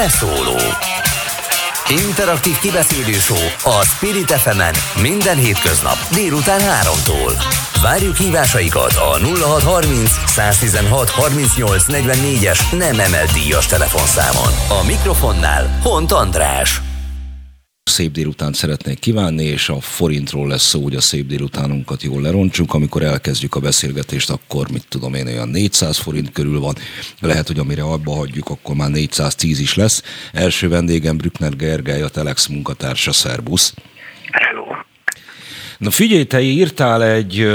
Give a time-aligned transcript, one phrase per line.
[0.00, 0.56] Beszóló
[1.88, 3.16] Interaktív kibeszélő
[3.62, 4.62] a Spirit fm
[5.00, 7.42] minden hétköznap délután 3-tól.
[7.82, 14.80] Várjuk hívásaikat a 0630 116 38 44-es nem emelt díjas telefonszámon.
[14.80, 16.80] A mikrofonnál Hont András
[17.90, 22.74] szép délutánt szeretnék kívánni, és a forintról lesz szó, hogy a szép délutánunkat jól lerontsunk.
[22.74, 26.76] Amikor elkezdjük a beszélgetést, akkor mit tudom én, olyan 400 forint körül van.
[27.20, 30.02] Lehet, hogy amire abba hagyjuk, akkor már 410 is lesz.
[30.32, 33.74] Első vendégem Brückner Gergely, a Telex munkatársa, Szerbusz.
[34.30, 34.64] Hello.
[35.78, 37.48] Na figyelj, te írtál egy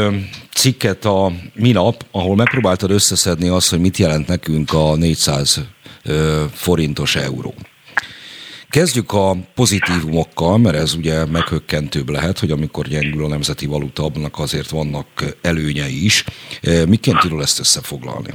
[0.54, 5.62] cikket a minap, ahol megpróbáltad összeszedni azt, hogy mit jelent nekünk a 400
[6.52, 7.54] forintos euró.
[8.80, 14.34] Kezdjük a pozitívumokkal, mert ez ugye meghökkentőbb lehet, hogy amikor gyengül a nemzeti valuta, abnak
[14.40, 15.08] azért vannak
[15.42, 16.24] előnyei is.
[16.62, 18.32] E, miként tudod ezt összefoglalni?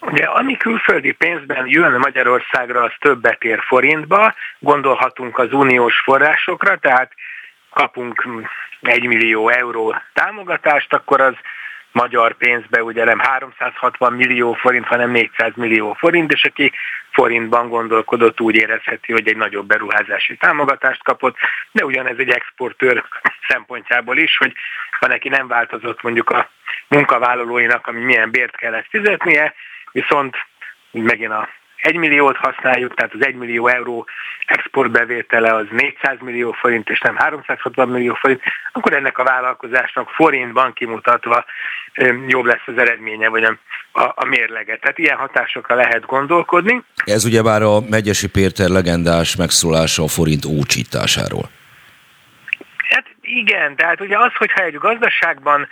[0.00, 7.12] Ugye, ami külföldi pénzben jön Magyarországra, az többet ér forintba, gondolhatunk az uniós forrásokra, tehát
[7.70, 8.26] kapunk
[8.80, 11.34] egy millió euró támogatást, akkor az
[11.92, 16.72] magyar pénzbe ugye nem 360 millió forint, hanem 400 millió forint, és aki
[17.10, 21.36] forintban gondolkodott, úgy érezheti, hogy egy nagyobb beruházási támogatást kapott,
[21.72, 23.04] de ugyanez egy exportőr
[23.48, 24.52] szempontjából is, hogy
[25.00, 26.50] ha neki nem változott mondjuk a
[26.88, 29.54] munkavállalóinak, ami milyen bért kellett fizetnie,
[29.92, 30.36] viszont
[30.90, 31.48] megint a
[31.82, 34.06] 1 milliót használjuk, tehát az 1 millió euró
[34.46, 40.72] exportbevétele az 400 millió forint, és nem 360 millió forint, akkor ennek a vállalkozásnak forintban
[40.72, 41.44] kimutatva
[42.26, 43.56] jobb lesz az eredménye, vagy a,
[43.92, 44.76] a, a mérlege.
[44.76, 46.82] Tehát ilyen hatásokra lehet gondolkodni.
[47.04, 51.50] Ez ugyebár a Megyesi Péter legendás megszólása a forint ócsításáról.
[52.88, 55.68] Hát igen, tehát ugye az, hogyha egy gazdaságban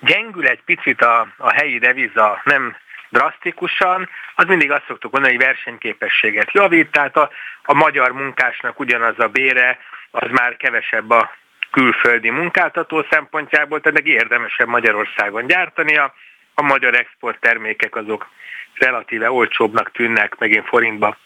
[0.00, 2.76] gyengül egy picit a, a helyi deviza, nem
[3.12, 7.30] drasztikusan, az mindig azt szoktuk mondani, hogy versenyképességet javít, tehát a,
[7.62, 9.78] a magyar munkásnak ugyanaz a bére,
[10.10, 11.30] az már kevesebb a
[11.70, 16.14] külföldi munkáltató szempontjából, tehát meg érdemesebb Magyarországon gyártania.
[16.54, 18.28] A magyar export termékek azok
[18.74, 21.16] relatíve olcsóbbnak tűnnek, megint forintba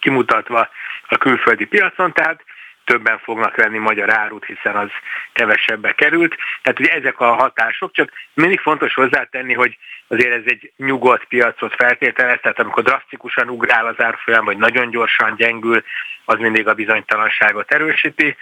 [0.00, 0.68] kimutatva
[1.08, 2.44] a külföldi piacon, tehát
[2.84, 4.90] többen fognak venni magyar árut, hiszen az
[5.32, 6.36] kevesebbe került.
[6.62, 11.74] Tehát ugye ezek a hatások, csak mindig fontos hozzátenni, hogy azért ez egy nyugodt piacot
[11.74, 15.84] feltételez, tehát amikor drasztikusan ugrál az árfolyam, vagy nagyon gyorsan gyengül,
[16.24, 18.36] az mindig a bizonytalanságot erősíti,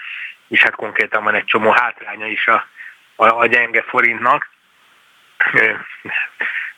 [0.48, 2.66] és hát konkrétan van egy csomó hátránya is a,
[3.16, 4.50] a, a gyenge forintnak.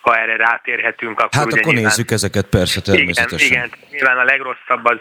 [0.05, 3.47] Ha erre rátérhetünk, akkor Hát ugye akkor nyilván, nézzük ezeket persze természetesen.
[3.47, 4.99] Igen, igen, nyilván a legrosszabb az,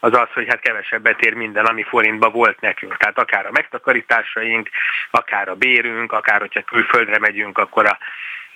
[0.00, 2.96] az az, hogy hát kevesebbet ér minden, ami forintba volt nekünk.
[2.96, 4.68] Tehát akár a megtakarításaink,
[5.10, 7.98] akár a bérünk, akár hogyha külföldre megyünk, akkor a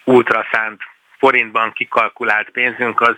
[0.04, 0.82] útra szánt
[1.18, 3.16] forintban kikalkulált pénzünk az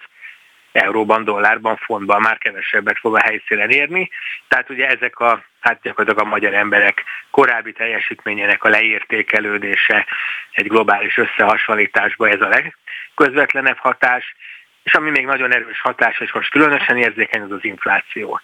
[0.78, 4.10] euróban, dollárban, fontban már kevesebbet fog a helyszínen érni.
[4.48, 10.06] Tehát ugye ezek a, hát gyakorlatilag a magyar emberek korábbi teljesítményének a leértékelődése
[10.52, 14.34] egy globális összehasonlításban ez a legközvetlenebb hatás,
[14.88, 18.40] és ami még nagyon erős hatás, és most különösen érzékeny, az az infláció.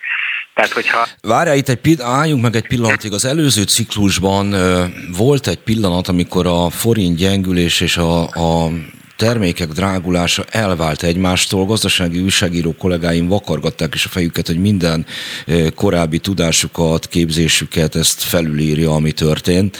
[0.54, 1.06] Tehát, hogyha...
[1.22, 3.12] Várjál, itt egy pill- álljunk meg egy pillanatig.
[3.12, 4.84] Az előző ciklusban ö,
[5.16, 8.70] volt egy pillanat, amikor a forint gyengülés és a, a
[9.16, 11.64] termékek drágulása elvált egymástól.
[11.64, 15.06] Gazdasági újságíró kollégáim vakargatták is a fejüket, hogy minden
[15.74, 19.78] korábbi tudásukat, képzésüket ezt felülírja, ami történt.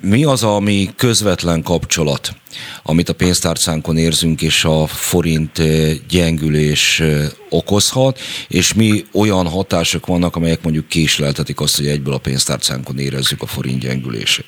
[0.00, 2.36] Mi az, ami közvetlen kapcsolat,
[2.82, 5.62] amit a pénztárcánkon érzünk, és a forint
[6.08, 7.02] gyengülés
[7.48, 13.42] okozhat, és mi olyan hatások vannak, amelyek mondjuk késleltetik azt, hogy egyből a pénztárcánkon érezzük
[13.42, 14.46] a forint gyengülését?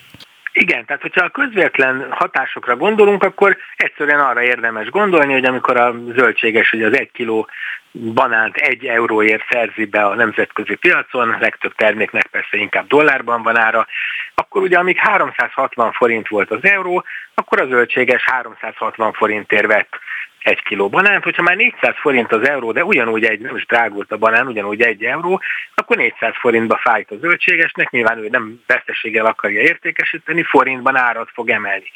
[0.57, 5.95] Igen, tehát hogyha a közvetlen hatásokra gondolunk, akkor egyszerűen arra érdemes gondolni, hogy amikor a
[6.17, 7.49] zöldséges, hogy az egy kiló
[7.93, 13.87] banánt egy euróért szerzi be a nemzetközi piacon, legtöbb terméknek persze inkább dollárban van ára,
[14.35, 17.05] akkor ugye amíg 360 forint volt az euró,
[17.35, 19.99] akkor a zöldséges 360 forintért vett
[20.45, 24.13] egy kiló banánt, hogyha már 400 forint az euró, de ugyanúgy egy, nem is drágult
[24.13, 25.41] a banán, ugyanúgy egy euró,
[25.75, 31.51] akkor 400 forintba fájt a zöldségesnek, nyilván ő nem veszteséggel akarja értékesíteni, forintban árat fog
[31.51, 31.91] emelni.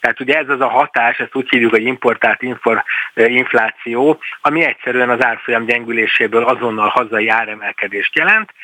[0.00, 2.84] Tehát ugye ez az a hatás, ezt úgy hívjuk, hogy importált infor,
[3.14, 8.54] infláció, ami egyszerűen az árfolyam gyengüléséből azonnal hazai áremelkedést jelent.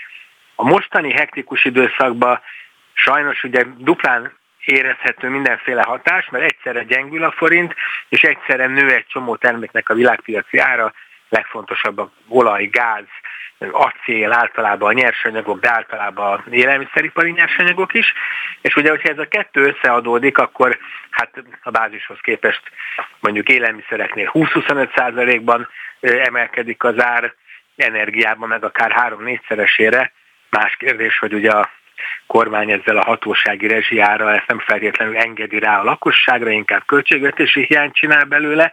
[0.55, 2.41] A mostani hektikus időszakban
[2.93, 4.38] sajnos ugye duplán
[4.69, 7.75] érezhető mindenféle hatás, mert egyszerre gyengül a forint,
[8.09, 10.93] és egyszerre nő egy csomó terméknek a világpiaci ára,
[11.29, 13.05] legfontosabb a olaj, gáz,
[13.71, 18.13] acél, általában a nyersanyagok, de általában a élelmiszeripari nyersanyagok is.
[18.61, 20.79] És ugye, hogyha ez a kettő összeadódik, akkor
[21.11, 21.31] hát
[21.63, 22.63] a bázishoz képest
[23.21, 25.69] mondjuk élelmiszereknél 20-25%-ban
[26.01, 27.35] emelkedik az ár,
[27.77, 30.11] energiában meg akár 3-4-szeresére.
[30.51, 31.71] Más kérdés, hogy ugye a
[32.29, 37.95] kormány ezzel a hatósági rezsiára ezt nem feltétlenül engedi rá a lakosságra, inkább költségvetési hiányt
[37.95, 38.73] csinál belőle,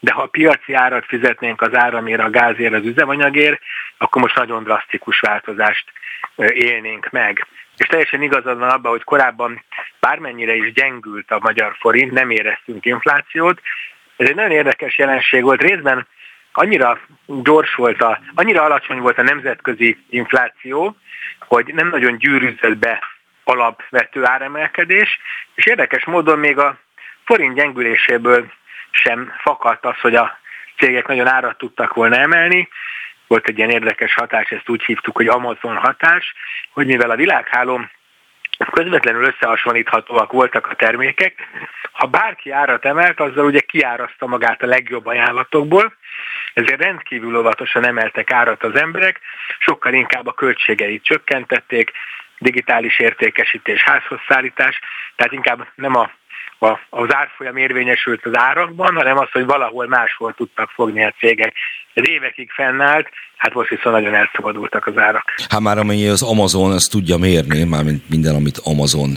[0.00, 3.60] de ha a piaci árat fizetnénk az áramért, a gázért, az üzemanyagért,
[3.98, 5.84] akkor most nagyon drasztikus változást
[6.36, 7.46] élnénk meg.
[7.76, 9.64] És teljesen igazad van abban, hogy korábban
[10.00, 13.60] bármennyire is gyengült a magyar forint, nem éreztünk inflációt.
[14.16, 15.62] Ez egy nagyon érdekes jelenség volt.
[15.62, 16.06] Részben
[16.56, 20.96] annyira gyors volt, a, annyira alacsony volt a nemzetközi infláció,
[21.38, 23.02] hogy nem nagyon gyűrűzött be
[23.44, 25.18] alapvető áremelkedés,
[25.54, 26.78] és érdekes módon még a
[27.24, 28.52] forint gyengüléséből
[28.90, 30.38] sem fakadt az, hogy a
[30.76, 32.68] cégek nagyon árat tudtak volna emelni.
[33.26, 36.34] Volt egy ilyen érdekes hatás, ezt úgy hívtuk, hogy Amazon hatás,
[36.70, 37.90] hogy mivel a világhálón
[38.70, 41.48] közvetlenül összehasonlíthatóak voltak a termékek,
[41.92, 45.94] ha bárki árat emelt, azzal ugye kiáraszta magát a legjobb ajánlatokból,
[46.54, 49.20] ezért rendkívül óvatosan emeltek árat az emberek,
[49.58, 51.92] sokkal inkább a költségeit csökkentették,
[52.38, 54.80] digitális értékesítés, házhoz szállítás,
[55.16, 56.10] tehát inkább nem a
[56.58, 61.54] a, az árfolyam érvényesült az árakban, hanem az, hogy valahol máshol tudtak fogni a cégek.
[61.94, 65.24] Ez évekig fennállt, hát most viszont nagyon elszabadultak az árak.
[65.48, 69.10] Hát már amennyi az Amazon ezt tudja mérni, mármint minden, amit Amazon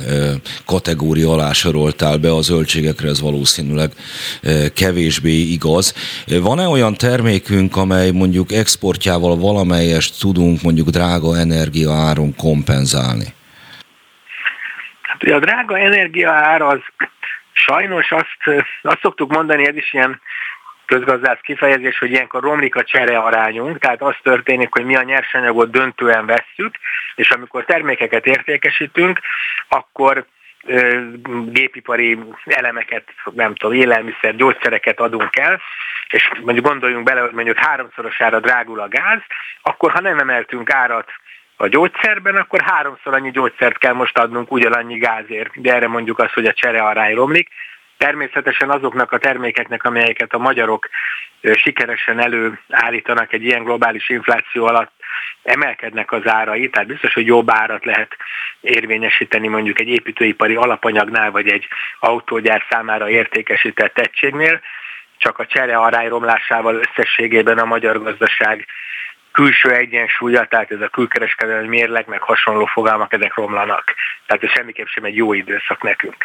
[0.65, 3.91] kategória alá soroltál be a zöldségekre, ez valószínűleg
[4.75, 5.93] kevésbé igaz.
[6.41, 13.25] Van-e olyan termékünk, amely mondjuk exportjával valamelyest tudunk mondjuk drága energia áron kompenzálni?
[15.01, 16.79] Hát ugye a drága energia ár az
[17.57, 20.21] Sajnos azt, azt szoktuk mondani, ez is ilyen
[20.85, 25.71] közgazdász kifejezés, hogy ilyenkor romlik a csere arányunk, tehát az történik, hogy mi a nyersanyagot
[25.71, 26.75] döntően vesszük,
[27.15, 29.19] és amikor termékeket értékesítünk,
[29.67, 30.25] akkor
[31.45, 35.61] gépipari elemeket, nem tudom, élelmiszer, gyógyszereket adunk el,
[36.09, 39.19] és mondjuk gondoljunk bele, hogy mondjuk háromszorosára drágul a gáz,
[39.61, 41.11] akkor ha nem emeltünk árat
[41.57, 45.61] a gyógyszerben, akkor háromszor annyi gyógyszert kell most adnunk ugyanannyi gázért.
[45.61, 47.49] De erre mondjuk az, hogy a cserearány romlik.
[47.97, 50.89] Természetesen azoknak a termékeknek, amelyeket a magyarok
[51.41, 54.91] sikeresen előállítanak egy ilyen globális infláció alatt,
[55.43, 58.15] emelkednek az árai, tehát biztos, hogy jobb árat lehet
[58.61, 61.67] érvényesíteni mondjuk egy építőipari alapanyagnál, vagy egy
[61.99, 64.61] autógyár számára értékesített egységnél,
[65.17, 68.65] csak a csere arány romlásával összességében a magyar gazdaság
[69.39, 73.83] külső egyensúlya, tehát ez a külkereskedelmi mérleg, meg hasonló fogalmak, ezek romlanak.
[74.27, 76.15] Tehát ez semmiképp sem egy jó időszak nekünk.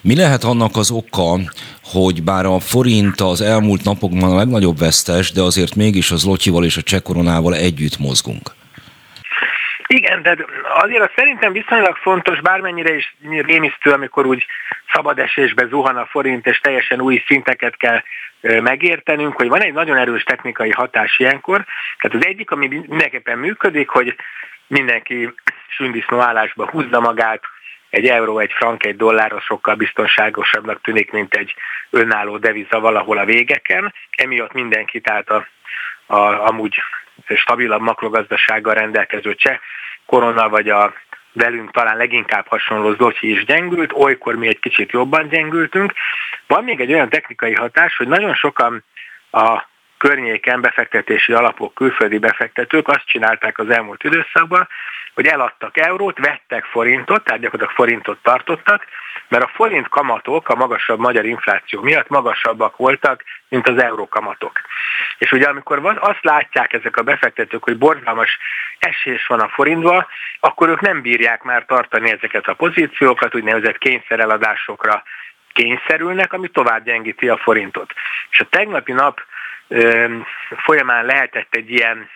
[0.00, 1.38] Mi lehet annak az oka,
[1.84, 6.64] hogy bár a forint az elmúlt napokban a legnagyobb vesztes, de azért mégis az lotyival
[6.64, 7.00] és a cseh
[7.52, 8.54] együtt mozgunk?
[9.86, 14.46] Igen, de azért az szerintem viszonylag fontos, bármennyire is rémisztő, amikor úgy
[14.92, 18.02] szabad esésbe zuhan a forint, és teljesen új szinteket kell
[18.40, 21.64] megértenünk, hogy van egy nagyon erős technikai hatás ilyenkor.
[21.98, 24.16] Tehát az egyik, ami mindenképpen működik, hogy
[24.66, 25.34] mindenki
[25.68, 27.40] sündisznó állásba húzza magát,
[27.90, 31.54] egy euró, egy frank, egy dollár az sokkal biztonságosabbnak tűnik, mint egy
[31.90, 33.94] önálló deviza valahol a végeken.
[34.16, 35.46] Emiatt mindenki, tehát a,
[36.06, 36.82] a, amúgy
[37.34, 39.58] stabilabb makrogazdasággal rendelkező cseh
[40.06, 40.94] korona, vagy a
[41.32, 45.92] velünk talán leginkább hasonló Zocsi is gyengült, olykor mi egy kicsit jobban gyengültünk.
[46.46, 48.84] Van még egy olyan technikai hatás, hogy nagyon sokan
[49.30, 49.62] a
[49.98, 54.68] környéken befektetési alapok, külföldi befektetők azt csinálták az elmúlt időszakban,
[55.14, 58.84] hogy eladtak eurót, vettek forintot, tehát gyakorlatilag forintot tartottak,
[59.28, 64.60] mert a forint kamatok a magasabb magyar infláció miatt magasabbak voltak, mint az euró kamatok.
[65.18, 68.38] És ugye amikor van, azt látják ezek a befektetők, hogy borzalmas
[68.78, 70.06] esés van a forintban,
[70.40, 75.02] akkor ők nem bírják már tartani ezeket a pozíciókat, úgynevezett kényszereladásokra
[75.52, 77.92] kényszerülnek, ami tovább gyengíti a forintot.
[78.30, 79.20] És a tegnapi nap
[80.56, 82.08] folyamán lehetett egy ilyen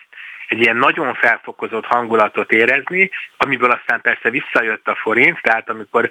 [0.51, 6.11] egy ilyen nagyon felfokozott hangulatot érezni, amiből aztán persze visszajött a forint, tehát amikor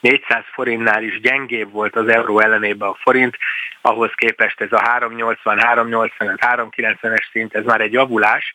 [0.00, 3.36] 400 forintnál is gyengébb volt az euró ellenében a forint,
[3.80, 8.54] ahhoz képest ez a 380, 385, 390-es szint, ez már egy javulás.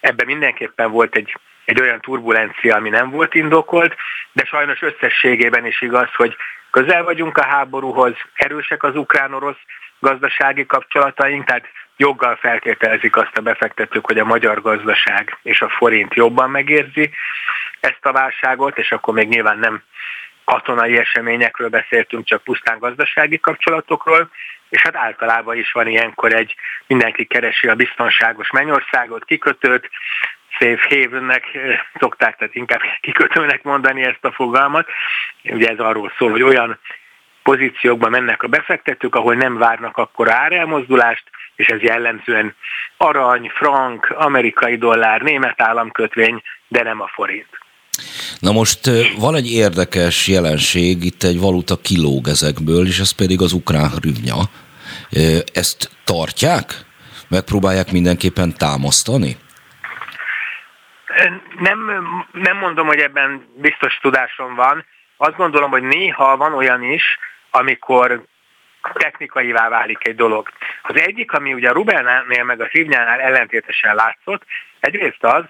[0.00, 3.96] Ebben mindenképpen volt egy, egy olyan turbulencia, ami nem volt indokolt,
[4.32, 6.36] de sajnos összességében is igaz, hogy
[6.70, 9.60] közel vagyunk a háborúhoz, erősek az ukrán-orosz
[9.98, 16.14] gazdasági kapcsolataink, tehát joggal feltételezik azt a befektetők, hogy a magyar gazdaság és a forint
[16.14, 17.10] jobban megérzi
[17.80, 19.82] ezt a válságot, és akkor még nyilván nem
[20.44, 24.30] katonai eseményekről beszéltünk, csak pusztán gazdasági kapcsolatokról,
[24.68, 26.54] és hát általában is van ilyenkor egy,
[26.86, 29.90] mindenki keresi a biztonságos mennyországot, kikötőt,
[30.58, 31.44] safe havennek
[31.98, 34.88] szokták, tehát inkább kikötőnek mondani ezt a fogalmat.
[35.44, 36.78] Ugye ez arról szól, hogy olyan
[37.42, 41.24] pozíciókban mennek a befektetők, ahol nem várnak akkor árelmozdulást,
[41.56, 42.54] és ez jellemzően
[42.96, 47.48] arany, frank, amerikai dollár, német államkötvény, de nem a forint.
[48.38, 48.80] Na most
[49.18, 54.36] van egy érdekes jelenség, itt egy valuta kilóg ezekből, és ez pedig az ukrán rüvnya.
[55.52, 56.84] Ezt tartják?
[57.28, 59.36] Megpróbálják mindenképpen támasztani?
[61.58, 61.78] Nem,
[62.32, 64.84] nem mondom, hogy ebben biztos tudásom van.
[65.16, 67.18] Azt gondolom, hogy néha van olyan is,
[67.50, 68.24] amikor
[68.92, 70.48] technikaivá válik egy dolog.
[70.82, 74.42] Az egyik, ami ugye a Rubelnél meg a Szívnyánál ellentétesen látszott,
[74.80, 75.44] egyrészt az,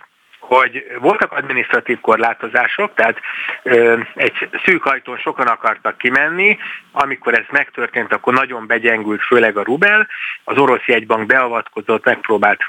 [0.46, 3.20] hogy voltak adminisztratív korlátozások, tehát
[3.62, 6.58] ö, egy szűk ajtón sokan akartak kimenni,
[6.92, 10.08] amikor ez megtörtént, akkor nagyon begyengült, főleg a rubel,
[10.44, 12.60] az orosz jegybank beavatkozott, megpróbált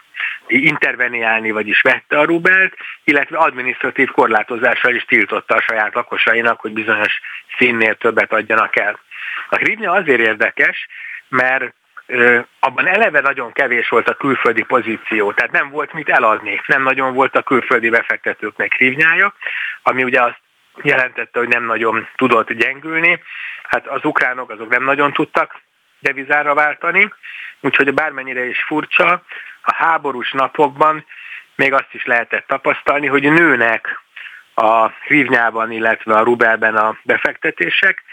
[0.48, 7.20] interveniálni, vagyis vette a rubelt, illetve adminisztratív korlátozással is tiltotta a saját lakosainak, hogy bizonyos
[7.58, 9.00] színnél többet adjanak el.
[9.50, 10.88] A hrivnya azért érdekes,
[11.28, 11.74] mert
[12.60, 17.14] abban eleve nagyon kevés volt a külföldi pozíció, tehát nem volt mit eladni, nem nagyon
[17.14, 19.34] volt a külföldi befektetőknek hrivnyája,
[19.84, 20.40] ami ugye azt
[20.82, 23.22] jelentette, hogy nem nagyon tudott gyengülni.
[23.64, 25.62] Hát az ukránok azok nem nagyon tudtak
[26.00, 27.14] devizára váltani,
[27.60, 29.24] úgyhogy bármennyire is furcsa,
[29.62, 31.06] a háborús napokban
[31.56, 34.00] még azt is lehetett tapasztalni, hogy nőnek
[34.54, 38.04] a hrivnyában, illetve a rubelben a befektetések,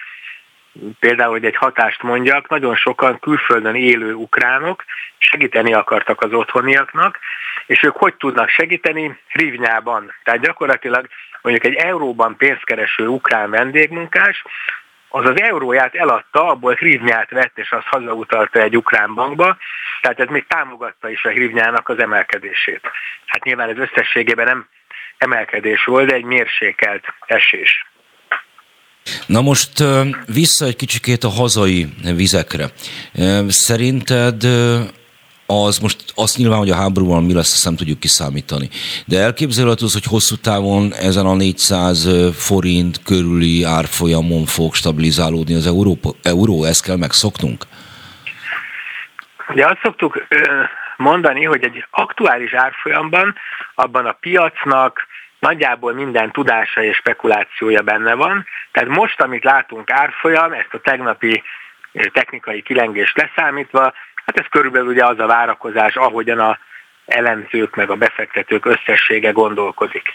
[1.00, 4.84] például, hogy egy hatást mondjak, nagyon sokan külföldön élő ukránok
[5.18, 7.18] segíteni akartak az otthoniaknak,
[7.66, 9.18] és ők hogy tudnak segíteni?
[9.32, 10.14] Rivnyában.
[10.22, 11.08] Tehát gyakorlatilag
[11.42, 14.42] mondjuk egy euróban pénzkereső ukrán vendégmunkás,
[15.08, 19.56] az az euróját eladta, abból hrivnyát vett, és azt hazautalta egy ukrán bankba,
[20.00, 22.80] tehát ez még támogatta is a hrivnyának az emelkedését.
[23.26, 24.68] Hát nyilván ez összességében nem
[25.18, 27.86] emelkedés volt, de egy mérsékelt esés.
[29.26, 29.84] Na most
[30.26, 32.70] vissza egy kicsikét a hazai vizekre.
[33.48, 34.42] Szerinted
[35.46, 38.68] az most azt nyilván, hogy a háborúban mi lesz, azt nem tudjuk kiszámítani.
[39.04, 45.66] De elképzelhető az, hogy hosszú távon ezen a 400 forint körüli árfolyamon fog stabilizálódni az
[45.66, 47.64] Európa, euró, ezt kell megszoknunk?
[49.48, 50.26] Ugye azt szoktuk
[50.96, 53.34] mondani, hogy egy aktuális árfolyamban
[53.74, 55.06] abban a piacnak
[55.44, 58.46] nagyjából minden tudása és spekulációja benne van.
[58.72, 61.42] Tehát most, amit látunk árfolyam, ezt a tegnapi
[62.12, 63.82] technikai kilengést leszámítva,
[64.26, 66.58] hát ez körülbelül ugye az a várakozás, ahogyan a
[67.06, 70.08] elemzők meg a befektetők összessége gondolkodik.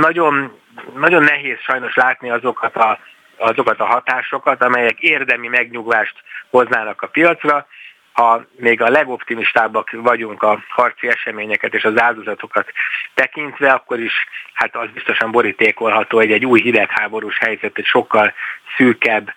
[0.00, 0.60] Nagyon,
[0.94, 2.98] nagyon nehéz sajnos látni azokat a,
[3.36, 6.14] azokat a hatásokat, amelyek érdemi megnyugvást
[6.50, 7.66] hoznának a piacra,
[8.14, 12.72] ha még a legoptimistábbak vagyunk a harci eseményeket és az áldozatokat
[13.14, 14.12] tekintve, akkor is
[14.52, 18.32] hát az biztosan borítékolható, hogy egy új hidegháborús helyzet, egy sokkal
[18.76, 19.32] szűkebb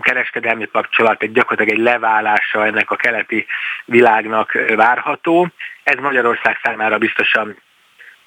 [0.00, 3.46] kereskedelmi kapcsolat, egy gyakorlatilag egy leválása ennek a keleti
[3.84, 5.48] világnak várható.
[5.82, 7.56] Ez Magyarország számára biztosan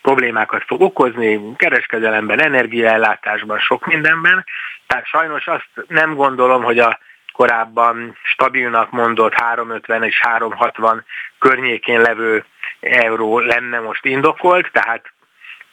[0.01, 4.45] problémákat fog okozni, kereskedelemben, energiaellátásban, sok mindenben.
[4.87, 6.99] Tehát sajnos azt nem gondolom, hogy a
[7.39, 11.05] korábban stabilnak mondott 350 és 360
[11.39, 12.45] környékén levő
[12.79, 15.11] euró lenne most indokolt, tehát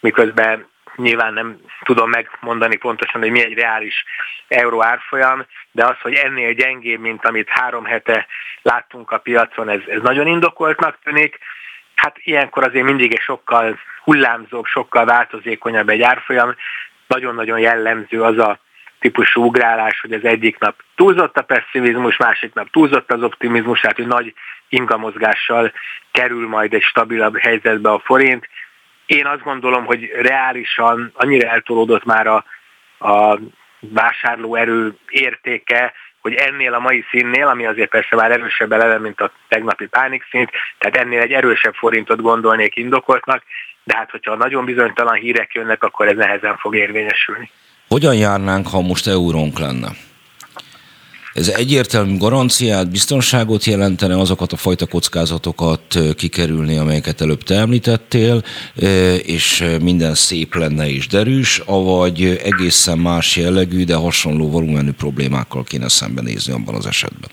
[0.01, 4.05] miközben nyilván nem tudom megmondani pontosan, hogy mi egy reális
[4.49, 8.27] euró árfolyam, de az, hogy ennél gyengébb, mint amit három hete
[8.63, 11.39] láttunk a piacon, ez, ez nagyon indokoltnak tűnik.
[11.95, 16.55] Hát ilyenkor azért mindig egy sokkal hullámzóbb, sokkal változékonyabb egy árfolyam.
[17.07, 18.59] Nagyon-nagyon jellemző az a
[19.01, 23.97] típusú ugrálás, hogy az egyik nap túlzott a pessimizmus, másik nap túlzott az optimizmus, tehát
[23.97, 24.35] hogy nagy
[24.69, 25.73] ingamozgással
[26.11, 28.49] kerül majd egy stabilabb helyzetbe a forint.
[29.07, 32.45] Én azt gondolom, hogy reálisan annyira eltolódott már a,
[32.99, 33.39] a
[33.79, 39.31] vásárlóerő értéke, hogy ennél a mai színnél, ami azért persze már erősebb eleve, mint a
[39.49, 39.89] tegnapi
[40.31, 43.43] szint, tehát ennél egy erősebb forintot gondolnék indokoltnak,
[43.85, 47.51] de hát hogyha nagyon bizonytalan hírek jönnek, akkor ez nehezen fog érvényesülni.
[47.89, 49.89] Hogyan járnánk, ha most eurónk lenne?
[51.35, 58.43] Ez egyértelmű garanciát, biztonságot jelentene, azokat a fajta kockázatokat kikerülni, amelyeket előbb te említettél,
[59.23, 65.89] és minden szép lenne és derűs, avagy egészen más jellegű, de hasonló volumenű problémákkal kéne
[65.89, 67.31] szembenézni abban az esetben?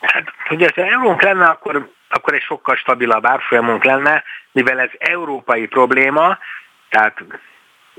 [0.00, 5.66] Hát, hogy ez eurónk lenne, akkor, akkor egy sokkal stabilabb árfolyamunk lenne, mivel ez európai
[5.66, 6.38] probléma,
[6.88, 7.24] tehát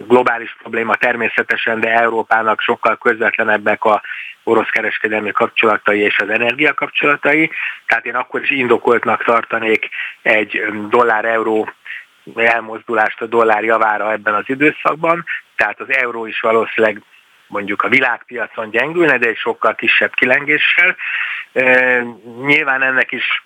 [0.07, 4.01] globális probléma természetesen, de Európának sokkal közvetlenebbek a
[4.43, 7.51] orosz kereskedelmi kapcsolatai és az energia kapcsolatai.
[7.85, 9.89] Tehát én akkor is indokoltnak tartanék
[10.21, 11.69] egy dollár-euró
[12.35, 15.25] elmozdulást a dollár javára ebben az időszakban,
[15.55, 17.01] tehát az euró is valószínűleg
[17.47, 20.95] mondjuk a világpiacon gyengülne, de egy sokkal kisebb kilengéssel.
[22.45, 23.43] Nyilván ennek is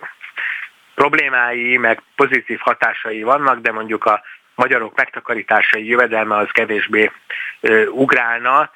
[0.95, 4.21] problémái, meg pozitív hatásai vannak, de mondjuk a
[4.55, 7.11] magyarok megtakarításai jövedelme az kevésbé
[7.89, 8.71] ugrálna,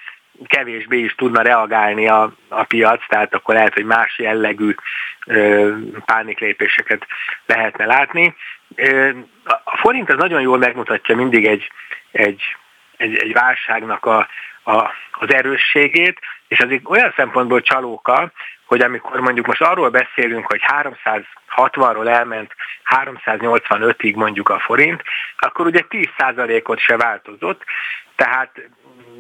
[0.46, 4.76] kevésbé is tudna reagálni a, a piac, tehát akkor lehet, hogy más jellegű
[5.26, 5.74] ö,
[6.06, 7.08] pániklépéseket
[7.46, 8.36] lehetne látni.
[8.76, 9.10] Ö,
[9.64, 11.72] a forint az nagyon jól megmutatja mindig egy,
[12.12, 12.42] egy,
[12.98, 14.28] egy, egy válságnak a,
[14.64, 18.32] a, az erősségét, és az olyan szempontból csalóka,
[18.68, 22.56] hogy amikor mondjuk most arról beszélünk, hogy 360-ról elment
[23.06, 25.04] 385-ig mondjuk a forint,
[25.38, 27.64] akkor ugye 10%-ot se változott,
[28.16, 28.52] tehát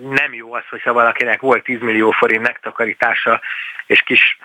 [0.10, 3.42] nem jó az, hogyha valakinek volt 10 millió forint megtakarítása,
[3.86, 4.38] és kis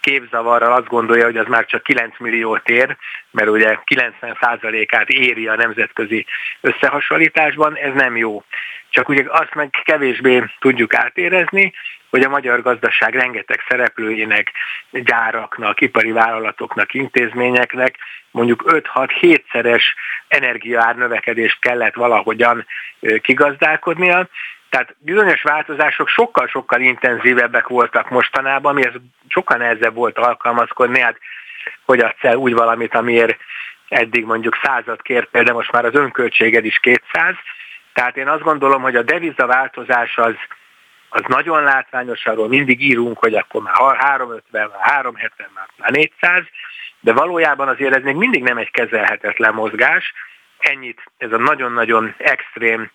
[0.00, 2.96] képzavarral azt gondolja, hogy az már csak 9 milliót ér,
[3.30, 6.26] mert ugye 90%-át éri a nemzetközi
[6.60, 8.44] összehasonlításban, ez nem jó.
[8.88, 11.72] Csak ugye azt meg kevésbé tudjuk átérezni,
[12.12, 14.52] hogy a magyar gazdaság rengeteg szereplőjének,
[14.90, 17.96] gyáraknak, ipari vállalatoknak, intézményeknek
[18.30, 19.94] mondjuk 5-6-7 szeres
[20.28, 22.66] energiaár növekedést kellett valahogyan
[23.22, 24.28] kigazdálkodnia,
[24.68, 28.94] tehát bizonyos változások sokkal-sokkal intenzívebbek voltak mostanában, amihez
[29.28, 31.18] sokkal nehezebb volt alkalmazkodni, hát
[31.84, 33.36] hogy adsz el úgy valamit, amiért
[33.88, 37.34] eddig mondjuk százat kértél, de most már az önköltséged is 200.
[37.92, 40.34] Tehát én azt gondolom, hogy a deviza változás az,
[41.12, 46.42] az nagyon látványos, arról mindig írunk, hogy akkor már 350, már 370, már 400,
[47.00, 50.12] de valójában azért ez még mindig nem egy kezelhetetlen mozgás.
[50.58, 52.90] Ennyit ez a nagyon-nagyon extrém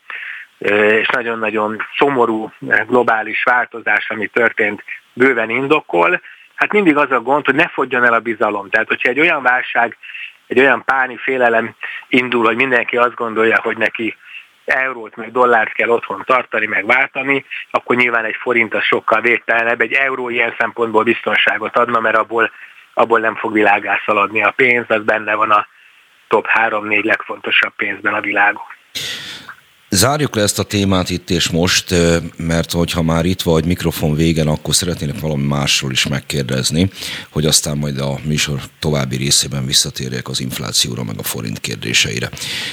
[0.57, 2.51] és nagyon-nagyon szomorú
[2.87, 4.83] globális változás, ami történt,
[5.13, 6.21] bőven indokol.
[6.55, 8.69] Hát mindig az a gond, hogy ne fogjon el a bizalom.
[8.69, 9.97] Tehát, hogyha egy olyan válság,
[10.47, 11.75] egy olyan páni félelem
[12.07, 14.17] indul, hogy mindenki azt gondolja, hogy neki
[14.69, 19.81] eurót meg dollárt kell otthon tartani, meg váltani, akkor nyilván egy forint az sokkal védtelenebb.
[19.81, 22.51] Egy euró ilyen szempontból biztonságot adna, mert abból,
[22.93, 25.67] abból nem fog világá szaladni a pénz, az benne van a
[26.27, 28.76] top 3-4 legfontosabb pénzben a világon.
[29.89, 31.95] Zárjuk le ezt a témát itt és most,
[32.37, 36.89] mert hogyha már itt vagy mikrofon végen, akkor szeretnének valami másról is megkérdezni,
[37.29, 42.29] hogy aztán majd a műsor további részében visszatérjek az inflációra, meg a forint kérdéseire.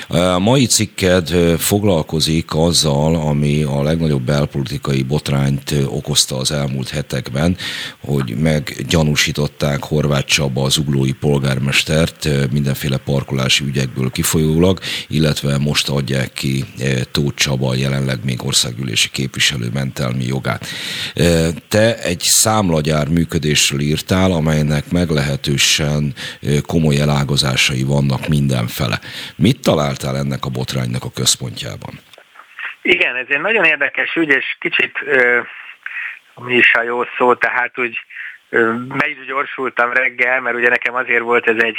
[0.09, 7.57] A mai cikked foglalkozik azzal, ami a legnagyobb belpolitikai botrányt okozta az elmúlt hetekben,
[8.01, 16.65] hogy meggyanúsították Horváth Csaba az uglói polgármestert mindenféle parkolási ügyekből kifolyólag, illetve most adják ki
[17.05, 20.67] Tóth Csaba, jelenleg még országgyűlési képviselő mentelmi jogát.
[21.69, 26.15] Te egy számlagyár működésről írtál, amelynek meglehetősen
[26.67, 29.01] komoly elágazásai vannak mindenfele.
[29.37, 32.01] Mit találtál ennek a botránynak a központjában?
[32.83, 34.93] Igen, ez egy nagyon érdekes ügy, és kicsit
[36.35, 37.99] mi is a jó szó, tehát úgy
[38.89, 41.77] meg gyorsultam reggel, mert ugye nekem azért volt ez egy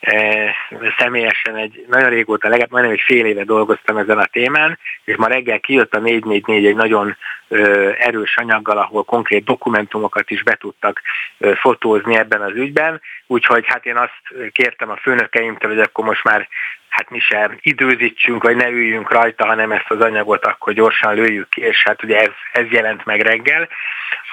[0.00, 0.54] e,
[0.98, 5.26] személyesen egy nagyon régóta, legalább majdnem egy fél éve dolgoztam ezen a témán, és ma
[5.26, 7.16] reggel kijött a 444 egy nagyon
[7.48, 7.56] e,
[7.98, 11.00] erős anyaggal, ahol konkrét dokumentumokat is be tudtak
[11.38, 16.24] e, fotózni ebben az ügyben, úgyhogy hát én azt kértem a főnökeimtől, hogy akkor most
[16.24, 16.48] már
[16.94, 21.48] hát mi sem időzítsünk, vagy ne üljünk rajta, hanem ezt az anyagot akkor gyorsan lőjük
[21.48, 23.68] ki, és hát ugye ez, ez jelent meg reggel.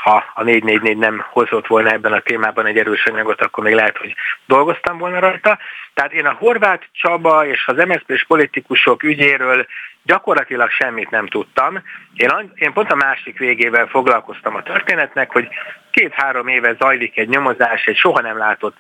[0.03, 3.97] Ha a 444 nem hozott volna ebben a témában egy erős anyagot, akkor még lehet,
[3.97, 5.57] hogy dolgoztam volna rajta.
[5.93, 9.65] Tehát én a Horváth Csaba és az MSZP-s politikusok ügyéről
[10.03, 11.83] gyakorlatilag semmit nem tudtam.
[12.15, 15.47] Én, én pont a másik végével foglalkoztam a történetnek, hogy
[15.91, 18.77] két-három éve zajlik egy nyomozás, egy soha nem látott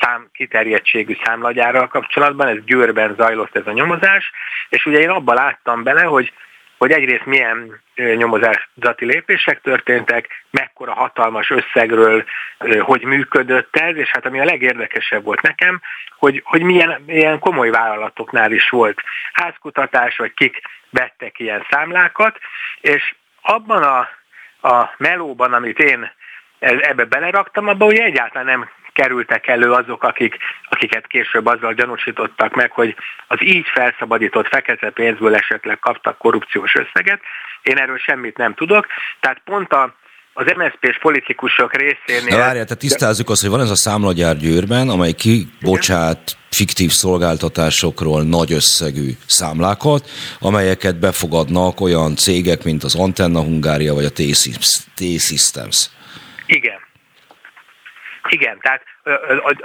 [0.00, 4.30] szám, kiterjedtségű számlagyárral kapcsolatban, ez Győrben zajlott ez a nyomozás,
[4.68, 6.32] és ugye én abban láttam bele, hogy
[6.82, 12.24] hogy egyrészt milyen nyomozati lépések történtek, mekkora hatalmas összegről,
[12.80, 15.80] hogy működött ez, és hát ami a legérdekesebb volt nekem,
[16.18, 22.38] hogy, hogy milyen, milyen komoly vállalatoknál is volt házkutatás, vagy kik vettek ilyen számlákat,
[22.80, 23.98] és abban a,
[24.68, 26.12] a melóban, amit én
[26.58, 30.36] ebbe beleraktam, abban ugye egyáltalán nem kerültek elő azok, akik,
[30.68, 32.94] akiket később azzal gyanúsítottak meg, hogy
[33.26, 37.20] az így felszabadított fekete pénzből esetleg kaptak korrupciós összeget.
[37.62, 38.86] Én erről semmit nem tudok.
[39.20, 39.94] Tehát pont a,
[40.32, 42.36] az MSZP-s politikusok részénél...
[42.36, 48.52] Várjál, tehát tisztázzuk azt, hogy van ez a számlagyár Győrben, amely kibocsát fiktív szolgáltatásokról nagy
[48.52, 54.10] összegű számlákat, amelyeket befogadnak olyan cégek, mint az Antenna Hungária vagy a
[54.94, 55.90] T-Systems.
[56.46, 56.90] Igen.
[58.32, 58.82] Igen, tehát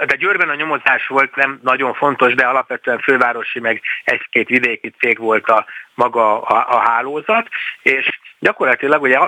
[0.06, 5.18] de Győrben a nyomozás volt nem nagyon fontos, de alapvetően fővárosi, meg egy-két vidéki cég
[5.18, 7.48] volt a maga a, a hálózat,
[7.82, 9.18] és gyakorlatilag ugye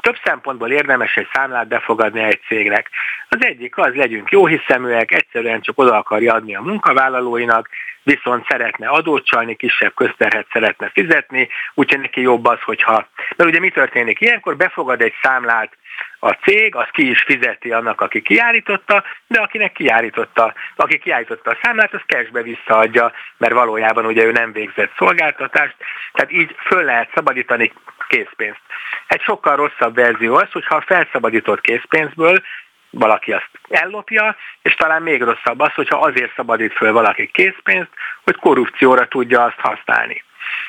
[0.00, 2.90] több szempontból érdemes egy számlát befogadni egy cégnek.
[3.28, 7.68] Az egyik az, legyünk jó hiszeműek, egyszerűen csak oda akarja adni a munkavállalóinak,
[8.02, 13.08] viszont szeretne adót csalni, kisebb közterhet szeretne fizetni, úgyhogy neki jobb az, hogyha...
[13.36, 14.20] Mert ugye mi történik?
[14.20, 15.76] Ilyenkor befogad egy számlát
[16.18, 21.58] a cég, az ki is fizeti annak, aki kiállította, de akinek kiállította, aki kiállította a
[21.62, 25.76] számlát, az cashbe visszaadja, mert valójában ugye ő nem végzett szolgáltatást,
[26.12, 27.72] tehát így föl lehet szabadítani
[28.08, 28.60] készpénzt.
[29.06, 32.42] Egy sokkal rosszabb verzió az, hogyha a felszabadított készpénzből
[32.90, 37.90] valaki azt ellopja, és talán még rosszabb az, hogyha azért szabadít föl valaki készpénzt,
[38.24, 40.24] hogy korrupcióra tudja azt használni.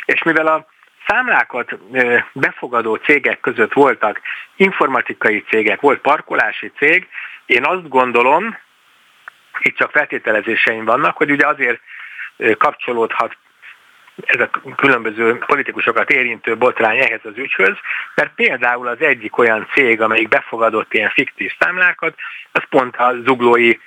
[0.06, 0.68] És mivel a
[1.08, 1.78] számlákat
[2.34, 4.22] befogadó cégek között voltak
[4.56, 7.08] informatikai cégek, volt parkolási cég,
[7.46, 8.58] én azt gondolom,
[9.60, 11.80] itt csak feltételezéseim vannak, hogy ugye azért
[12.58, 13.38] kapcsolódhat
[14.26, 17.76] ez a különböző politikusokat érintő botrány ehhez az ügyhöz,
[18.16, 22.16] mert például az egyik olyan cég, amelyik befogadott ilyen fiktív számlákat,
[22.52, 23.78] az pont a zuglói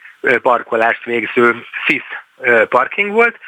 [0.42, 2.04] parkolást végző FIS
[2.68, 3.38] parking volt,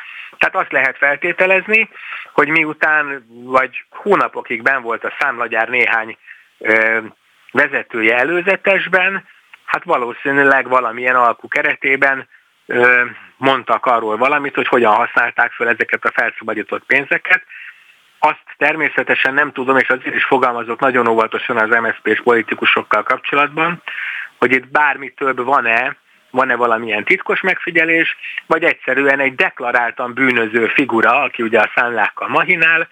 [0.42, 1.88] tehát azt lehet feltételezni,
[2.32, 6.16] hogy miután vagy hónapokig ben volt a számlagyár néhány
[7.52, 9.24] vezetője előzetesben,
[9.64, 12.28] hát valószínűleg valamilyen alkú keretében
[13.36, 17.42] mondtak arról valamit, hogy hogyan használták fel ezeket a felszabadított pénzeket.
[18.18, 23.82] Azt természetesen nem tudom, és azért is fogalmazok nagyon óvatosan az MSZP-s politikusokkal kapcsolatban,
[24.38, 25.96] hogy itt bármi több van-e,
[26.32, 28.16] van-e valamilyen titkos megfigyelés,
[28.46, 32.88] vagy egyszerűen egy deklaráltan bűnöző figura, aki ugye a szánlákkal mahinál,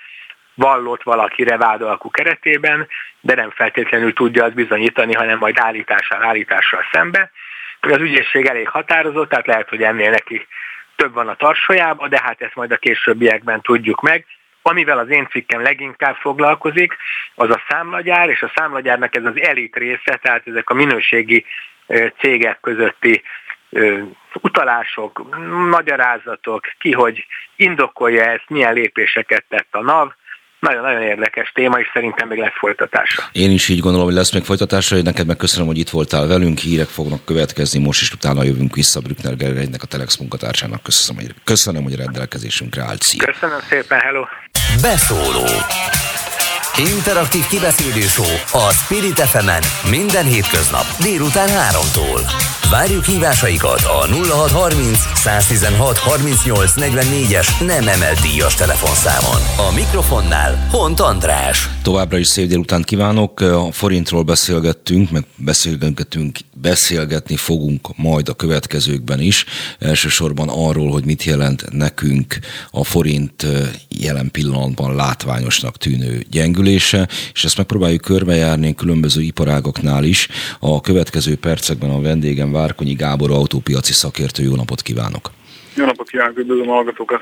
[0.54, 2.88] vallott valakire vádalkú keretében,
[3.20, 7.30] de nem feltétlenül tudja azt bizonyítani, hanem majd állítással, állítással szembe.
[7.80, 10.46] Az ügyészség elég határozott, tehát lehet, hogy ennél neki
[10.96, 14.26] több van a tarsajában, de hát ezt majd a későbbiekben tudjuk meg.
[14.62, 16.96] Amivel az én cikkem leginkább foglalkozik,
[17.34, 21.44] az a számlagyár, és a számlagyárnak ez az elit része, tehát ezek a minőségi
[22.18, 23.22] cégek közötti
[24.40, 25.22] utalások,
[25.70, 27.26] magyarázatok, ki hogy
[27.56, 30.12] indokolja ezt, milyen lépéseket tett a NAV,
[30.60, 33.22] nagyon-nagyon érdekes téma, és szerintem még lesz folytatása.
[33.32, 36.26] Én is így gondolom, hogy lesz még folytatása, hogy neked meg köszönöm, hogy itt voltál
[36.26, 40.82] velünk, hírek fognak következni, most is utána jövünk vissza Brückner Gergelynek, a Telex munkatársának.
[40.82, 43.02] Köszönöm, hogy, köszönöm, hogy rendelkezésünkre állt.
[43.02, 43.24] Szia.
[43.24, 44.24] Köszönöm szépen, hello!
[44.82, 45.46] Beszóló
[46.80, 48.06] Interaktív kibeszélő
[48.50, 49.50] a Spirit fm
[49.90, 52.59] minden hétköznap délután 3-tól.
[52.70, 59.68] Várjuk hívásaikat a 0630 116 38 44-es nem emelt díjas telefonszámon.
[59.70, 61.68] A mikrofonnál Hont András.
[61.82, 63.40] Továbbra is szép délután kívánok.
[63.40, 69.44] A forintról beszélgettünk, meg beszélgetünk, beszélgetni fogunk majd a következőkben is.
[69.78, 72.38] Elsősorban arról, hogy mit jelent nekünk
[72.70, 73.46] a forint
[73.88, 80.28] jelen pillanatban látványosnak tűnő gyengülése, és ezt megpróbáljuk körbejárni különböző iparágoknál is.
[80.58, 84.42] A következő percekben a vendégem Várkonyi Gábor autópiaci szakértő.
[84.42, 85.24] Jó napot kívánok!
[85.76, 87.20] Jó napot kívánok, üdvözlöm a hallgatókat!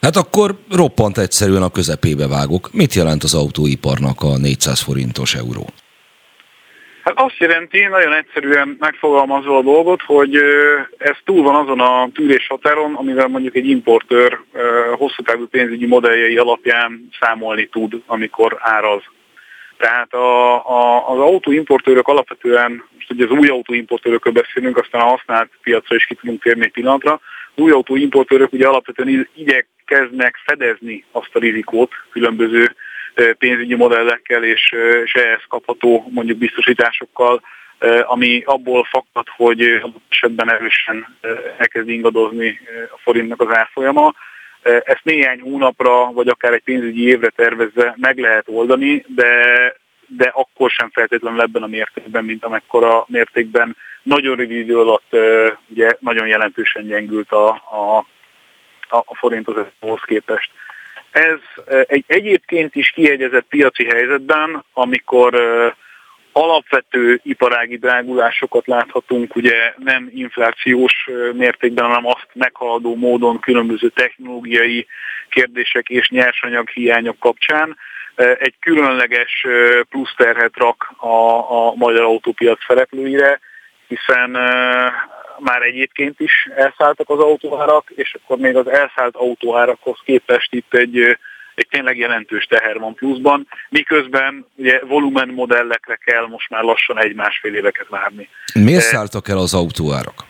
[0.00, 2.72] Hát akkor roppant egyszerűen a közepébe vágok.
[2.72, 5.66] Mit jelent az autóiparnak a 400 forintos euró?
[7.04, 10.34] Hát azt jelenti, nagyon egyszerűen megfogalmazva a dolgot, hogy
[10.98, 14.38] ez túl van azon a tűrés határon, amivel mondjuk egy importőr
[14.96, 19.02] hosszú távú pénzügyi modelljei alapján számolni tud, amikor áraz.
[19.76, 25.50] Tehát a, a, az autóimportőrök alapvetően, most ugye az új autóimportőrökről beszélünk, aztán a használt
[25.62, 27.12] piacra is ki tudunk térni egy pillanatra,
[27.54, 32.74] az új autóimportőrök ugye alapvetően igyekeznek fedezni azt a rizikót különböző
[33.38, 37.42] pénzügyi modellekkel és, és ehhez kapható mondjuk biztosításokkal,
[38.02, 41.16] ami abból fakad, hogy esetben erősen
[41.58, 42.60] elkezd ingadozni
[42.94, 44.14] a forintnak az árfolyama.
[44.62, 49.82] Ezt néhány hónapra, vagy akár egy pénzügyi évre tervezve meg lehet oldani, de,
[50.16, 55.16] de akkor sem feltétlenül ebben a mértékben, mint amekkora mértékben nagyon rövid idő alatt
[55.68, 58.06] ugye, nagyon jelentősen gyengült a, a,
[58.88, 60.50] a forint az képest.
[61.10, 61.38] Ez
[61.86, 65.34] egy egyébként is kiegyezett piaci helyzetben, amikor
[66.32, 74.86] alapvető iparági drágulásokat láthatunk, ugye nem inflációs mértékben, hanem azt meghaladó módon különböző technológiai
[75.28, 77.76] kérdések és nyersanyag hiányok kapcsán.
[78.16, 79.46] Egy különleges
[79.88, 81.16] plusz terhet rak a,
[81.66, 83.40] a magyar autópiac szereplőire,
[83.86, 84.30] hiszen
[85.38, 91.16] már egyébként is elszálltak az autóárak, és akkor még az elszállt autóárakhoz képest itt egy
[91.54, 97.54] egy tényleg jelentős teher van pluszban, miközben ugye volumen modellekre kell most már lassan egy-másfél
[97.54, 98.28] éveket várni.
[98.54, 100.24] Miért szálltak el az autóárak?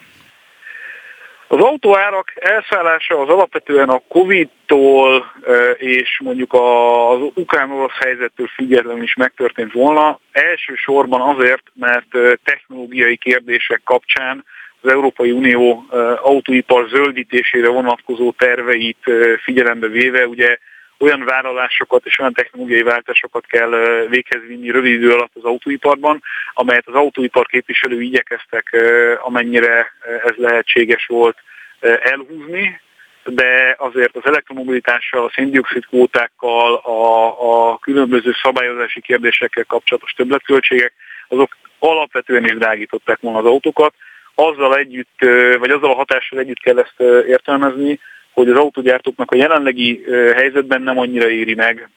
[1.48, 5.32] Az autóárak elszállása az alapvetően a Covid-tól
[5.76, 10.18] és mondjuk az ukrán-orosz helyzettől függetlenül is megtörtént volna.
[10.32, 14.44] Elsősorban azért, mert technológiai kérdések kapcsán
[14.80, 15.86] az Európai Unió
[16.22, 19.10] autóipar zöldítésére vonatkozó terveit
[19.42, 20.58] figyelembe véve, ugye
[21.04, 23.70] olyan vállalásokat és olyan technológiai váltásokat kell
[24.08, 26.22] véghez vinni rövid idő alatt az autóiparban,
[26.54, 28.76] amelyet az autóipar képviselő igyekeztek,
[29.20, 29.92] amennyire
[30.24, 31.36] ez lehetséges volt
[31.80, 32.80] elhúzni,
[33.24, 40.92] de azért az elektromobilitással, a széndiokszid kvótákkal, a, a különböző szabályozási kérdésekkel kapcsolatos többletköltségek,
[41.28, 43.94] azok alapvetően is drágították volna az autókat.
[44.34, 45.18] Azzal együtt,
[45.58, 48.00] vagy azzal a hatással együtt kell ezt értelmezni,
[48.34, 51.88] hogy az autógyártóknak a jelenlegi helyzetben nem annyira éri meg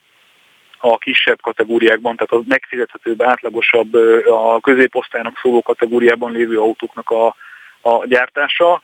[0.79, 3.93] a kisebb kategóriákban, tehát a megfizethetőbb, átlagosabb,
[4.25, 7.35] a középosztálynak szóló kategóriában lévő autóknak a,
[7.81, 8.81] a gyártása.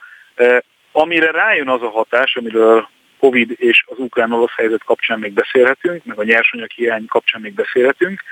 [0.92, 2.88] Amire rájön az a hatás, amiről
[3.18, 8.22] Covid és az ukrán-orosz helyzet kapcsán még beszélhetünk, meg a nyersanyag hiány kapcsán még beszélhetünk,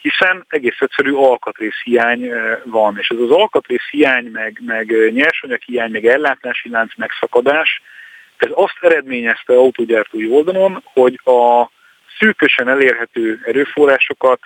[0.00, 2.30] hiszen egész egyszerű alkatrész hiány
[2.64, 7.82] van, és ez az alkatrész hiány, meg, meg nyersanyag hiány, meg ellátási lánc megszakadás,
[8.42, 11.70] ez azt eredményezte autógyártói oldalon, hogy a
[12.18, 14.40] szűkösen elérhető erőforrásokat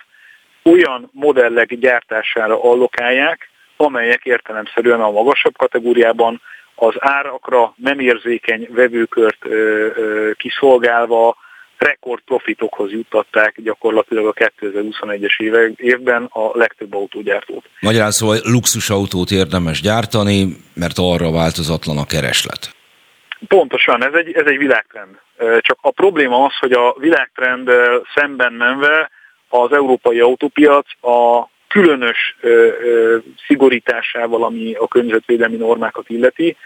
[0.63, 6.41] olyan modellek gyártására allokálják, amelyek értelemszerűen a magasabb kategóriában
[6.75, 9.49] az árakra nem érzékeny vevőkört ö,
[9.95, 11.37] ö, kiszolgálva
[11.77, 17.63] rekord profitokhoz juttatták gyakorlatilag a 2021-es évben a legtöbb autógyártót.
[17.79, 22.76] Magyarán szóval luxusautót érdemes gyártani, mert arra változatlan a kereslet.
[23.47, 25.19] Pontosan, ez egy, ez egy világtrend.
[25.57, 27.71] Csak a probléma az, hogy a világtrend
[28.15, 29.09] szemben menve
[29.49, 32.37] az európai autópiac a különös
[33.47, 36.57] szigorításával, ami a környezetvédelmi normákat illeti,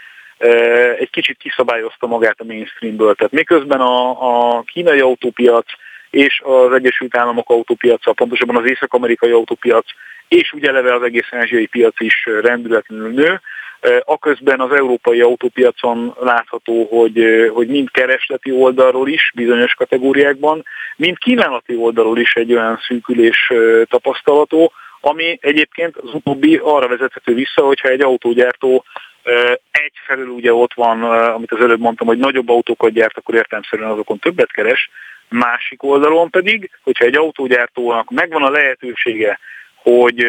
[0.97, 3.15] egy kicsit kiszabályozta magát a mainstreamből.
[3.15, 4.09] Tehát miközben a,
[4.57, 5.65] a kínai autópiac
[6.09, 9.85] és az Egyesült Államok autópiaca, pontosabban az észak-amerikai autópiac,
[10.27, 13.41] és ugye eleve az egész ázsiai piac is rendületlenül nő,
[14.05, 20.65] Aközben az európai autópiacon látható, hogy, hogy mind keresleti oldalról is bizonyos kategóriákban,
[20.95, 23.51] mind kínálati oldalról is egy olyan szűkülés
[23.83, 28.83] tapasztalható, ami egyébként az utóbbi arra vezethető vissza, hogyha egy autógyártó
[29.71, 34.19] egyfelől ugye ott van, amit az előbb mondtam, hogy nagyobb autókat gyárt, akkor értelmszerűen azokon
[34.19, 34.89] többet keres,
[35.29, 39.39] másik oldalon pedig, hogyha egy autógyártónak megvan a lehetősége,
[39.75, 40.25] hogy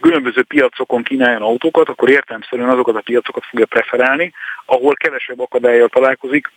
[0.00, 4.32] különböző piacokon kínáljon autókat, akkor értelmszerűen azokat a piacokat fogja preferálni,
[4.64, 6.50] ahol kevesebb akadályjal találkozik,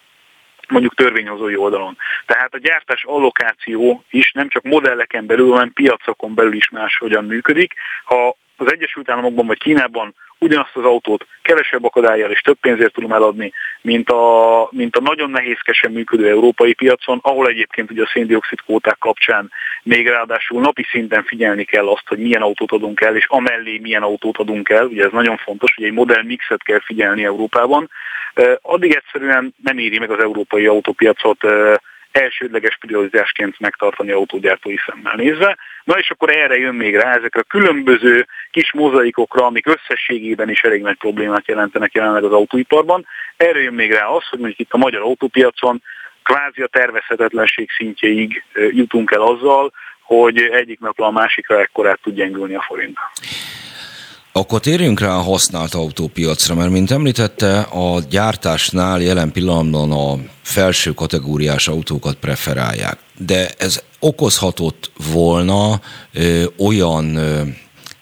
[0.68, 1.98] mondjuk törvényhozói oldalon.
[2.26, 7.74] Tehát a gyártás allokáció is nem csak modelleken belül, hanem piacokon belül is máshogyan működik.
[8.04, 13.12] Ha az Egyesült Államokban vagy Kínában ugyanazt az autót kevesebb akadályjal és több pénzért tudom
[13.12, 18.62] eladni, mint a, mint a nagyon nehézkesen működő európai piacon, ahol egyébként ugye a széndiokszid
[18.62, 19.52] kvóták kapcsán
[19.84, 24.04] még ráadásul napi szinten figyelni kell azt, hogy milyen autót adunk el, és amellé milyen
[24.04, 27.90] autót adunk el, ugye ez nagyon fontos, hogy egy modell mixet kell figyelni Európában,
[28.62, 31.44] addig egyszerűen nem éri meg az európai autópiacot
[32.12, 35.58] elsődleges prioritásként megtartani autógyártói szemmel nézve.
[35.84, 40.62] Na és akkor erre jön még rá ezek a különböző kis mozaikokra, amik összességében is
[40.62, 43.06] elég nagy problémát jelentenek jelenleg az autóiparban.
[43.38, 45.82] Erre jön még rá az, hogy mondjuk itt a magyar autópiacon
[46.24, 49.72] kvázi a tervezhetetlenség szintjeig jutunk el azzal,
[50.02, 52.98] hogy egyik napra a másikra ekkorát tud gyengülni a forint.
[54.34, 60.92] Akkor térjünk rá a használt autópiacra, mert mint említette, a gyártásnál jelen pillanatban a felső
[60.92, 62.98] kategóriás autókat preferálják.
[63.18, 65.82] De ez okozhatott volna
[66.14, 67.42] ö, olyan ö,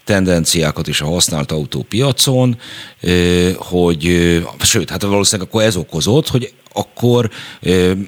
[0.03, 2.57] tendenciákat is a használt autópiacon,
[3.57, 4.03] hogy,
[4.59, 7.29] sőt, hát valószínűleg akkor ez okozott, hogy akkor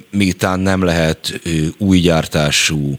[0.09, 1.41] miután nem lehet
[1.77, 2.97] új gyártású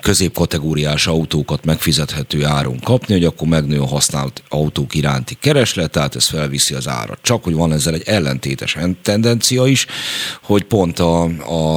[0.00, 6.24] középkategóriás autókat megfizethető áron kapni, hogy akkor megnő a használt autók iránti kereslet, tehát ez
[6.24, 7.18] felviszi az árat.
[7.22, 9.86] Csak hogy van ezzel egy ellentétes tendencia is,
[10.42, 11.22] hogy pont a,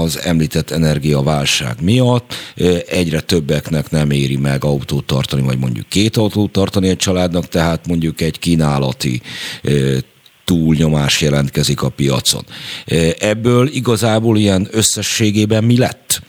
[0.01, 2.33] az említett energiaválság miatt
[2.87, 7.87] egyre többeknek nem éri meg autót tartani, vagy mondjuk két autót tartani egy családnak, tehát
[7.87, 9.21] mondjuk egy kínálati
[10.47, 12.43] túlnyomás jelentkezik a piacon.
[13.19, 16.19] Ebből igazából ilyen összességében mi lett?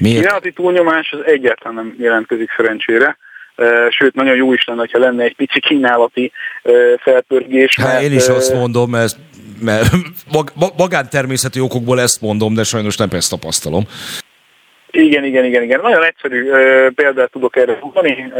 [0.00, 0.20] Miért?
[0.20, 3.18] Kínálati túlnyomás az egyáltalán nem jelentkezik szerencsére.
[3.90, 6.32] Sőt, nagyon jó is lenne, ha lenne egy pici kínálati
[6.98, 7.76] felpörgés.
[7.80, 9.16] Hát én is azt mondom, mert,
[9.60, 9.88] mert
[10.76, 13.84] magántermészeti okokból ezt mondom, de sajnos nem ezt tapasztalom.
[14.90, 15.80] Igen, igen, igen, igen.
[15.80, 16.50] Nagyon egyszerű
[16.94, 18.32] példát tudok erre mondani.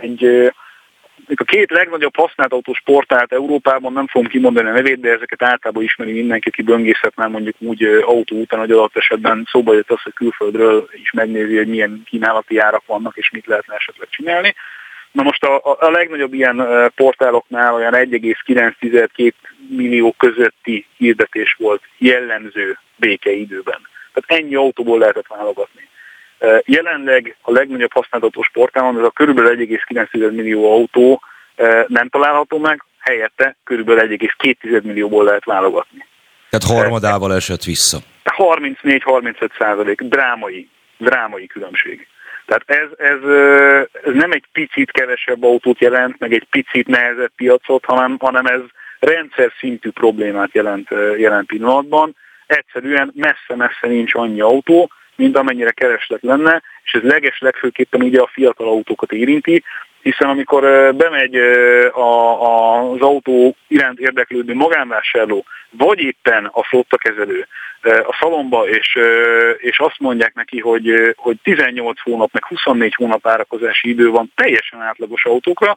[0.00, 0.52] Egy
[1.34, 5.82] a két legnagyobb használt autós portált Európában, nem fogom kimondani a nevét, de ezeket általában
[5.82, 10.02] ismeri mindenki, aki böngészhet már mondjuk úgy autó után, hogy adott esetben szóba jött az,
[10.02, 14.54] hogy külföldről is megnézi, hogy milyen kínálati árak vannak, és mit lehetne esetleg csinálni.
[15.12, 19.32] Na most a, a legnagyobb ilyen portáloknál olyan 1,9-2
[19.68, 23.80] millió közötti hirdetés volt jellemző békeidőben.
[24.12, 25.88] Tehát ennyi autóból lehetett válogatni.
[26.64, 29.38] Jelenleg a legnagyobb használható sportálon, ez a kb.
[29.38, 31.22] 1,9 millió autó
[31.86, 33.90] nem található meg, helyette kb.
[33.90, 36.06] 1,2 millióból lehet válogatni.
[36.50, 37.98] Tehát harmadával esett vissza.
[38.24, 42.06] 34-35 százalék, drámai, drámai különbség.
[42.46, 43.30] Tehát ez, ez,
[44.04, 48.60] ez nem egy picit kevesebb autót jelent, meg egy picit nehezebb piacot, hanem, hanem ez
[48.98, 52.16] rendszer szintű problémát jelent jelen pillanatban.
[52.46, 58.30] Egyszerűen messze-messze nincs annyi autó, mint amennyire kereslet lenne, és ez leges legfőképpen ugye a
[58.32, 59.62] fiatal autókat érinti,
[60.02, 61.36] hiszen amikor bemegy
[61.92, 62.42] a,
[62.92, 67.46] az autó iránt érdeklődő magánvásárló, vagy éppen a flottakezelő
[67.82, 68.98] a szalomba, és,
[69.58, 74.82] és azt mondják neki, hogy, hogy 18 hónap, meg 24 hónap árakozási idő van teljesen
[74.82, 75.76] átlagos autókra,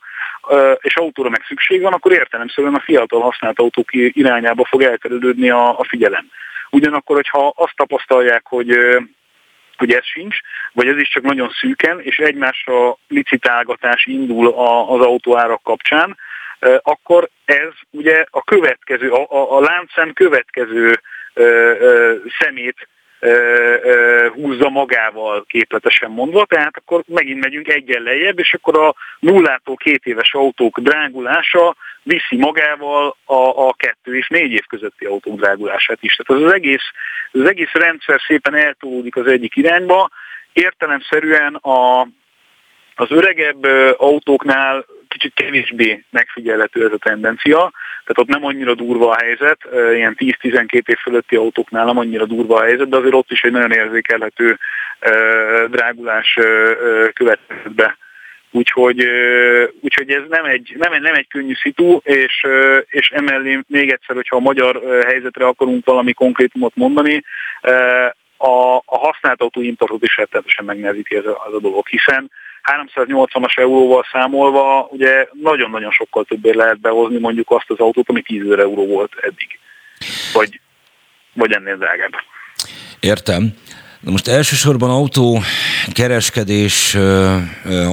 [0.79, 5.79] és autóra meg szükség van, akkor értelemszerűen a fiatal használt autók irányába fog elterülődni a,
[5.79, 6.25] a figyelem.
[6.69, 8.77] Ugyanakkor, hogyha azt tapasztalják, hogy
[9.79, 10.37] hogy ez sincs,
[10.73, 14.47] vagy ez is csak nagyon szűken, és egymásra licitálgatás indul
[14.87, 16.17] az autóárak kapcsán,
[16.81, 20.99] akkor ez ugye a következő, a, a, a láncszem következő
[21.33, 22.87] ö, ö, szemét
[24.33, 30.05] húzza magával képletesen mondva, tehát akkor megint megyünk egyen lejjebb, és akkor a nullától két
[30.05, 36.15] éves autók drágulása viszi magával a, a kettő és négy év közötti autók drágulását is.
[36.15, 36.91] Tehát az, az, egész,
[37.31, 40.09] az egész rendszer szépen eltolódik az egyik irányba,
[40.53, 42.07] értelemszerűen a,
[42.99, 43.63] az öregebb
[43.97, 47.71] autóknál kicsit kevésbé megfigyelhető ez a tendencia,
[48.05, 49.59] tehát ott nem annyira durva a helyzet,
[49.93, 53.51] ilyen 10-12 év fölötti autóknál nem annyira durva a helyzet, de azért ott is egy
[53.51, 54.57] nagyon érzékelhető
[55.69, 56.39] drágulás
[57.13, 57.97] következett be.
[58.51, 59.05] Úgyhogy,
[59.81, 62.47] úgyhogy ez nem egy, nem, egy, nem egy könnyű szitu, és,
[62.85, 67.23] és emellé még egyszer, hogyha a magyar helyzetre akarunk valami konkrétumot mondani,
[68.37, 72.31] a, a használt autóimportot is rettenetesen megnehezíti ez a, ez a dolog, hiszen
[72.95, 78.41] 380-as euróval számolva ugye nagyon-nagyon sokkal többért lehet behozni mondjuk azt az autót, ami 10
[78.41, 79.59] euró volt eddig.
[80.33, 80.59] Vagy,
[81.33, 82.11] vagy ennél drágább.
[82.99, 83.53] Értem.
[84.01, 85.41] Na most elsősorban autó
[85.91, 86.97] kereskedés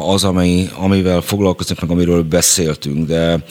[0.01, 3.45] az, ami, amivel foglalkoznak, meg amiről beszéltünk, de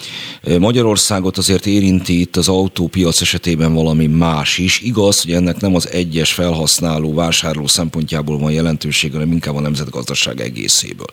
[0.59, 4.81] Magyarországot azért érinti itt az autópiac esetében valami más is.
[4.81, 10.41] Igaz, hogy ennek nem az egyes felhasználó, vásárló szempontjából van jelentősége, hanem inkább a nemzetgazdaság
[10.41, 11.07] egészéből.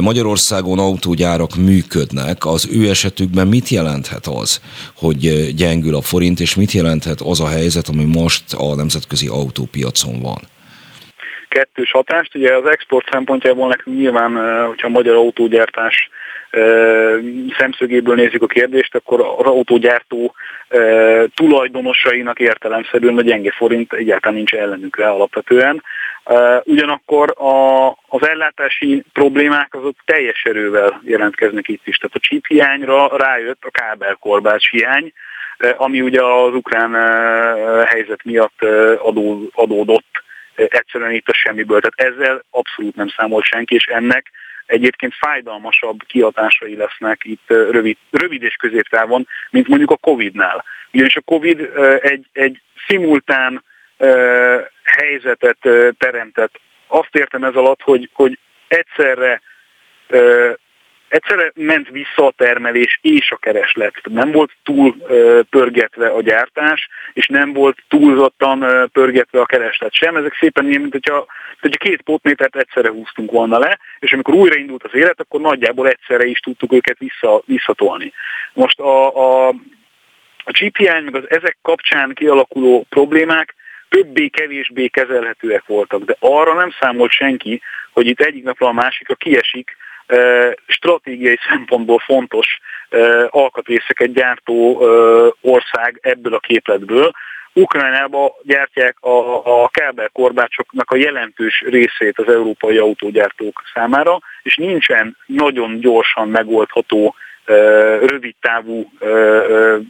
[0.00, 4.60] Magyarországon autógyárak működnek, az ő esetükben mit jelenthet az,
[4.94, 10.20] hogy gyengül a forint, és mit jelenthet az a helyzet, ami most a nemzetközi autópiacon
[10.20, 10.52] van?
[11.54, 12.34] Kettős hatást.
[12.34, 16.10] Ugye az export szempontjából nekünk nyilván, hogyha a magyar autógyártás
[17.58, 20.34] szemszögéből nézzük a kérdést, akkor az autógyártó
[21.34, 25.82] tulajdonosainak értelemszerűen a gyenge forint egyáltalán nincs ellenükre alapvetően.
[26.64, 31.96] Ugyanakkor a, az ellátási problémák azok teljes erővel jelentkeznek itt is.
[31.96, 35.12] Tehát a chip hiányra rájött a kábelkorbács hiány,
[35.76, 36.92] ami ugye az ukrán
[37.86, 38.62] helyzet miatt
[38.98, 40.13] adó, adódott
[40.54, 41.80] egyszerűen itt a semmiből.
[41.80, 44.30] Tehát ezzel abszolút nem számol senki, és ennek
[44.66, 50.64] egyébként fájdalmasabb kihatásai lesznek itt rövid, rövid és középtávon, mint mondjuk a Covid-nál.
[50.92, 53.64] Ugyanis a Covid egy, egy szimultán
[54.84, 55.58] helyzetet
[55.98, 56.60] teremtett.
[56.86, 58.38] Azt értem ez alatt, hogy, hogy
[58.68, 59.40] egyszerre
[61.14, 63.94] egyszerre ment vissza a termelés és a kereslet.
[64.02, 64.96] Nem volt túl
[65.50, 70.16] pörgetve a gyártás, és nem volt túlzottan pörgetve a kereslet sem.
[70.16, 71.26] Ezek szépen ilyen, mint hogyha,
[71.60, 76.24] hogyha két potmétert egyszerre húztunk volna le, és amikor újraindult az élet, akkor nagyjából egyszerre
[76.24, 78.12] is tudtuk őket vissza, visszatolni.
[78.52, 79.48] Most a, a,
[80.44, 83.54] a chip hiány, meg az ezek kapcsán kialakuló problémák
[83.88, 87.60] többé-kevésbé kezelhetőek voltak, de arra nem számolt senki,
[87.92, 89.76] hogy itt egyik napra a másikra kiesik
[90.66, 92.58] stratégiai szempontból fontos
[93.28, 94.76] alkatrészeket gyártó
[95.40, 97.12] ország ebből a képletből,
[97.56, 105.80] Ukrajnába gyártják a, a kábelkorbácsoknak a jelentős részét az európai autógyártók számára, és nincsen nagyon
[105.80, 107.14] gyorsan megoldható
[108.06, 108.90] rövid távú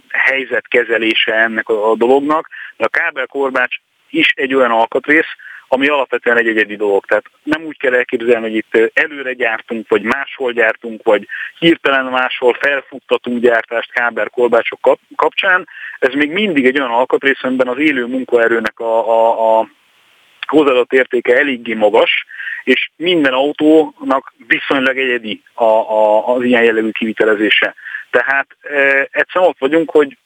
[0.09, 2.49] helyzetkezelése ennek a dolognak.
[2.77, 3.77] De a kábelkorbács
[4.11, 5.37] is egy olyan alkatrész,
[5.75, 7.05] ami alapvetően egy egyedi dolog.
[7.05, 12.55] Tehát nem úgy kell elképzelni, hogy itt előre gyártunk, vagy máshol gyártunk, vagy hirtelen máshol
[12.55, 15.69] felfuttatunk gyártást káber kolbácsok kapcsán.
[15.99, 19.69] Ez még mindig egy olyan alkatrész, amiben az élő munkaerőnek a, a, a
[20.47, 22.27] hozzáadott értéke eléggé magas,
[22.65, 27.75] és minden autónak viszonylag egyedi a, a, az ilyen jellegű kivitelezése.
[28.11, 30.17] Tehát e, egyszerűen ott vagyunk, hogy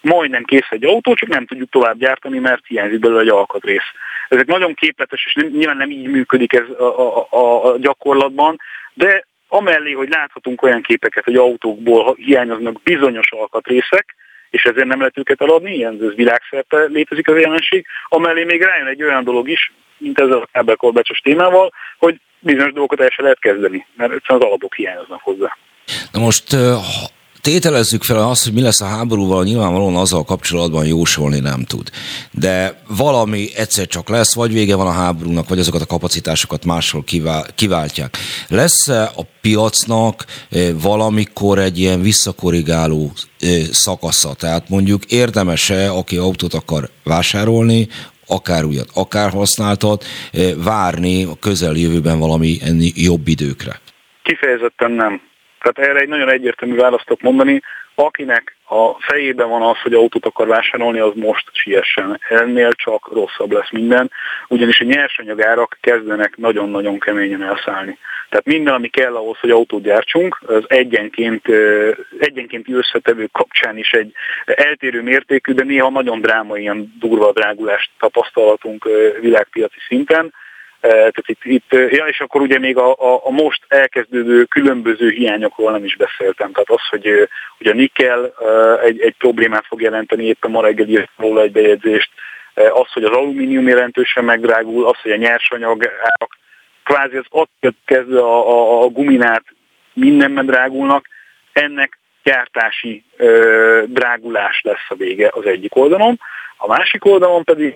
[0.00, 3.92] majdnem kész egy autó, csak nem tudjuk tovább gyártani, mert hiányzik belőle egy alkatrész.
[4.28, 8.60] Ezek nagyon képletes, és nem, nyilván nem így működik ez a, a, a, gyakorlatban,
[8.94, 14.14] de amellé, hogy láthatunk olyan képeket, hogy autókból hiányoznak bizonyos alkatrészek,
[14.50, 18.86] és ezért nem lehet őket eladni, ilyen ez világszerte létezik az jelenség, amellé még rájön
[18.86, 23.38] egy olyan dolog is, mint ezzel a kábelkolbácsos témával, hogy bizonyos dolgokat el se lehet
[23.38, 25.56] kezdeni, mert egyszerűen az alapok hiányoznak hozzá.
[26.12, 26.56] Na most
[27.40, 31.90] tételezzük fel azt, hogy mi lesz a háborúval, nyilvánvalóan azzal kapcsolatban jósolni nem tud.
[32.30, 37.04] De valami egyszer csak lesz, vagy vége van a háborúnak, vagy azokat a kapacitásokat máshol
[37.54, 38.16] kiváltják.
[38.48, 40.24] lesz a piacnak
[40.74, 43.12] valamikor egy ilyen visszakorrigáló
[43.70, 44.34] szakasza?
[44.34, 47.88] Tehát mondjuk érdemese, aki autót akar vásárolni,
[48.26, 50.04] akár újat, akár használtat,
[50.56, 53.80] várni a közeljövőben valami enni jobb időkre?
[54.22, 55.20] Kifejezetten nem.
[55.60, 57.62] Tehát erre egy nagyon egyértelmű választok mondani,
[57.94, 62.20] akinek a fejében van az, hogy autót akar vásárolni, az most siessen.
[62.28, 64.10] Ennél csak rosszabb lesz minden,
[64.48, 67.98] ugyanis a nyersanyagárak kezdenek nagyon-nagyon keményen elszállni.
[68.28, 71.48] Tehát minden, ami kell ahhoz, hogy autót gyártsunk, az egyenként,
[72.18, 74.12] egyenként összetevő kapcsán is egy
[74.44, 78.88] eltérő mértékű, de néha nagyon drámai, ilyen durva drágulást tapasztalatunk
[79.20, 80.32] világpiaci szinten
[80.80, 85.70] tehát itt, itt, ja, és akkor ugye még a, a, a most elkezdődő különböző hiányokról
[85.70, 86.52] nem is beszéltem.
[86.52, 87.28] Tehát az, hogy,
[87.58, 88.34] hogy a nikkel
[88.84, 92.10] egy, egy problémát fog jelenteni, éppen ma reggel írt róla egy bejegyzést,
[92.54, 96.38] az, hogy az alumínium jelentősen megdrágul, az, hogy a nyersanyag árak,
[96.84, 97.50] kvázi az ott
[97.84, 99.44] kezdve a, a, a guminát
[99.92, 101.08] mindenben drágulnak,
[101.52, 106.20] ennek gyártási ö, drágulás lesz a vége az egyik oldalon.
[106.56, 107.74] A másik oldalon pedig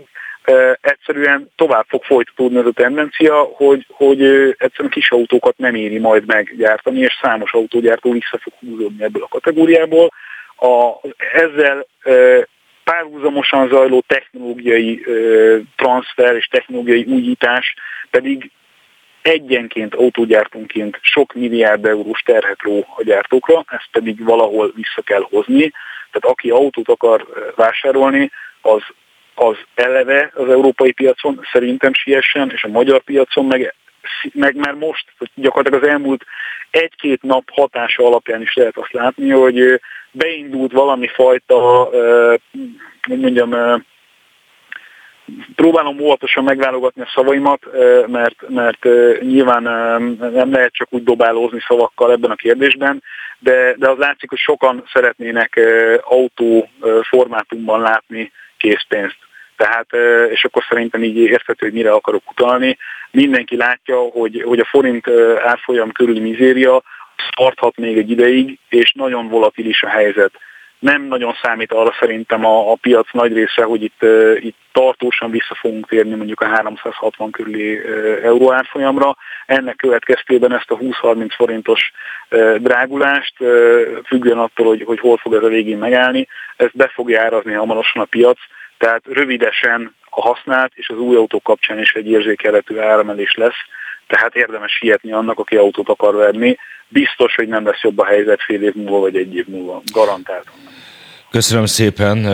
[0.80, 4.22] egyszerűen tovább fog folytatódni ez a tendencia, hogy, hogy
[4.58, 9.28] egyszerűen kis autókat nem éri majd meggyártani, és számos autógyártó vissza fog húzódni ebből a
[9.28, 10.10] kategóriából.
[10.56, 10.92] A,
[11.32, 11.86] ezzel
[12.84, 15.04] párhuzamosan zajló technológiai
[15.76, 17.74] transfer és technológiai újítás
[18.10, 18.50] pedig
[19.22, 25.72] egyenként autógyártónként sok milliárd eurós terhet ró a gyártókra, ezt pedig valahol vissza kell hozni.
[26.10, 27.26] Tehát aki autót akar
[27.56, 28.30] vásárolni,
[28.60, 28.82] az
[29.34, 33.74] az eleve az európai piacon szerintem siessen, és a magyar piacon meg,
[34.32, 35.04] meg már most,
[35.34, 36.24] gyakorlatilag az elmúlt
[36.70, 39.80] egy-két nap hatása alapján is lehet azt látni, hogy
[40.10, 41.90] beindult valami fajta,
[43.02, 43.82] hogy mondjam,
[45.54, 47.66] próbálom óvatosan megválogatni a szavaimat,
[48.06, 48.84] mert, mert
[49.20, 49.62] nyilván
[50.18, 53.02] nem lehet csak úgy dobálózni szavakkal ebben a kérdésben,
[53.38, 55.60] de, de az látszik, hogy sokan szeretnének
[56.02, 56.68] autó
[57.02, 58.32] formátumban látni
[58.64, 59.18] készpénzt.
[59.56, 59.86] Tehát,
[60.30, 62.78] és akkor szerintem így érthető, hogy mire akarok utalni.
[63.10, 65.10] Mindenki látja, hogy, hogy a forint
[65.44, 66.82] árfolyam körüli mizéria
[67.36, 70.32] tarthat még egy ideig, és nagyon volatilis a helyzet.
[70.78, 74.02] Nem nagyon számít arra szerintem a, a piac nagy része, hogy itt,
[74.36, 77.80] itt tartósan vissza fogunk térni mondjuk a 360 körüli
[78.22, 79.16] euró árfolyamra.
[79.46, 81.92] Ennek következtében ezt a 20-30 forintos
[82.58, 83.34] drágulást,
[84.06, 88.02] függően attól, hogy, hogy hol fog ez a végén megállni, ezt be fogja árazni hamarosan
[88.02, 88.38] a piac,
[88.78, 93.66] tehát rövidesen a használt és az új autó kapcsán is egy érzékelhető áremelés lesz,
[94.06, 96.56] tehát érdemes sietni annak, aki autót akar venni.
[96.88, 99.82] Biztos, hogy nem lesz jobb a helyzet fél év múlva vagy egy év múlva.
[99.92, 100.46] Garantált.
[101.30, 102.26] Köszönöm szépen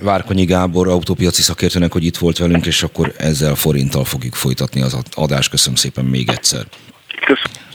[0.00, 4.96] Várkonyi Gábor autópiaci szakértőnek, hogy itt volt velünk, és akkor ezzel forinttal fogjuk folytatni az
[5.14, 5.50] adást.
[5.50, 6.62] Köszönöm szépen még egyszer.
[7.26, 7.68] Köszönöm.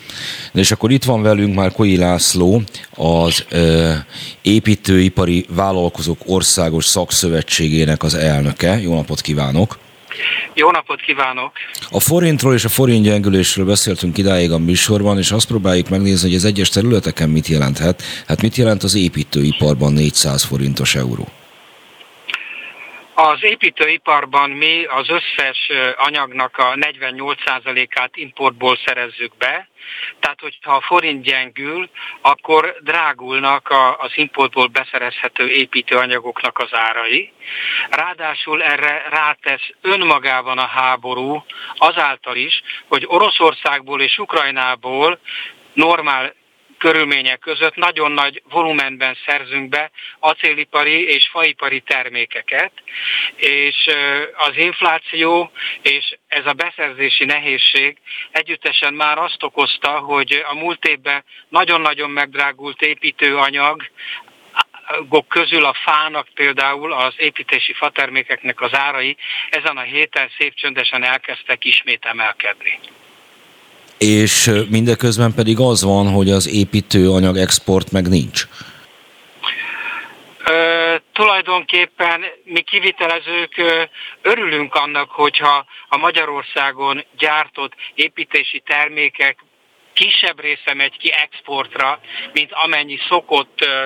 [0.53, 2.61] És akkor itt van velünk már Koi László,
[2.95, 3.91] az ö,
[4.41, 8.79] építőipari vállalkozók országos szakszövetségének az elnöke.
[8.81, 9.77] Jó napot kívánok!
[10.53, 11.51] Jó napot kívánok!
[11.89, 16.37] A forintról és a forint gyengülésről beszéltünk idáig a műsorban, és azt próbáljuk megnézni, hogy
[16.37, 18.03] az egyes területeken mit jelenthet.
[18.27, 21.27] Hát mit jelent az építőiparban 400 forintos euró?
[23.17, 29.67] Az építőiparban mi az összes anyagnak a 48%-át importból szerezzük be,
[30.19, 31.89] tehát hogyha a forint gyengül,
[32.21, 37.31] akkor drágulnak az importból beszerezhető építőanyagoknak az árai.
[37.89, 41.45] Ráadásul erre rátesz önmagában a háború
[41.77, 45.19] azáltal is, hogy Oroszországból és Ukrajnából
[45.73, 46.33] normál
[46.77, 52.71] körülmények között nagyon nagy volumenben szerzünk be acélipari és faipari termékeket,
[53.35, 53.89] és
[54.37, 55.51] az infláció
[55.81, 57.97] és ez a beszerzési nehézség
[58.31, 63.89] együttesen már azt okozta, hogy a múlt évben nagyon-nagyon megdrágult építőanyag
[65.27, 69.17] közül a fának például az építési fatermékeknek az árai
[69.49, 72.79] ezen a héten szép csöndesen elkezdtek ismét emelkedni
[73.97, 78.43] és mindeközben pedig az van, hogy az építőanyag export meg nincs.
[80.45, 83.83] Ö, tulajdonképpen mi kivitelezők ö,
[84.21, 89.37] örülünk annak, hogyha a Magyarországon gyártott építési termékek
[89.93, 91.99] kisebb része megy ki exportra,
[92.33, 93.85] mint amennyi szokott ö,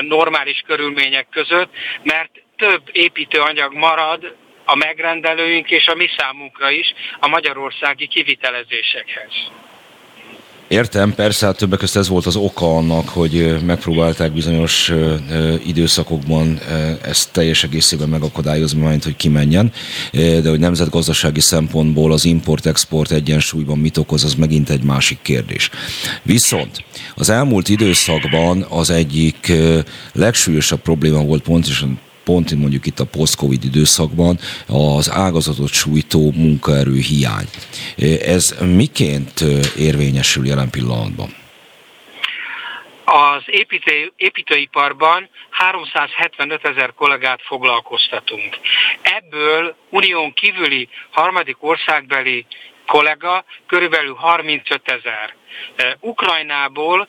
[0.00, 1.70] normális körülmények között,
[2.02, 4.36] mert több építőanyag marad
[4.72, 9.32] a megrendelőink és a mi számunkra is a magyarországi kivitelezésekhez.
[10.68, 14.92] Értem, persze, hát többek között ez volt az oka annak, hogy megpróbálták bizonyos
[15.66, 16.58] időszakokban
[17.02, 19.72] ezt teljes egészében megakadályozni, majd hogy kimenjen,
[20.12, 25.70] de hogy nemzetgazdasági szempontból az import-export egyensúlyban mit okoz, az megint egy másik kérdés.
[26.22, 29.52] Viszont az elmúlt időszakban az egyik
[30.12, 37.48] legsúlyosabb probléma volt pontosan pont mondjuk itt a post-covid időszakban az ágazatot sújtó munkaerő hiány.
[38.34, 39.40] Ez miként
[39.76, 41.28] érvényesül jelen pillanatban?
[43.04, 48.58] Az építő, építőiparban 375 ezer kollégát foglalkoztatunk.
[49.02, 52.46] Ebből unión kívüli harmadik országbeli
[52.86, 55.37] kollega körülbelül 35 ezer.
[56.00, 57.08] Ukrajnából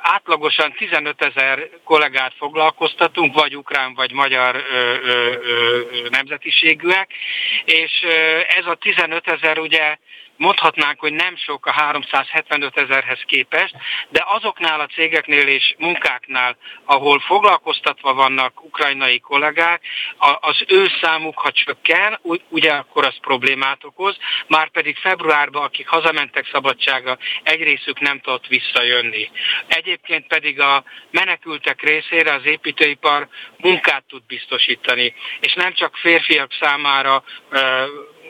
[0.00, 4.62] átlagosan 15 ezer kollégát foglalkoztatunk, vagy ukrán, vagy magyar
[6.10, 7.10] nemzetiségűek,
[7.64, 7.92] és
[8.58, 9.96] ez a 15 ezer ugye
[10.36, 13.74] mondhatnánk, hogy nem sok a 375 ezerhez képest,
[14.08, 19.82] de azoknál a cégeknél és munkáknál, ahol foglalkoztatva vannak ukrajnai kollégák,
[20.40, 24.16] az ő számuk, ha csökken, ugye akkor az problémát okoz,
[24.46, 29.30] már pedig februárban, akik hazamentek szabadsága, egy részük nem tudott visszajönni.
[29.66, 37.24] Egyébként pedig a menekültek részére az építőipar munkát tud biztosítani, és nem csak férfiak számára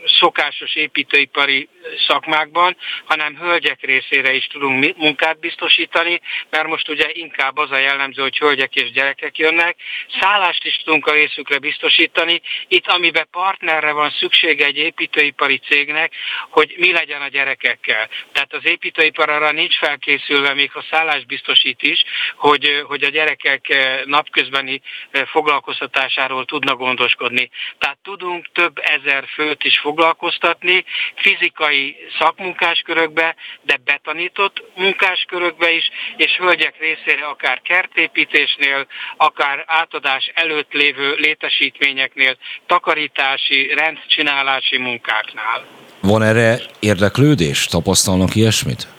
[0.07, 1.69] szokásos építőipari
[2.09, 8.23] szakmákban, hanem hölgyek részére is tudunk munkát biztosítani, mert most ugye inkább az a jellemző,
[8.23, 9.77] hogy hölgyek és gyerekek jönnek.
[10.21, 12.41] Szállást is tudunk a részükre biztosítani.
[12.69, 16.13] Itt, amiben partnerre van szüksége egy építőipari cégnek,
[16.49, 18.09] hogy mi legyen a gyerekekkel.
[18.33, 22.03] Tehát az építőipar arra nincs felkészülve, még a szállás biztosít is,
[22.37, 24.81] hogy, hogy a gyerekek napközbeni
[25.27, 27.51] foglalkoztatásáról tudna gondoskodni.
[27.79, 30.85] Tehát tudunk több ezer főt is foglalkoztatni
[31.17, 38.87] fizikai szakmunkáskörökbe, de betanított munkáskörökbe is, és hölgyek részére akár kertépítésnél,
[39.17, 42.37] akár átadás előtt lévő létesítményeknél,
[42.67, 45.65] takarítási, rendcsinálási munkáknál.
[46.01, 47.67] Van erre érdeklődés?
[47.67, 48.96] Tapasztalnak ilyesmit?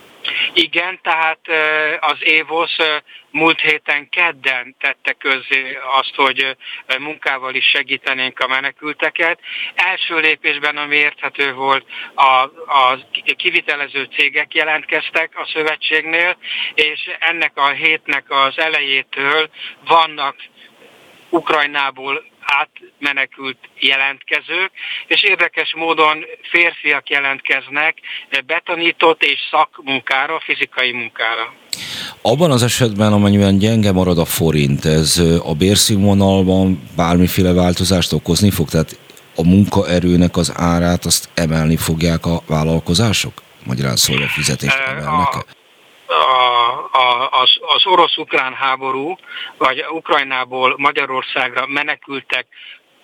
[0.52, 1.40] Igen, tehát
[2.00, 2.76] az Évosz
[3.30, 6.56] múlt héten kedden tette közé azt, hogy
[6.98, 9.40] munkával is segítenénk a menekülteket.
[9.74, 12.98] Első lépésben, ami érthető volt, a, a
[13.36, 16.36] kivitelező cégek jelentkeztek a szövetségnél,
[16.74, 19.50] és ennek a hétnek az elejétől
[19.86, 20.36] vannak
[21.30, 24.70] Ukrajnából átmenekült jelentkezők,
[25.06, 27.94] és érdekes módon férfiak jelentkeznek
[28.46, 31.54] betanított és szakmunkára, fizikai munkára.
[32.22, 38.68] Abban az esetben, amennyiben gyenge marad a forint, ez a bérszínvonalban bármiféle változást okozni fog?
[38.68, 38.98] Tehát
[39.34, 43.42] a munkaerőnek az árát azt emelni fogják a vállalkozások?
[43.64, 45.57] Magyarán szólva fizetést emelnek -e?
[46.08, 49.18] A, a, az, az orosz-ukrán háború,
[49.58, 52.46] vagy Ukrajnából Magyarországra menekültek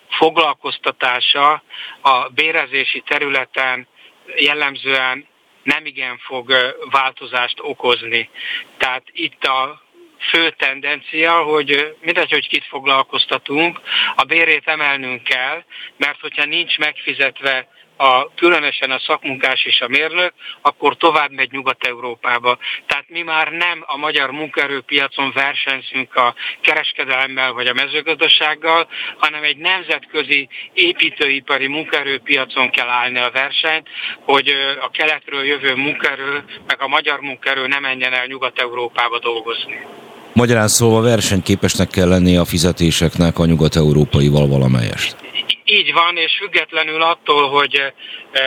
[0.09, 1.63] foglalkoztatása
[2.01, 3.87] a bérezési területen
[4.35, 5.27] jellemzően
[5.63, 8.29] nem igen fog változást okozni.
[8.77, 9.83] Tehát itt a
[10.19, 13.79] fő tendencia, hogy mindegy, hogy kit foglalkoztatunk,
[14.15, 15.63] a bérét emelnünk kell,
[15.97, 17.67] mert hogyha nincs megfizetve
[17.97, 22.57] a, különösen a szakmunkás és a mérnök, akkor tovább megy Nyugat-Európába.
[22.87, 28.87] Tehát mi már nem a magyar munkaerőpiacon versenyzünk a kereskedelemmel vagy a mezőgazdasággal,
[29.17, 33.87] hanem egy nemzetközi építőipari munkaerőpiacon kell állni a versenyt,
[34.21, 34.49] hogy
[34.81, 39.85] a keletről jövő munkaerő, meg a magyar munkaerő nem menjen el Nyugat-Európába dolgozni.
[40.33, 45.24] Magyarán szólva versenyképesnek kell lennie a fizetéseknek a nyugat-európaival valamelyest.
[45.65, 47.93] Így van, és függetlenül attól, hogy e,
[48.39, 48.43] e,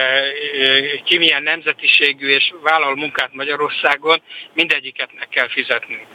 [1.04, 4.22] ki milyen nemzetiségű és vállal munkát Magyarországon,
[4.54, 6.06] mindegyiket meg kell fizetni.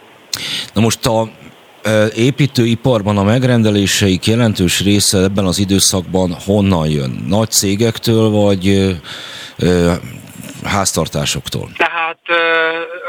[0.74, 1.28] Na most a
[1.84, 7.24] e, építőiparban a megrendeléseik jelentős része ebben az időszakban honnan jön?
[7.28, 8.94] Nagy cégektől, vagy
[10.66, 11.70] háztartásoktól?
[11.78, 12.20] Tehát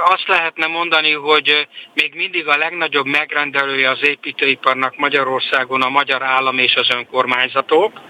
[0.04, 6.58] azt lehetne mondani, hogy még mindig a legnagyobb megrendelője az építőiparnak Magyarországon a magyar állam
[6.58, 8.00] és az önkormányzatok,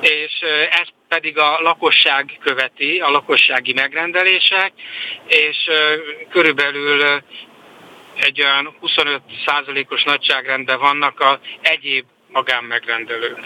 [0.00, 0.32] és
[0.70, 4.72] ez pedig a lakosság követi, a lakossági megrendelések,
[5.26, 5.56] és
[6.30, 7.22] körülbelül
[8.16, 13.38] egy olyan 25%-os nagyságrendben vannak a egyéb magánmegrendelők.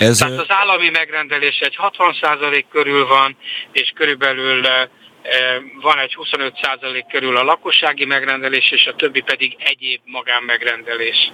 [0.00, 0.18] Ez...
[0.18, 3.36] Tehát az állami megrendelés egy 60% körül van,
[3.72, 4.62] és körülbelül
[5.80, 11.32] van egy 25% körül a lakossági megrendelés, és a többi pedig egyéb magánmegrendelés.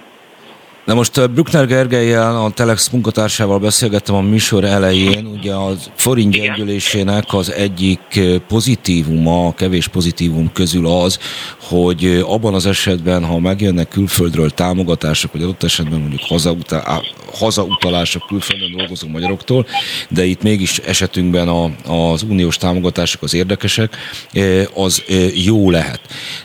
[0.87, 7.33] Na most Bruckner Gergelyel, a Telex munkatársával beszélgettem a műsor elején, ugye a forint gyengülésének
[7.33, 11.19] az egyik pozitívuma, a kevés pozitívum közül az,
[11.61, 18.71] hogy abban az esetben, ha megjönnek külföldről támogatások, vagy adott esetben mondjuk hazautal, hazautalások külföldön
[18.77, 19.65] dolgozó magyaroktól,
[20.09, 21.71] de itt mégis esetünkben a,
[22.11, 23.95] az uniós támogatások az érdekesek,
[24.73, 26.01] az jó lehet.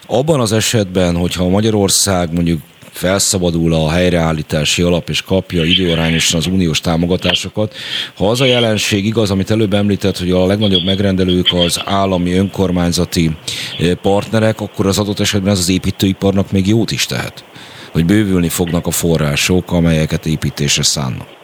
[0.06, 2.60] Abban az esetben, hogyha Magyarország mondjuk
[2.92, 7.74] felszabadul a helyreállítási alap és kapja időarányosan az uniós támogatásokat.
[8.16, 13.30] Ha az a jelenség igaz, amit előbb említett, hogy a legnagyobb megrendelők az állami önkormányzati
[13.78, 17.44] eh, partnerek, akkor az adott esetben ez az építőiparnak még jót is tehet.
[17.92, 21.41] Hogy bővülni fognak a források, amelyeket építésre szánnak.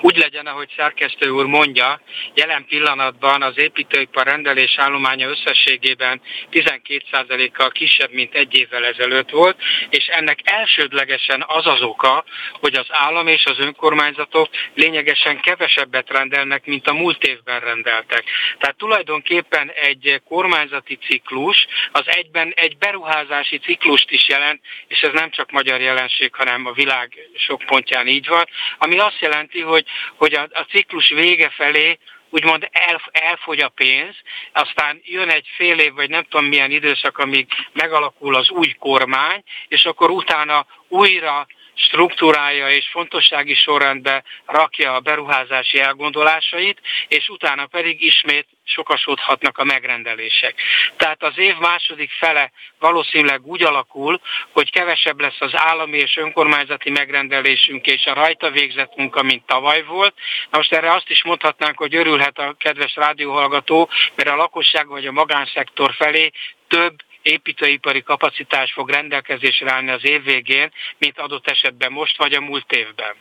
[0.00, 2.00] Úgy legyen, ahogy szerkesztő úr mondja,
[2.34, 6.20] jelen pillanatban az építőipar rendelés állománya összességében
[6.52, 9.56] 12%-kal kisebb, mint egy évvel ezelőtt volt,
[9.90, 16.66] és ennek elsődlegesen az az oka, hogy az állam és az önkormányzatok lényegesen kevesebbet rendelnek,
[16.66, 18.24] mint a múlt évben rendeltek.
[18.58, 25.30] Tehát tulajdonképpen egy kormányzati ciklus az egyben egy beruházási ciklust is jelent, és ez nem
[25.30, 28.44] csak magyar jelenség, hanem a világ sok pontján így van,
[28.78, 29.84] ami azt jelenti, hogy
[30.16, 31.98] hogy a, a ciklus vége felé
[32.30, 34.14] úgymond el, elfogy a pénz,
[34.52, 39.42] aztán jön egy fél év, vagy nem tudom milyen időszak, amíg megalakul az új kormány,
[39.68, 48.02] és akkor utána újra struktúrája és fontossági sorrendbe rakja a beruházási elgondolásait, és utána pedig
[48.02, 50.54] ismét sokasodhatnak a megrendelések.
[50.96, 54.20] Tehát az év második fele valószínűleg úgy alakul,
[54.52, 59.84] hogy kevesebb lesz az állami és önkormányzati megrendelésünk és a rajta végzett munka, mint tavaly
[59.84, 60.14] volt.
[60.50, 65.06] Na most erre azt is mondhatnánk, hogy örülhet a kedves rádióhallgató, mert a lakosság vagy
[65.06, 66.30] a magánszektor felé
[66.68, 72.40] több építőipari kapacitás fog rendelkezésre állni az év végén, mint adott esetben most vagy a
[72.40, 73.14] múlt évben.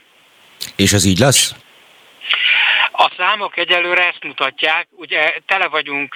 [0.75, 1.55] És ez így lesz?
[2.91, 6.15] A számok egyelőre ezt mutatják, ugye tele vagyunk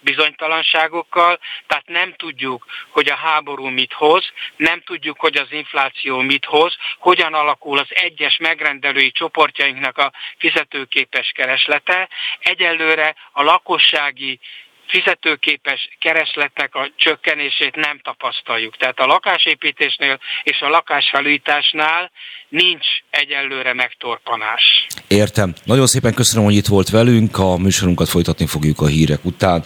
[0.00, 6.44] bizonytalanságokkal, tehát nem tudjuk, hogy a háború mit hoz, nem tudjuk, hogy az infláció mit
[6.44, 12.08] hoz, hogyan alakul az egyes megrendelői csoportjainknak a fizetőképes kereslete.
[12.38, 14.40] Egyelőre a lakossági
[14.86, 18.76] fizetőképes keresletnek a csökkenését nem tapasztaljuk.
[18.76, 22.10] Tehát a lakásépítésnél és a lakásfelújításnál
[22.48, 24.86] nincs egyelőre megtorpanás.
[25.08, 25.54] Értem.
[25.64, 27.38] Nagyon szépen köszönöm, hogy itt volt velünk.
[27.38, 29.64] A műsorunkat folytatni fogjuk a hírek után.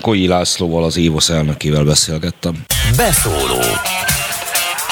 [0.00, 2.54] Koi Lászlóval, az Évosz elnökével beszélgettem.
[2.96, 3.60] Beszóló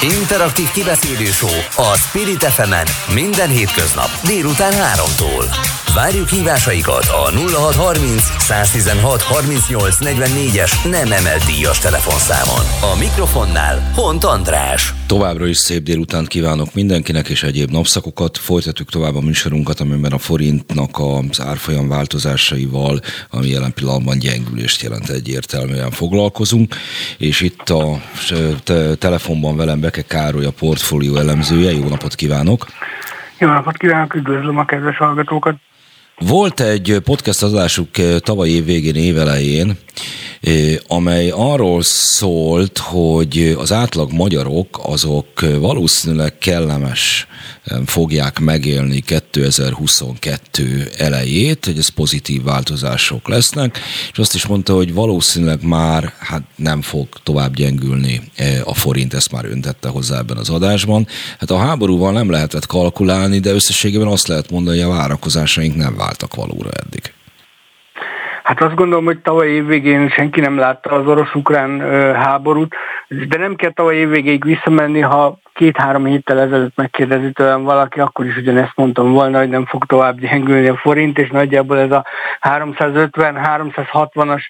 [0.01, 1.29] Interaktív kibeszélő
[1.75, 2.73] a Spirit fm
[3.13, 5.69] minden hétköznap délután 3-tól.
[5.95, 12.93] Várjuk hívásaikat a 0630 116 38 44-es nem emelt díjas telefonszámon.
[12.93, 14.93] A mikrofonnál Hont András.
[15.07, 18.37] Továbbra is szép délután kívánok mindenkinek és egyéb napszakokat.
[18.37, 25.09] Folytatjuk tovább a műsorunkat, amiben a forintnak az árfolyam változásaival, ami jelen pillanatban gyengülést jelent
[25.09, 26.75] egyértelműen foglalkozunk.
[27.17, 28.01] És itt a
[28.63, 31.71] te- telefonban velem Beke Károly, a portfólió elemzője.
[31.71, 32.65] Jó napot kívánok!
[33.37, 35.55] Jó napot kívánok, üdvözlöm a kedves hallgatókat!
[36.17, 39.77] Volt egy podcast adásuk tavaly év végén, évelején,
[40.87, 45.27] amely arról szólt, hogy az átlag magyarok azok
[45.59, 47.27] valószínűleg kellemes
[47.85, 53.79] fogják megélni 2022 elejét, hogy ez pozitív változások lesznek,
[54.11, 58.21] és azt is mondta, hogy valószínűleg már hát nem fog tovább gyengülni
[58.63, 61.07] a forint, ezt már öntette hozzá ebben az adásban.
[61.39, 65.95] Hát a háborúval nem lehetett kalkulálni, de összességében azt lehet mondani, hogy a várakozásaink nem
[65.95, 67.13] váltak valóra eddig.
[68.43, 71.79] Hát azt gondolom, hogy tavaly évvégén senki nem látta az orosz-ukrán
[72.15, 72.75] háborút,
[73.07, 78.37] de nem kell tavaly évvégéig visszamenni, ha két-három héttel ezelőtt megkérdezi tőlem valaki, akkor is
[78.37, 82.05] ugyanezt mondtam volna, hogy nem fog tovább gyengülni a forint, és nagyjából ez a
[82.41, 84.41] 350-360-as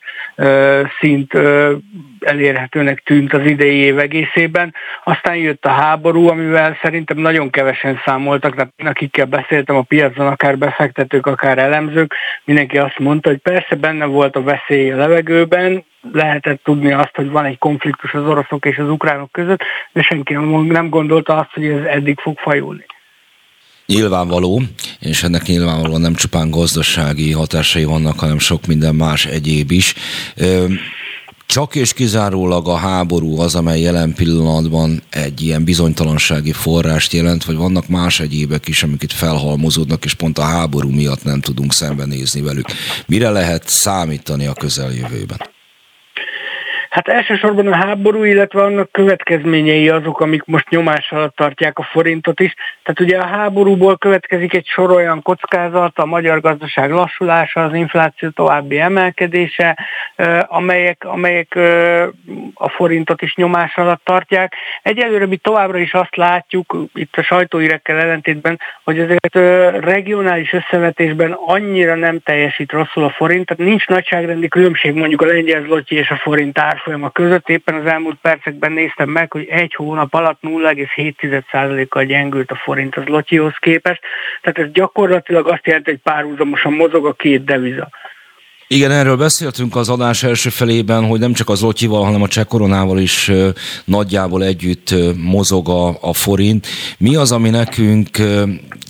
[1.00, 1.74] szint ö,
[2.20, 4.74] elérhetőnek tűnt az idei év egészében.
[5.04, 10.58] Aztán jött a háború, amivel szerintem nagyon kevesen számoltak, tehát akikkel beszéltem a piacon, akár
[10.58, 12.14] befektetők, akár elemzők,
[12.44, 17.30] mindenki azt mondta, hogy persze benne volt a veszély a levegőben, lehetett tudni azt, hogy
[17.30, 19.62] van egy konfliktus az oroszok és az ukránok között,
[19.92, 20.34] de senki
[20.68, 22.86] nem gondolta azt, hogy ez eddig fog fajulni.
[23.86, 24.62] Nyilvánvaló,
[25.00, 29.94] és ennek nyilvánvalóan nem csupán gazdasági hatásai vannak, hanem sok minden más egyéb is.
[31.50, 37.56] Csak és kizárólag a háború az, amely jelen pillanatban egy ilyen bizonytalansági forrást jelent, vagy
[37.56, 42.42] vannak más egyébek is, amik itt felhalmozódnak, és pont a háború miatt nem tudunk szembenézni
[42.42, 42.66] velük.
[43.06, 45.38] Mire lehet számítani a közeljövőben?
[46.90, 52.40] Hát elsősorban a háború, illetve annak következményei azok, amik most nyomás alatt tartják a forintot
[52.40, 52.54] is.
[52.84, 58.30] Tehát ugye a háborúból következik egy sor olyan kockázat, a magyar gazdaság lassulása, az infláció
[58.30, 59.78] további emelkedése,
[60.48, 61.56] amelyek, amelyek
[62.54, 64.54] a forintot is nyomás alatt tartják.
[64.82, 69.36] Egyelőre mi továbbra is azt látjuk, itt a sajtóirekkel ellentétben, hogy azért
[69.84, 75.62] regionális összevetésben annyira nem teljesít rosszul a forint, tehát nincs nagyságrendi különbség mondjuk a lengyel
[75.62, 77.50] zloty és a forint ár árfolyama között.
[77.50, 83.04] Éppen az elmúlt percekben néztem meg, hogy egy hónap alatt 0,7%-kal gyengült a forint az
[83.06, 84.00] Lotyihoz képest.
[84.42, 87.90] Tehát ez gyakorlatilag azt jelenti, hogy párhuzamosan mozog a két deviza.
[88.68, 92.46] Igen, erről beszéltünk az adás első felében, hogy nem csak az Lotyival, hanem a cseh
[92.46, 93.32] koronával is
[93.86, 96.68] nagyjából együtt mozog a, a forint.
[96.98, 98.10] Mi az, ami nekünk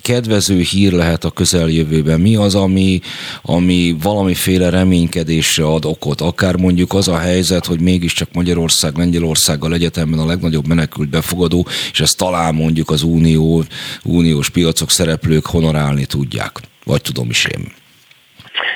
[0.09, 2.19] kedvező hír lehet a közeljövőben?
[2.19, 2.99] Mi az, ami,
[3.41, 6.21] ami valamiféle reménykedésre ad okot?
[6.21, 11.99] Akár mondjuk az a helyzet, hogy mégiscsak Magyarország Lengyelországgal egyetemben a legnagyobb menekült befogadó, és
[11.99, 13.63] ezt talán mondjuk az unió,
[14.03, 16.59] uniós piacok szereplők honorálni tudják.
[16.83, 17.78] Vagy tudom is én.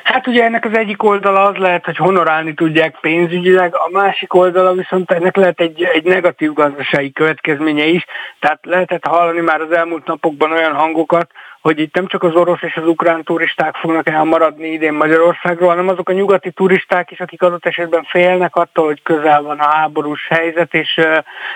[0.04, 4.74] Hát ugye ennek az egyik oldala az lehet, hogy honorálni tudják pénzügyileg, a másik oldala
[4.74, 8.06] viszont ennek lehet egy, egy negatív gazdasági következménye is.
[8.40, 11.32] Tehát lehetett hallani már az elmúlt napokban olyan hangokat,
[11.64, 15.88] hogy itt nem csak az orosz és az ukrán turisták fognak elmaradni idén Magyarországról, hanem
[15.88, 20.28] azok a nyugati turisták is, akik adott esetben félnek attól, hogy közel van a háborús
[20.28, 21.00] helyzet, és,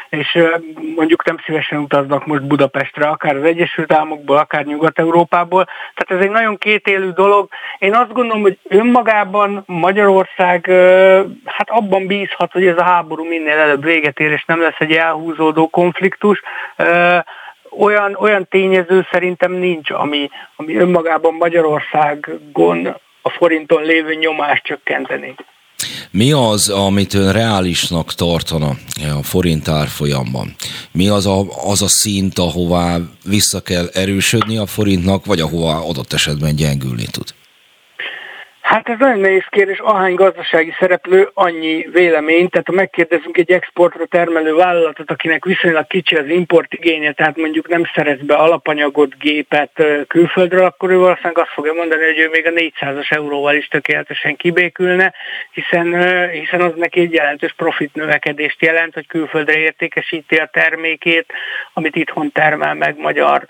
[0.10, 0.40] és
[0.96, 5.68] mondjuk nem szívesen utaznak most Budapestre, akár az Egyesült Államokból, akár Nyugat-Európából.
[5.96, 7.50] Tehát ez egy nagyon kétélű dolog.
[7.80, 10.66] Én azt gondolom, hogy önmagában Magyarország
[11.46, 14.92] hát abban bízhat, hogy ez a háború minél előbb véget ér, és nem lesz egy
[14.92, 16.42] elhúzódó konfliktus
[17.80, 25.36] olyan, olyan tényező szerintem nincs, ami, ami önmagában Magyarországon a forinton lévő nyomást csökkenteni.
[26.12, 28.70] Mi az, amit ön reálisnak tartana
[29.20, 30.56] a forint árfolyamban?
[30.92, 36.14] Mi az a, az a szint, ahová vissza kell erősödni a forintnak, vagy ahová adott
[36.14, 37.28] esetben gyengülni tud?
[38.68, 44.06] Hát ez nagyon nehéz kérdés, ahány gazdasági szereplő, annyi vélemény, tehát ha megkérdezünk egy exportra
[44.06, 50.66] termelő vállalatot, akinek viszonylag kicsi az importigénye, tehát mondjuk nem szerez be alapanyagot, gépet külföldről,
[50.66, 55.14] akkor ő valószínűleg azt fogja mondani, hogy ő még a 400-as euróval is tökéletesen kibékülne,
[55.52, 55.86] hiszen,
[56.30, 61.34] hiszen az neki egy jelentős profit növekedést jelent, hogy külföldre értékesíti a termékét,
[61.74, 63.48] amit itthon termel meg magyar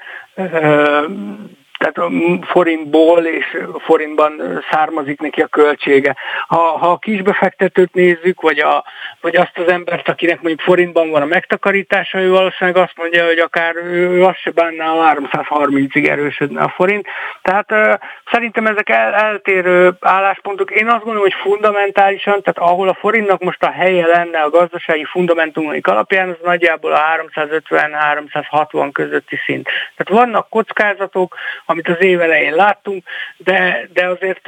[1.77, 2.09] tehát a
[2.45, 6.15] forintból és forintban származik neki a költsége.
[6.47, 8.83] Ha, ha a kisbefektetőt nézzük, vagy, a,
[9.21, 13.37] vagy azt az embert, akinek mondjuk forintban van a megtakarítása, ő valószínűleg azt mondja, hogy
[13.37, 17.07] akár ő azt se bánná, a 330-ig erősödne a forint.
[17.41, 17.93] Tehát uh,
[18.31, 20.71] szerintem ezek el, eltérő álláspontok.
[20.71, 25.05] Én azt gondolom, hogy fundamentálisan, tehát ahol a forintnak most a helye lenne a gazdasági
[25.05, 27.01] fundamentumok alapján, az nagyjából a
[27.35, 29.69] 350-360 közötti szint.
[29.95, 31.35] Tehát vannak kockázatok,
[31.69, 33.03] amit az év elején láttunk,
[33.37, 34.47] de, de azért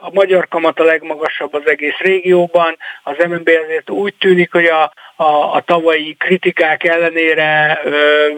[0.00, 4.92] a magyar kamat a legmagasabb az egész régióban, az MNB azért úgy tűnik, hogy a,
[5.16, 7.80] a, a tavalyi kritikák ellenére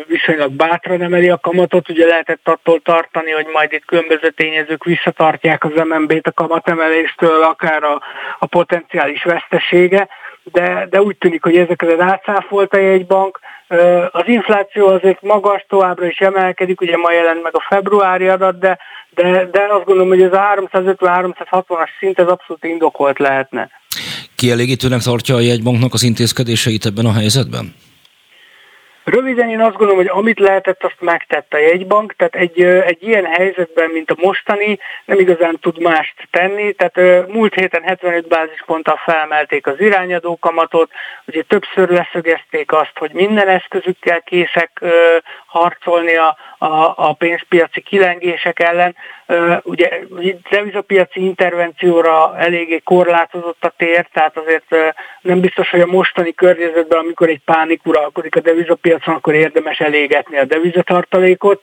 [0.06, 1.88] viszonylag bátran emeli a kamatot.
[1.88, 7.82] Ugye lehetett attól tartani, hogy majd itt különböző tényezők visszatartják az MNB-t a kamatemeléstől, akár
[7.82, 8.02] a,
[8.38, 10.08] a potenciális vesztesége,
[10.44, 13.38] de, de úgy tűnik, hogy ezeket átszáfolta egy bank.
[14.10, 18.78] Az infláció azért magas, továbbra is emelkedik, ugye ma jelent meg a februári adat, de,
[19.14, 20.42] de, de azt gondolom, hogy ez a
[20.72, 23.70] 350-360-as szint ez abszolút indokolt lehetne.
[24.34, 27.74] Kielégítőnek tartja a jegybanknak az intézkedéseit ebben a helyzetben?
[29.10, 33.24] Röviden én azt gondolom, hogy amit lehetett, azt megtette a jegybank, tehát egy, egy ilyen
[33.24, 39.66] helyzetben, mint a mostani, nem igazán tud mást tenni, tehát múlt héten 75 bázisponttal felmelték
[39.66, 40.90] az irányadó kamatot,
[41.26, 44.80] ugye többször leszögezték azt, hogy minden eszközükkel készek
[45.50, 48.96] harcolni a, a, a pénzpiaci kilengések ellen.
[49.62, 49.88] Ugye
[50.50, 57.28] devizapiaci intervencióra eléggé korlátozott a tér, tehát azért nem biztos, hogy a mostani környezetben, amikor
[57.28, 61.62] egy pánik uralkodik a devizapiacon, akkor érdemes elégetni a devizatartalékot.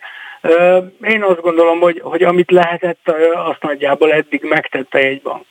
[1.02, 5.46] Én azt gondolom, hogy, hogy amit lehetett, azt nagyjából eddig megtette egy bank.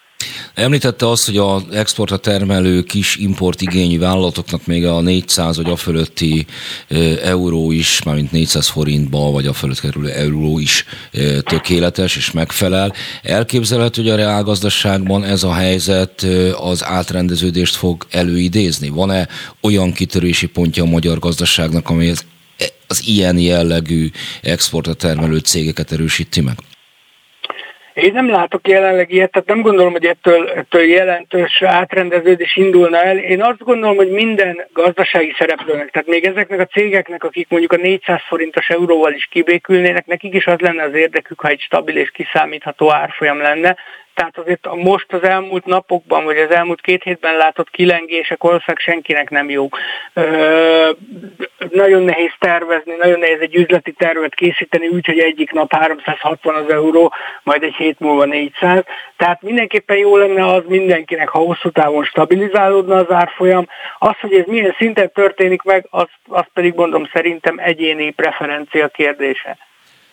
[0.55, 6.47] Említette azt, hogy az exportra termelő kis importigényű vállalatoknak még a 400 vagy a fölötti
[7.23, 10.85] euró is, mármint 400 forintba vagy a fölött kerülő euró is
[11.43, 12.93] tökéletes és megfelel.
[13.23, 16.27] Elképzelhető, hogy a reálgazdaságban ez a helyzet
[16.61, 18.89] az átrendeződést fog előidézni?
[18.89, 19.29] Van-e
[19.61, 22.13] olyan kitörési pontja a magyar gazdaságnak, amely
[22.87, 24.11] az ilyen jellegű
[24.43, 26.59] exportra termelő cégeket erősíti meg?
[27.97, 33.19] Én nem látok jelenleg ilyet, tehát nem gondolom, hogy ettől, ettől jelentős átrendeződés indulna el.
[33.19, 37.77] Én azt gondolom, hogy minden gazdasági szereplőnek, tehát még ezeknek a cégeknek, akik mondjuk a
[37.77, 42.11] 400 forintos euróval is kibékülnének, nekik is az lenne az érdekük, ha egy stabil és
[42.11, 43.77] kiszámítható árfolyam lenne,
[44.17, 49.31] tehát azért most az elmúlt napokban, vagy az elmúlt két hétben látott kilengések valószínűleg senkinek
[49.31, 49.79] nem jók.
[51.71, 56.71] Nagyon nehéz tervezni, nagyon nehéz egy üzleti tervet készíteni úgy, hogy egyik nap 360 az
[56.71, 57.13] euró,
[57.43, 58.85] majd egy hét múlva 400.
[59.17, 63.69] Tehát mindenképpen jó lenne az mindenkinek, ha hosszú távon stabilizálódna az árfolyam.
[63.99, 69.59] Az, hogy ez milyen szinten történik meg, az, az pedig mondom szerintem egyéni preferencia kérdése.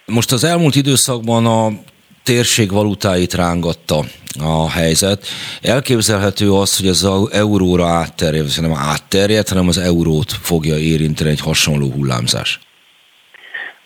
[0.06, 1.68] Most az elmúlt időszakban a
[2.24, 4.06] térség valutáit rángatta
[4.40, 5.28] a helyzet.
[5.62, 11.92] Elképzelhető az, hogy az euróra átterjed, nem átterjed, hanem az eurót fogja érinteni egy hasonló
[11.92, 12.60] hullámzás.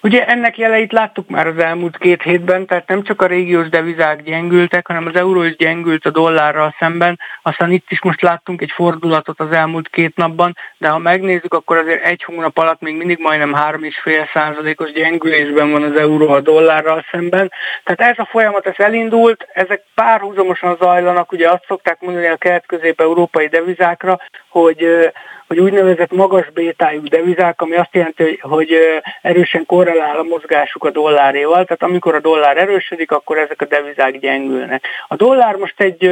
[0.08, 4.24] Ugye ennek jeleit láttuk már az elmúlt két hétben, tehát nem csak a régiós devizák
[4.24, 7.20] gyengültek, hanem az euró is gyengült a dollárral szemben.
[7.42, 11.78] Aztán itt is most láttunk egy fordulatot az elmúlt két napban, de ha megnézzük, akkor
[11.78, 17.06] azért egy hónap alatt még mindig majdnem 3,5 százalékos gyengülésben van az euró a dollárral
[17.12, 17.52] szemben.
[17.84, 23.48] Tehát ez a folyamat ez elindult, ezek párhuzamosan zajlanak, ugye azt szokták mondani a kelet-közép-európai
[23.48, 25.12] devizákra, hogy
[25.48, 28.78] hogy úgynevezett magas bétájú devizák, ami azt jelenti, hogy
[29.22, 34.20] erősen korrelál a mozgásuk a dolláréval, tehát amikor a dollár erősödik, akkor ezek a devizák
[34.20, 34.84] gyengülnek.
[35.08, 36.12] A dollár most egy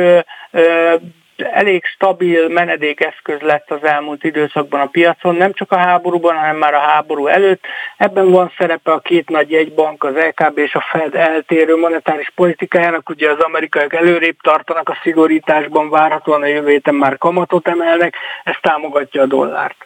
[1.36, 6.74] elég stabil menedékeszköz lett az elmúlt időszakban a piacon, nem csak a háborúban, hanem már
[6.74, 7.64] a háború előtt.
[7.98, 13.10] Ebben van szerepe a két nagy jegybank, az LKB és a Fed eltérő monetáris politikájának,
[13.10, 18.56] ugye az amerikaiak előrébb tartanak a szigorításban, várhatóan a jövő héten már kamatot emelnek, ez
[18.62, 19.78] támogatja a dollárt.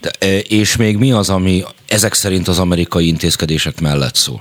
[0.00, 4.40] De, e, és még mi az, ami ezek szerint az amerikai intézkedések mellett szól?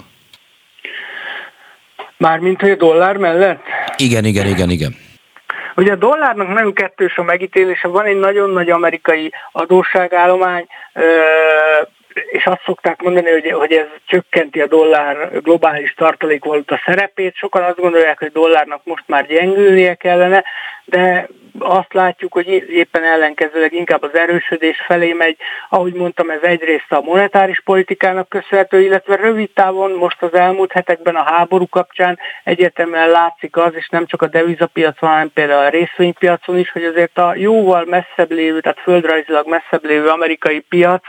[2.18, 3.64] Mármint, hogy a dollár mellett?
[3.98, 4.96] Igen, igen, igen, igen.
[5.76, 10.68] Ugye a dollárnak nagyon kettős a megítélése, van egy nagyon nagy amerikai adósságállomány,
[12.14, 17.36] és azt szokták mondani, hogy, hogy ez csökkenti a dollár globális tartalékvaluta szerepét.
[17.36, 20.44] Sokan azt gondolják, hogy dollárnak most már gyengülnie kellene,
[20.86, 21.28] de
[21.60, 25.38] azt látjuk, hogy éppen ellenkezőleg inkább az erősödés felé megy.
[25.70, 31.16] Ahogy mondtam, ez egyrészt a monetáris politikának köszönhető, illetve rövid távon most az elmúlt hetekben
[31.16, 36.58] a háború kapcsán egyértelműen látszik az, és nem csak a devizapiacon, hanem például a részvénypiacon
[36.58, 41.04] is, hogy azért a jóval messzebb lévő, tehát földrajzilag messzebb lévő amerikai piac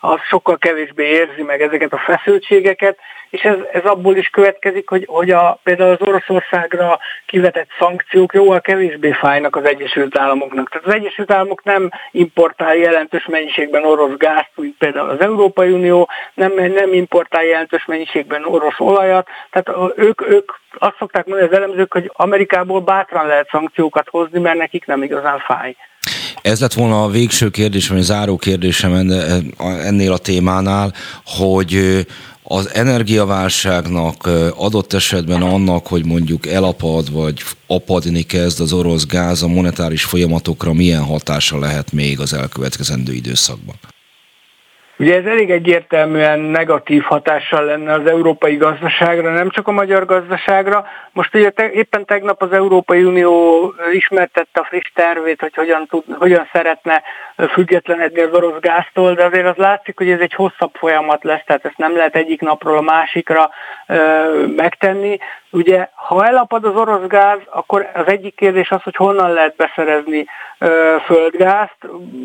[0.00, 2.98] az sokkal kevésbé érzi meg ezeket a feszültségeket,
[3.30, 8.60] és ez, ez abból is következik, hogy, hogy a, például az Oroszországra kivetett szankciók jóval
[8.60, 10.70] kevésbé fájnak az Egyesült Államoknak.
[10.70, 16.08] Tehát az Egyesült Államok nem importál jelentős mennyiségben orosz gázt, mint például az Európai Unió,
[16.34, 21.92] nem, nem importál jelentős mennyiségben orosz olajat, tehát ők, ők azt szokták mondani az elemzők,
[21.92, 25.76] hogy Amerikából bátran lehet szankciókat hozni, mert nekik nem igazán fáj.
[26.42, 28.94] Ez lett volna a végső kérdés, vagy a záró kérdésem
[29.58, 30.92] ennél a témánál,
[31.24, 32.06] hogy
[32.42, 39.48] az energiaválságnak, adott esetben annak, hogy mondjuk elapad vagy apadni kezd az orosz gáz a
[39.48, 43.74] monetáris folyamatokra, milyen hatása lehet még az elkövetkezendő időszakban?
[44.98, 50.86] Ugye ez elég egyértelműen negatív hatással lenne az európai gazdaságra, nem csak a magyar gazdaságra.
[51.12, 56.04] Most ugye te, éppen tegnap az Európai Unió ismertette a friss tervét, hogy hogyan, tud,
[56.18, 57.02] hogyan szeretne
[57.52, 61.64] függetlenedni az orosz gáztól, de azért az látszik, hogy ez egy hosszabb folyamat lesz, tehát
[61.64, 63.50] ezt nem lehet egyik napról a másikra
[63.86, 63.96] ö,
[64.56, 65.18] megtenni.
[65.50, 70.26] Ugye, ha elapad az orosz gáz, akkor az egyik kérdés az, hogy honnan lehet beszerezni
[70.58, 71.76] ö, földgázt.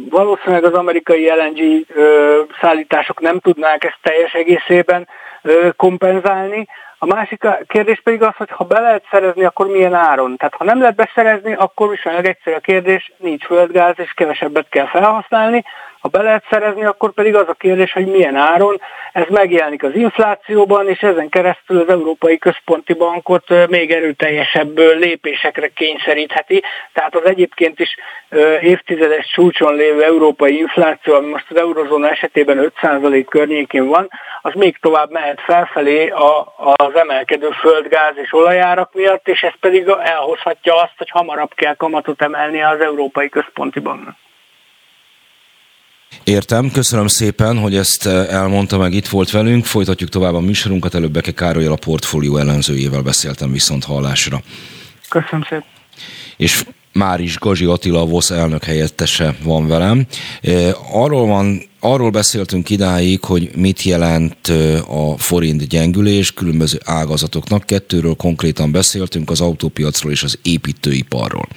[0.10, 5.08] Valószínűleg az amerikai LNG ö, szállítások nem tudnák ezt teljes egészében
[5.42, 6.68] ö, kompenzálni.
[7.04, 10.38] A másik kérdés pedig az, hogy ha be lehet szerezni, akkor milyen áron.
[10.38, 14.86] Tehát ha nem lehet beszerezni, akkor viszonylag egyszerű a kérdés, nincs földgáz, és kevesebbet kell
[14.86, 15.64] felhasználni.
[16.00, 18.82] Ha be lehet szerezni, akkor pedig az a kérdés, hogy milyen áron.
[19.14, 26.64] Ez megjelenik az inflációban, és ezen keresztül az Európai Központi Bankot még erőteljesebb lépésekre kényszerítheti.
[26.94, 27.96] Tehát az egyébként is
[28.62, 34.10] évtizedes csúcson lévő európai infláció, ami most az eurozóna esetében 5% környékén van,
[34.42, 39.88] az még tovább mehet felfelé a, az emelkedő földgáz és olajárak miatt, és ez pedig
[39.88, 44.16] elhozhatja azt, hogy hamarabb kell kamatot emelni az Európai Központi Banknak.
[46.24, 49.66] Értem, köszönöm szépen, hogy ezt eh, elmondta meg, itt volt velünk.
[49.66, 54.38] Folytatjuk tovább a műsorunkat, előbb Beke Károlyal a portfólió ellenzőjével beszéltem viszont hallásra.
[55.10, 55.66] Köszönöm szépen.
[56.38, 56.64] És
[56.94, 60.06] már is Gazsi Attila, a VOSZ elnök helyettese van velem.
[60.92, 64.48] Arról van Arról beszéltünk idáig, hogy mit jelent
[64.88, 67.66] a forint gyengülés különböző ágazatoknak.
[67.66, 71.48] Kettőről konkrétan beszéltünk, az autópiacról és az építőiparról.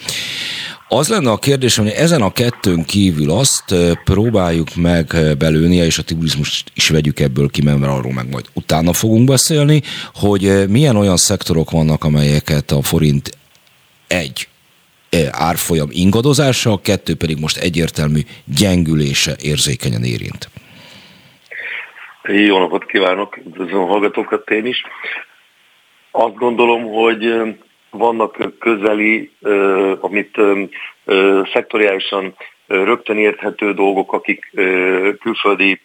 [0.88, 3.74] Az lenne a kérdés, hogy ezen a kettőn kívül azt
[4.04, 8.92] próbáljuk meg belőni, és a turizmus is vegyük ebből ki, mert arról meg majd utána
[8.92, 9.82] fogunk beszélni,
[10.14, 13.38] hogy milyen olyan szektorok vannak, amelyeket a forint
[14.06, 14.48] egy
[15.30, 18.20] árfolyam ingadozása, kettő pedig most egyértelmű
[18.58, 20.48] gyengülése érzékenyen érint.
[22.22, 24.82] Jó napot kívánok, üdvözlöm a hallgatókat én is.
[26.10, 27.34] Azt gondolom, hogy
[27.90, 29.30] vannak közeli,
[30.00, 30.40] amit
[31.52, 32.34] szektoriálisan
[32.66, 34.50] rögtön érthető dolgok, akik
[35.20, 35.80] külföldi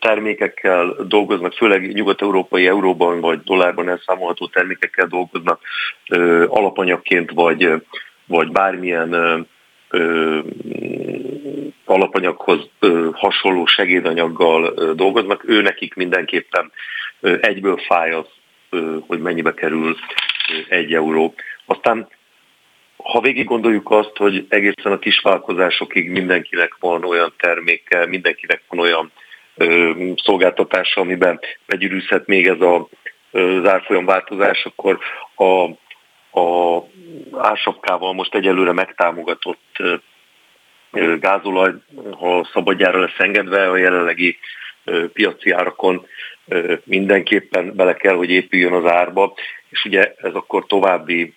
[0.00, 5.60] termékekkel dolgoznak, főleg nyugat-európai euróban vagy dollárban elszámolható termékekkel dolgoznak
[6.46, 7.68] alapanyagként, vagy,
[8.26, 9.46] vagy bármilyen
[11.84, 12.68] alapanyaghoz
[13.12, 16.72] hasonló segédanyaggal dolgoznak, ő nekik mindenképpen
[17.40, 18.26] egyből fáj az,
[19.06, 19.96] hogy mennyibe kerül
[20.68, 21.34] egy euró.
[21.64, 22.08] Aztán
[22.96, 29.12] ha végig gondoljuk azt, hogy egészen a kisvállalkozásokig mindenkinek van olyan terméke, mindenkinek van olyan
[29.54, 29.90] ö,
[30.22, 32.88] szolgáltatása, amiben begyűrűzhet még ez a,
[33.30, 34.98] az árfolyam változás, akkor
[35.36, 35.68] a,
[36.34, 36.82] a
[37.38, 39.82] ársapkával most egyelőre megtámogatott
[41.20, 41.72] gázolaj,
[42.10, 44.38] ha szabadjára lesz engedve a jelenlegi
[45.12, 46.06] piaci árakon
[46.84, 49.34] mindenképpen bele kell, hogy épüljön az árba,
[49.68, 51.34] és ugye ez akkor további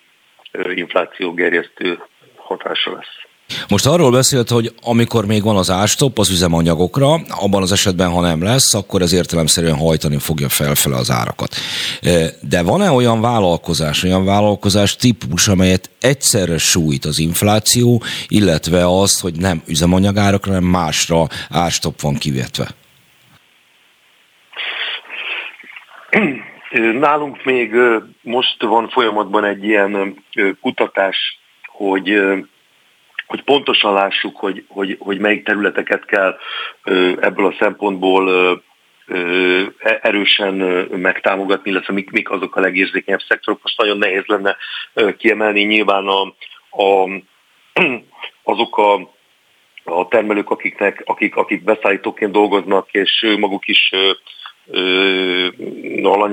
[0.75, 2.03] inflációgerjesztő
[2.35, 3.25] hatása lesz.
[3.67, 8.21] Most arról beszélt, hogy amikor még van az ástop az üzemanyagokra, abban az esetben, ha
[8.21, 11.55] nem lesz, akkor ez értelemszerűen hajtani fogja felfele az árakat.
[12.41, 19.33] De van-e olyan vállalkozás, olyan vállalkozás típus, amelyet egyszerre sújt az infláció, illetve az, hogy
[19.39, 22.67] nem üzemanyagárakra, hanem másra ástop van kivetve?
[26.99, 27.75] Nálunk még
[28.21, 30.23] most van folyamatban egy ilyen
[30.61, 32.21] kutatás, hogy
[33.27, 36.37] hogy pontosan lássuk, hogy, hogy, hogy melyik területeket kell
[37.19, 38.63] ebből a szempontból
[40.01, 40.53] erősen
[40.91, 43.59] megtámogatni, illetve mik, mik azok a legérzékenyebb szektorok.
[43.63, 44.57] Most nagyon nehéz lenne
[45.17, 46.21] kiemelni nyilván a,
[46.83, 47.09] a,
[48.53, 48.93] azok a,
[49.83, 53.91] a termelők, akiknek, akik, akik beszállítóként dolgoznak, és maguk is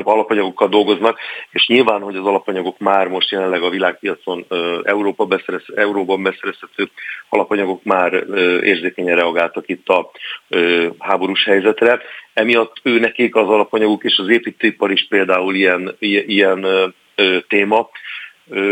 [0.05, 1.19] alapanyagokkal dolgoznak,
[1.51, 4.47] és nyilván, hogy az alapanyagok már most jelenleg a világpiacon
[4.83, 6.91] Európa beszerez, Euróban beszerezhető
[7.29, 8.13] alapanyagok már
[8.63, 10.11] érzékenyen reagáltak itt a
[10.99, 12.01] háborús helyzetre.
[12.33, 16.67] Emiatt ő nekik az alapanyagok és az építőipar is például ilyen, ilyen
[17.49, 17.89] téma.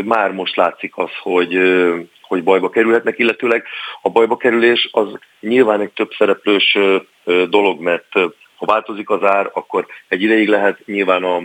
[0.04, 1.58] Már most látszik az, hogy
[2.20, 3.64] hogy bajba kerülhetnek, illetőleg
[4.02, 6.78] a bajba kerülés az nyilván egy több szereplős
[7.48, 8.08] dolog, mert
[8.62, 11.36] ha változik az ár, akkor egy ideig lehet nyilván a,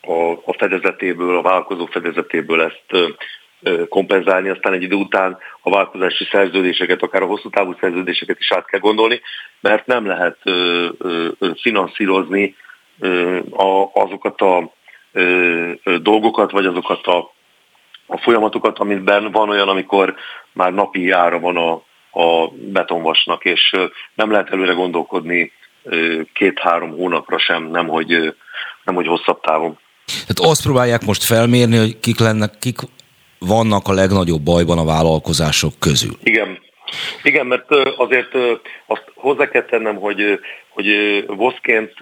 [0.00, 3.14] a, a fedezetéből, a vállalkozó fedezetéből ezt
[3.88, 8.66] kompenzálni, aztán egy idő után a vállalkozási szerződéseket, akár a hosszú távú szerződéseket is át
[8.66, 9.20] kell gondolni,
[9.60, 10.38] mert nem lehet
[11.60, 12.56] finanszírozni
[13.92, 14.72] azokat a
[15.98, 17.32] dolgokat, vagy azokat a,
[18.06, 20.14] a folyamatokat, amiben van olyan, amikor
[20.52, 21.72] már napi ára van a,
[22.20, 23.76] a betonvasnak, és
[24.14, 25.52] nem lehet előre gondolkodni
[26.32, 28.34] két-három hónapra sem, nem hogy,
[28.84, 29.78] nem hogy hosszabb távon.
[30.06, 32.78] Tehát azt próbálják most felmérni, hogy kik lennek, kik
[33.38, 36.16] vannak a legnagyobb bajban a vállalkozások közül.
[36.22, 36.58] Igen,
[37.22, 38.34] igen, mert azért
[38.86, 40.86] azt hozzá kell tennem, hogy, hogy
[41.26, 41.92] voszként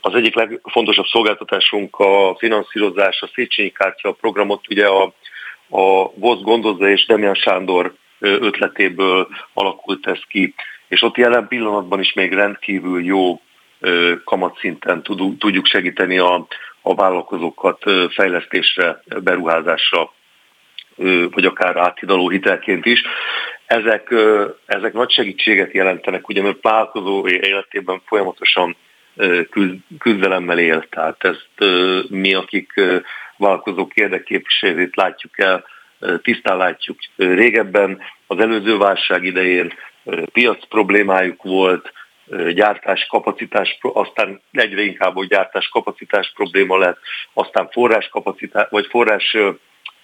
[0.00, 5.02] az egyik legfontosabb szolgáltatásunk a finanszírozás, a Széchenyi kártya programot ugye a,
[5.68, 10.54] a VOSZ gondozza és Demian Sándor ötletéből alakult ez ki.
[10.88, 13.40] És ott jelen pillanatban is még rendkívül jó
[14.24, 15.02] kamatszinten
[15.38, 16.46] tudjuk segíteni a,
[16.82, 20.12] a vállalkozókat fejlesztésre, beruházásra,
[21.30, 23.02] vagy akár áthidaló hitelként is.
[23.66, 24.14] Ezek,
[24.66, 28.76] ezek nagy segítséget jelentenek, ugye mert vállalkozó életében folyamatosan
[29.98, 30.86] küzdelemmel él.
[30.90, 31.70] Tehát ezt
[32.08, 32.72] mi, akik
[33.36, 35.64] vállalkozók érdekképviselét látjuk el,
[36.22, 36.98] tisztán látjuk.
[37.16, 39.72] Régebben az előző válság idején
[40.32, 41.92] piac problémájuk volt,
[42.54, 46.98] gyártás kapacitás, aztán egyre inkább, hogy gyártás kapacitás probléma lett,
[47.32, 49.36] aztán forrás kapacitás, vagy forrás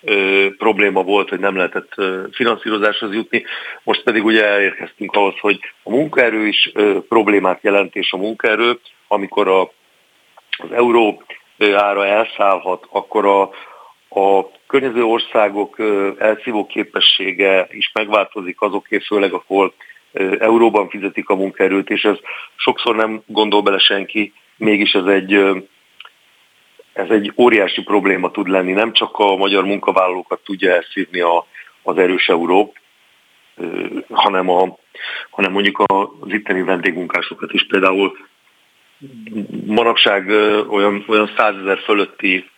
[0.03, 3.45] ö, probléma volt, hogy nem lehetett ö, finanszírozáshoz jutni.
[3.83, 8.79] Most pedig ugye elérkeztünk ahhoz, hogy a munkaerő is ö, problémát jelent, és a munkaerő,
[9.09, 9.63] amikor a,
[10.57, 11.23] az euró
[11.75, 13.43] ára elszállhat, akkor a,
[14.21, 15.79] a környező országok
[16.19, 19.75] elszívó képessége is megváltozik azoké, főleg ahol
[20.39, 22.17] euróban fizetik a munkaerőt, és ez
[22.57, 25.33] sokszor nem gondol bele senki, mégis ez egy,
[26.93, 28.73] ez egy óriási probléma tud lenni.
[28.73, 31.47] Nem csak a magyar munkavállalókat tudja elszívni a,
[31.83, 32.73] az erős euró,
[34.11, 34.79] hanem, a,
[35.31, 37.67] hanem mondjuk az itteni vendégmunkásokat is.
[37.67, 38.17] Például
[39.67, 40.29] manapság
[40.69, 42.51] olyan, olyan százezer fölötti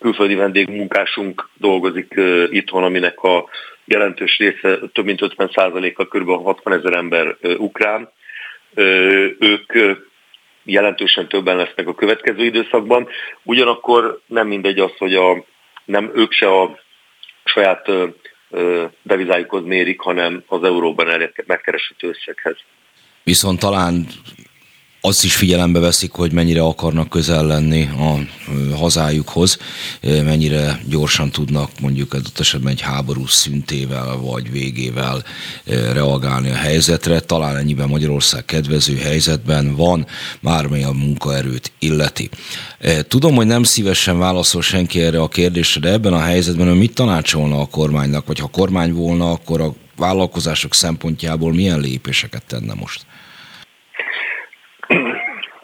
[0.00, 2.14] külföldi vendégmunkásunk dolgozik
[2.50, 3.48] itthon, aminek a
[3.88, 6.44] jelentős része, több mint 50%-a, kb.
[6.44, 8.12] 60 ezer ember ukrán.
[9.38, 9.72] Ők
[10.64, 13.08] jelentősen többen lesznek a következő időszakban.
[13.42, 15.44] Ugyanakkor nem mindegy az, hogy a,
[15.84, 16.78] nem ők se a
[17.44, 17.90] saját
[19.02, 22.56] devizájukhoz mérik, hanem az euróban megkeresett összeghez.
[23.22, 24.06] Viszont talán
[25.00, 28.18] azt is figyelembe veszik, hogy mennyire akarnak közel lenni a
[28.76, 29.58] hazájukhoz,
[30.02, 35.24] mennyire gyorsan tudnak mondjuk adott esetben egy háború szüntével vagy végével
[35.92, 37.20] reagálni a helyzetre.
[37.20, 40.06] Talán ennyiben Magyarország kedvező helyzetben van,
[40.40, 42.28] mármely a munkaerőt illeti.
[43.08, 47.60] Tudom, hogy nem szívesen válaszol senki erre a kérdésre, de ebben a helyzetben mit tanácsolna
[47.60, 53.06] a kormánynak, vagy ha kormány volna, akkor a vállalkozások szempontjából milyen lépéseket tenne most?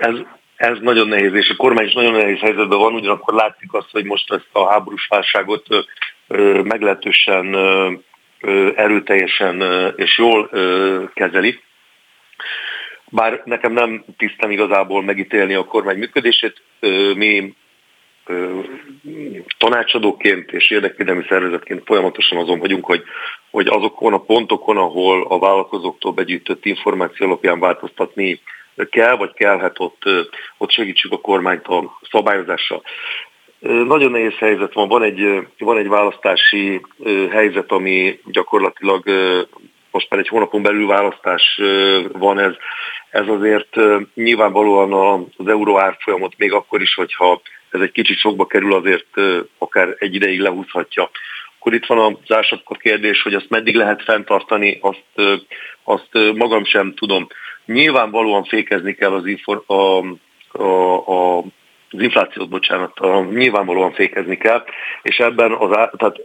[0.05, 0.17] Ez,
[0.57, 4.05] ez nagyon nehéz, és a kormány is nagyon nehéz helyzetben van, ugyanakkor látszik azt, hogy
[4.05, 5.67] most ezt a háborús válságot
[6.63, 7.57] meglehetősen
[8.77, 9.63] erőteljesen
[9.97, 10.51] és jól
[11.15, 11.61] kezeli.
[13.11, 16.63] Bár nekem nem tisztem igazából megítélni a kormány működését,
[17.15, 17.55] mi
[19.59, 23.03] tanácsadóként és érdekvédelmi szervezetként folyamatosan azon vagyunk, hogy,
[23.51, 28.41] hogy azokon a pontokon, ahol a vállalkozóktól begyűjtött információ alapján változtatni
[28.91, 30.03] kell, vagy kellhet ott,
[30.59, 32.83] ott segítsük a kormányt a szabályozással.
[33.61, 36.81] Nagyon nehéz helyzet van, van egy, van egy választási
[37.31, 39.05] helyzet, ami gyakorlatilag
[39.91, 41.61] most már egy hónapon belül választás
[42.13, 42.53] van, ez,
[43.11, 43.77] ez azért
[44.15, 44.93] nyilvánvalóan
[45.37, 49.21] az euró árfolyamot még akkor is, hogyha ez egy kicsit sokba kerül, azért
[49.59, 51.11] akár egy ideig lehúzhatja.
[51.59, 55.39] Akkor itt van az ásapkor kérdés, hogy azt meddig lehet fenntartani, azt,
[55.85, 57.29] azt magam sem tudom.
[57.67, 60.63] Nyilvánvalóan fékezni kell az, infor, a, a,
[61.07, 61.39] a,
[61.91, 64.65] az inflációt, bocsánat, a, nyilvánvalóan fékezni kell,
[65.03, 66.21] és ebben az, tehát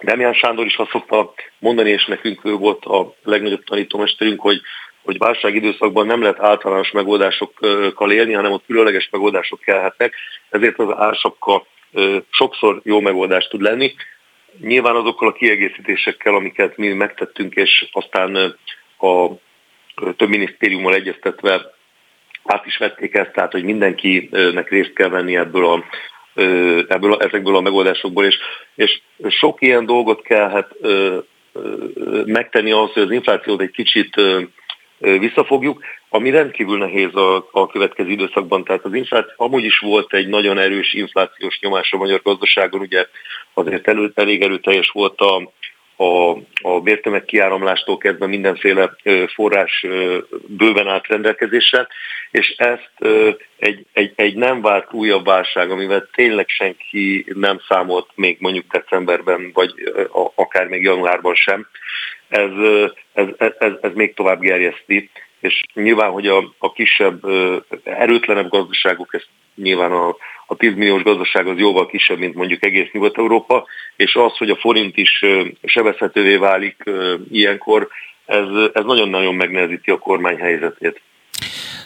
[0.00, 4.60] Demián Sándor is azt szokta mondani, és nekünk ő volt a legnagyobb tanítómesterünk, hogy
[5.04, 10.14] hogy válság időszakban nem lehet általános megoldásokkal élni, hanem ott különleges megoldások kellhetnek,
[10.50, 11.66] ezért az ársapka
[12.30, 13.94] sokszor jó megoldás tud lenni.
[14.60, 18.56] Nyilván azokkal a kiegészítésekkel, amiket mi megtettünk, és aztán
[18.98, 19.26] a
[20.16, 21.70] több minisztériummal egyeztetve
[22.44, 25.84] át is vették ezt, tehát hogy mindenkinek részt kell venni ebből a,
[26.88, 28.38] ebből a, ezekből a megoldásokból, és,
[28.76, 30.76] és sok ilyen dolgot kellhet
[32.24, 34.20] megtenni ahhoz, hogy az inflációt egy kicsit
[34.98, 38.64] visszafogjuk, ami rendkívül nehéz a, a következő időszakban.
[38.64, 43.06] Tehát az infláció, amúgy is volt egy nagyon erős inflációs nyomás a magyar gazdaságon, ugye
[43.54, 45.52] azért elő, elég erőteljes volt a,
[46.00, 48.96] a, a vértömeg kiáramlástól kezdve mindenféle
[49.34, 49.86] forrás
[50.46, 51.86] bőven állt rendelkezésre,
[52.30, 52.94] és ezt
[53.58, 59.50] egy, egy, egy nem várt újabb válság, amivel tényleg senki nem számolt még mondjuk decemberben,
[59.52, 59.72] vagy
[60.34, 61.66] akár még januárban sem,
[62.28, 62.50] ez,
[63.12, 63.26] ez,
[63.58, 65.10] ez, ez még tovább gerjeszti,
[65.40, 67.20] és nyilván, hogy a, a kisebb,
[67.84, 69.28] erőtlenebb gazdaságok, ezt
[69.62, 70.16] nyilván a,
[70.46, 73.66] a 10 milliós gazdaság az jóval kisebb, mint mondjuk egész Nyugat-Európa,
[73.96, 75.24] és az, hogy a forint is
[75.62, 76.76] sebezhetővé válik
[77.30, 77.88] ilyenkor,
[78.26, 81.00] ez, ez nagyon-nagyon megnehezíti a kormány helyzetét.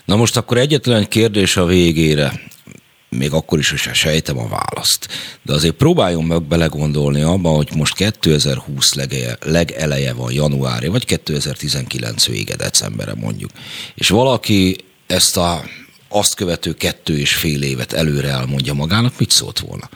[0.04, 2.30] Na most akkor egyetlen kérdés a végére
[3.08, 5.08] még akkor is, hogy sejtem a választ.
[5.42, 12.28] De azért próbáljon meg belegondolni abba, hogy most 2020 legeleje, legeleje van januárja, vagy 2019
[12.28, 13.50] vége decemberre mondjuk.
[13.94, 14.76] És valaki
[15.06, 15.62] ezt a
[16.14, 19.86] azt követő kettő és fél évet előre elmondja magának, mit szólt volna?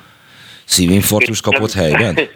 [0.64, 2.18] Szívinfarktus kapott helyben?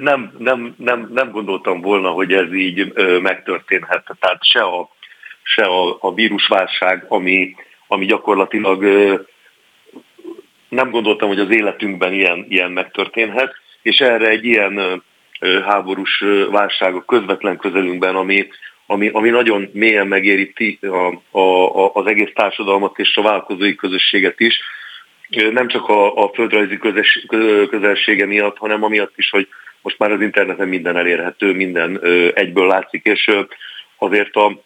[0.00, 2.92] Nem, nem, nem, nem gondoltam volna, hogy ez így
[3.22, 4.16] megtörténhet.
[4.20, 4.88] Tehát se a,
[5.42, 7.54] se a, a vírusválság, ami,
[7.86, 8.84] ami gyakorlatilag
[10.68, 15.02] nem gondoltam, hogy az életünkben ilyen, ilyen megtörténhet, és erre egy ilyen
[15.66, 18.46] háborús válság a közvetlen közelünkben, ami,
[18.90, 24.60] ami, ami nagyon mélyen megéríti a, a, az egész társadalmat és a vállalkozói közösséget is,
[25.28, 27.24] nem csak a, a földrajzi közös,
[27.70, 29.48] közelsége miatt, hanem amiatt is, hogy
[29.82, 32.00] most már az interneten minden elérhető, minden
[32.34, 33.30] egyből látszik, és
[33.98, 34.60] azért a,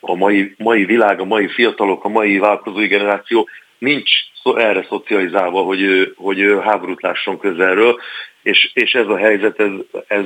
[0.00, 3.48] a mai, mai világ, a mai fiatalok, a mai vállalkozói generáció
[3.78, 4.10] nincs
[4.56, 8.00] erre szocializálva, hogy, hogy háborút lásson közelről,
[8.42, 9.70] és, és ez a helyzet, ez,
[10.06, 10.24] ez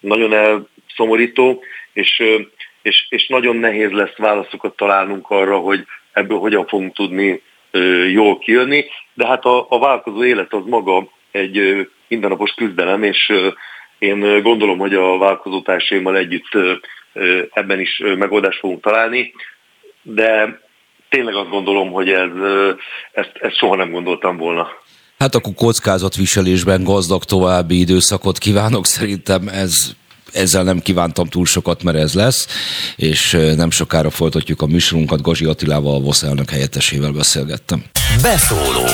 [0.00, 1.62] nagyon elszomorító,
[1.92, 2.22] és,
[2.84, 7.42] és, és nagyon nehéz lesz válaszokat találnunk arra, hogy ebből hogyan fogunk tudni
[8.12, 8.84] jól kijönni,
[9.14, 13.32] de hát a, a változó élet az maga egy mindennapos küzdelem, és
[13.98, 16.48] én gondolom, hogy a vállalkozótársaimmal együtt
[17.50, 19.32] ebben is megoldást fogunk találni,
[20.02, 20.60] de
[21.08, 22.30] tényleg azt gondolom, hogy ez,
[23.12, 24.68] ezt, ezt soha nem gondoltam volna.
[25.18, 28.86] Hát akkor kockázatviselésben gazdag további időszakot kívánok.
[28.86, 29.96] Szerintem ez
[30.34, 32.46] ezzel nem kívántam túl sokat, mert ez lesz,
[32.96, 35.22] és nem sokára folytatjuk a műsorunkat.
[35.22, 37.84] Gazsi Attilával, a VOSZ elnök helyettesével beszélgettem.
[38.22, 38.86] Beszóló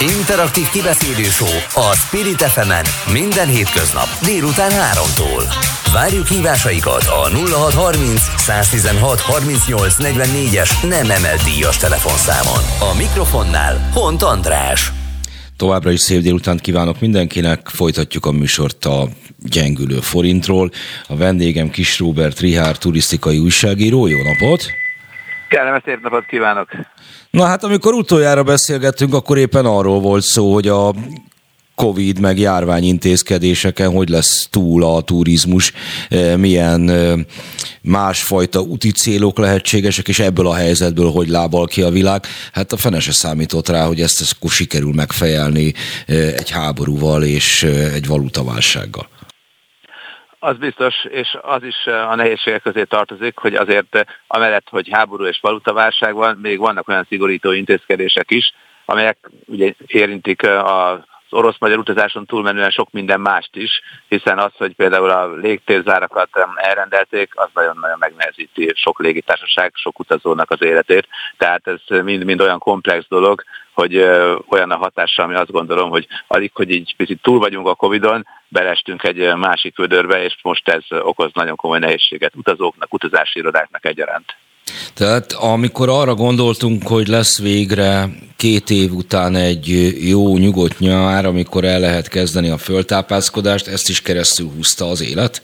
[0.00, 1.28] Interaktív kibeszélő
[1.74, 2.72] a Spirit fm
[3.12, 5.42] minden hétköznap délután 3-tól.
[5.92, 12.90] Várjuk hívásaikat a 0630 116 38 44-es nem emelt díjas telefonszámon.
[12.92, 14.95] A mikrofonnál Hont András.
[15.56, 19.08] Továbbra is szép délután kívánok mindenkinek, folytatjuk a műsort a
[19.38, 20.70] gyengülő forintról.
[21.08, 24.66] A vendégem Kis Robert Rihár turisztikai újságíró, jó napot!
[25.48, 26.68] Kellemes szép napot kívánok!
[27.30, 30.94] Na hát amikor utoljára beszélgettünk, akkor éppen arról volt szó, hogy a
[31.76, 35.72] Covid meg járványintézkedéseken, hogy lesz túl a turizmus,
[36.08, 37.12] eh, milyen eh,
[37.82, 42.24] másfajta úti célok lehetségesek, és ebből a helyzetből hogy lábal ki a világ.
[42.52, 45.72] Hát a fene se számított rá, hogy ezt, akkor sikerül megfejelni
[46.06, 47.62] eh, egy háborúval és
[47.94, 49.08] egy valutaválsággal.
[50.38, 55.38] Az biztos, és az is a nehézségek közé tartozik, hogy azért amellett, hogy háború és
[55.42, 58.52] valutaválság van, még vannak olyan szigorító intézkedések is,
[58.84, 65.10] amelyek ugye érintik a orosz-magyar utazáson túlmenően sok minden mást is, hiszen az, hogy például
[65.10, 71.08] a légtérzárakat elrendelték, az nagyon-nagyon megnehezíti sok légitársaság, sok utazónak az életét.
[71.36, 73.42] Tehát ez mind-mind olyan komplex dolog,
[73.72, 73.96] hogy
[74.48, 78.26] olyan a hatása, ami azt gondolom, hogy alig, hogy így picit túl vagyunk a Covid-on,
[78.48, 84.36] belestünk egy másik vödörbe, és most ez okoz nagyon komoly nehézséget utazóknak, utazási irodáknak egyaránt.
[84.94, 91.64] Tehát amikor arra gondoltunk, hogy lesz végre két év után egy jó, nyugodt nyár, amikor
[91.64, 95.42] el lehet kezdeni a föltápászkodást, ezt is keresztül húzta az élet?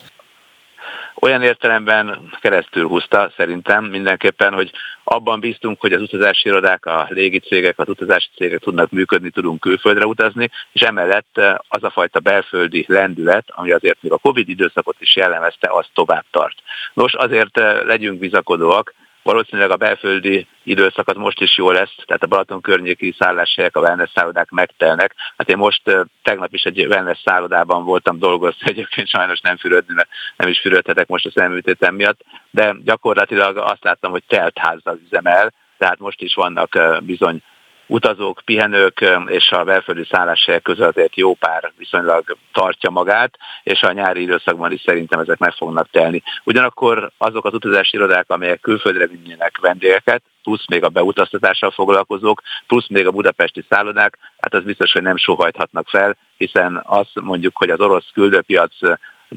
[1.20, 4.70] Olyan értelemben keresztül húzta szerintem mindenképpen, hogy
[5.04, 10.06] abban bíztunk, hogy az utazási irodák, a légicégek, az utazási cégek tudnak működni, tudunk külföldre
[10.06, 15.16] utazni, és emellett az a fajta belföldi lendület, ami azért még a Covid időszakot is
[15.16, 16.56] jellemezte, az tovább tart.
[16.94, 22.60] Nos, azért legyünk bizakodóak, Valószínűleg a belföldi időszakat most is jó lesz, tehát a Balaton
[22.60, 25.14] környéki szálláshelyek, a wellness szállodák megtelnek.
[25.36, 25.82] Hát én most
[26.22, 31.08] tegnap is egy wellness szállodában voltam dolgozni, egyébként sajnos nem fürödni, mert nem is fürödhetek
[31.08, 32.20] most a szemműtétem miatt,
[32.50, 37.42] de gyakorlatilag azt láttam, hogy telt házzal üzemel, tehát most is vannak bizony
[37.86, 43.92] utazók, pihenők és a belföldi szálláshelyek között azért jó pár viszonylag tartja magát, és a
[43.92, 46.22] nyári időszakban is szerintem ezek meg fognak telni.
[46.44, 52.88] Ugyanakkor azok az utazási irodák, amelyek külföldre vinnének vendégeket, plusz még a beutaztatással foglalkozók, plusz
[52.88, 57.70] még a budapesti szállodák, hát az biztos, hogy nem sohajthatnak fel, hiszen azt mondjuk, hogy
[57.70, 58.74] az orosz küldőpiac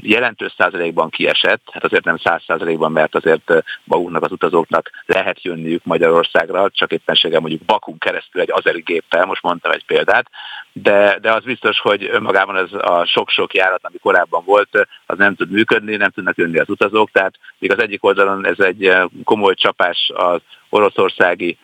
[0.01, 3.53] jelentős százalékban kiesett, hát azért nem száz százalékban, mert azért
[3.83, 9.41] magunknak az utazóknak lehet jönniük Magyarországra, csak éppenséggel mondjuk Bakun keresztül egy azeri géppel, most
[9.41, 10.29] mondtam egy példát,
[10.71, 15.35] de, de az biztos, hogy önmagában ez a sok-sok járat, ami korábban volt, az nem
[15.35, 18.91] tud működni, nem tudnak jönni az utazók, tehát még az egyik oldalon ez egy
[19.23, 21.57] komoly csapás az oroszországi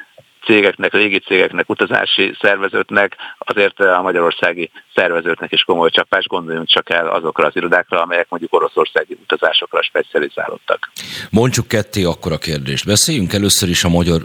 [0.45, 7.07] cégeknek, légi cégeknek, utazási szervezőknek, azért a magyarországi szervezőknek is komoly csapás, gondoljunk csak el
[7.07, 10.91] azokra az irodákra, amelyek mondjuk oroszországi utazásokra specializálódtak.
[11.29, 12.85] Mondjuk ketté akkor a kérdést.
[12.85, 14.23] Beszéljünk először is a magyar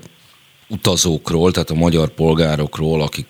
[0.69, 3.27] utazókról, tehát a magyar polgárokról, akik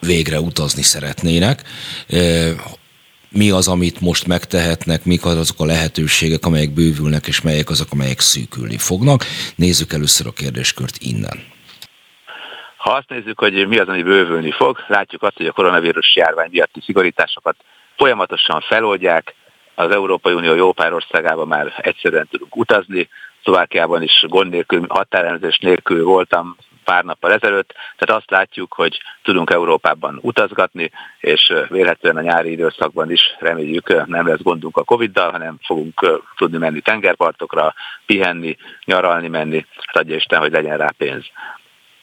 [0.00, 1.62] végre utazni szeretnének.
[2.08, 2.18] E,
[3.28, 8.20] mi az, amit most megtehetnek, mik azok a lehetőségek, amelyek bővülnek, és melyek azok, amelyek
[8.20, 9.24] szűkülni fognak.
[9.54, 11.51] Nézzük először a kérdéskört innen.
[12.82, 16.48] Ha azt nézzük, hogy mi az, ami bővülni fog, látjuk azt, hogy a koronavírus járvány
[16.50, 17.56] miatti szigorításokat
[17.96, 19.34] folyamatosan feloldják,
[19.74, 23.08] az Európai Unió jó pár országában már egyszerűen tudunk utazni,
[23.42, 29.50] Szlovákiában is gond nélkül, határelenzés nélkül voltam pár nappal ezelőtt, tehát azt látjuk, hogy tudunk
[29.50, 30.90] Európában utazgatni,
[31.20, 36.58] és vélhetően a nyári időszakban is reméljük nem lesz gondunk a Covid-dal, hanem fogunk tudni
[36.58, 37.74] menni tengerpartokra,
[38.06, 41.24] pihenni, nyaralni menni, hát adja Isten, hogy legyen rá pénz.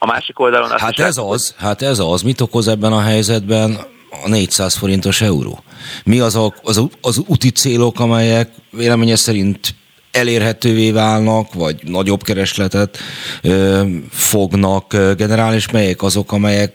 [0.02, 0.70] A másik oldalon...
[0.70, 2.22] Hát ez az, hát ez az.
[2.22, 3.80] Mit okoz ebben a helyzetben
[4.24, 5.64] a 400 forintos euró?
[6.04, 9.76] Mi az a, az, az úti célok, amelyek véleménye szerint
[10.12, 12.98] elérhetővé válnak, vagy nagyobb keresletet
[13.42, 16.74] ö, fognak generálni, és melyek azok, amelyek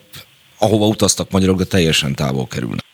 [0.59, 2.85] ahova utaztak magyarok, de teljesen távol kerülnek?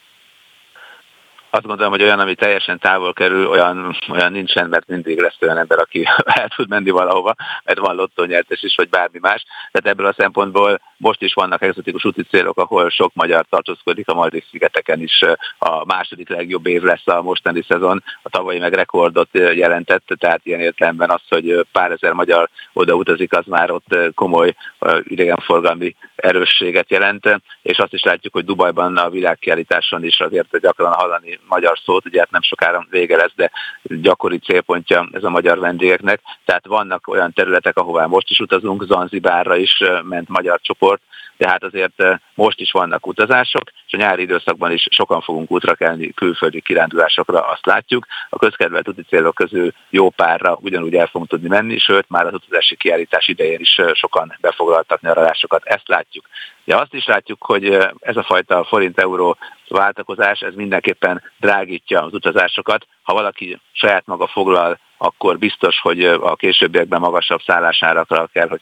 [1.51, 5.59] Azt gondolom, hogy olyan, ami teljesen távol kerül, olyan, olyan nincsen, mert mindig lesz olyan
[5.59, 9.44] ember, aki el tud menni valahova, mert van lottónyertes is, vagy bármi más.
[9.72, 14.14] Tehát ebből a szempontból most is vannak egzotikus úti célok, ahol sok magyar tartózkodik, a
[14.14, 15.20] Maldiv szigeteken is
[15.59, 18.02] a második legjobb év lesz a mostani szezon.
[18.22, 23.36] A tavalyi meg rekordot jelentett, tehát ilyen értelemben az, hogy pár ezer magyar oda utazik,
[23.36, 24.55] az már ott komoly
[25.02, 31.39] idegenforgalmi erősséget jelent, és azt is látjuk, hogy Dubajban a világkiállításon is azért gyakran hallani
[31.48, 33.50] magyar szót, ugye hát nem sokára vége lesz, de
[33.82, 36.20] gyakori célpontja ez a magyar vendégeknek.
[36.44, 41.02] Tehát vannak olyan területek, ahová most is utazunk, Zanzibárra is ment magyar csoport,
[41.40, 42.02] tehát azért
[42.34, 47.40] most is vannak utazások, és a nyári időszakban is sokan fogunk útra kelni külföldi kirándulásokra,
[47.40, 48.06] azt látjuk.
[48.28, 52.34] A közkedvelt úti célok közül jó párra ugyanúgy el fogunk tudni menni, sőt már az
[52.34, 56.26] utazási kiállítás idején is sokan befoglaltak nyaralásokat, ezt látjuk.
[56.64, 57.64] Ja, azt is látjuk, hogy
[58.00, 59.36] ez a fajta forint-euró
[59.68, 62.86] váltakozás, ez mindenképpen drágítja az utazásokat.
[63.02, 68.60] Ha valaki saját maga foglal akkor biztos, hogy a későbbiekben magasabb szállásárakra kell, hogy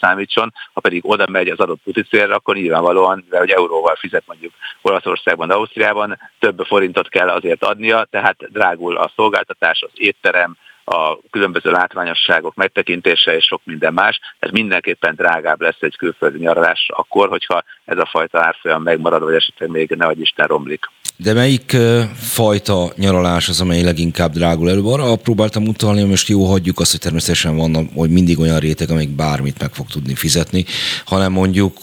[0.00, 0.52] számítson.
[0.72, 1.80] Ha pedig oda megy az adott
[2.10, 4.52] célra, akkor nyilvánvalóan, mivel hogy euróval fizet mondjuk
[4.82, 11.70] Olaszországban, Ausztriában, több forintot kell azért adnia, tehát drágul a szolgáltatás, az étterem, a különböző
[11.70, 14.20] látványosságok megtekintése és sok minden más.
[14.38, 19.34] Ez mindenképpen drágább lesz egy külföldi nyaralás akkor, hogyha ez a fajta árfolyam megmarad, vagy
[19.34, 20.84] esetleg még ne Isten romlik.
[21.16, 21.76] De melyik
[22.14, 24.82] fajta nyaralás az, amely leginkább drágul elő?
[24.82, 28.90] Arra próbáltam utalni, hogy most jó hagyjuk azt, hogy természetesen van hogy mindig olyan réteg,
[28.90, 30.64] amelyik bármit meg fog tudni fizetni,
[31.04, 31.74] hanem mondjuk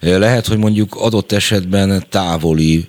[0.00, 2.88] lehet, hogy mondjuk adott esetben távoli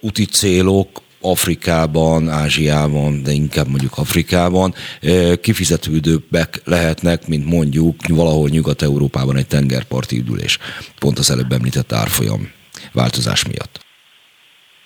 [0.00, 4.74] úti célok, Afrikában, Ázsiában, de inkább mondjuk Afrikában
[5.40, 10.58] kifizetődőbbek lehetnek, mint mondjuk valahol Nyugat-Európában egy tengerparti üdülés.
[10.98, 12.52] Pont az előbb említett árfolyam
[12.92, 13.82] változás miatt.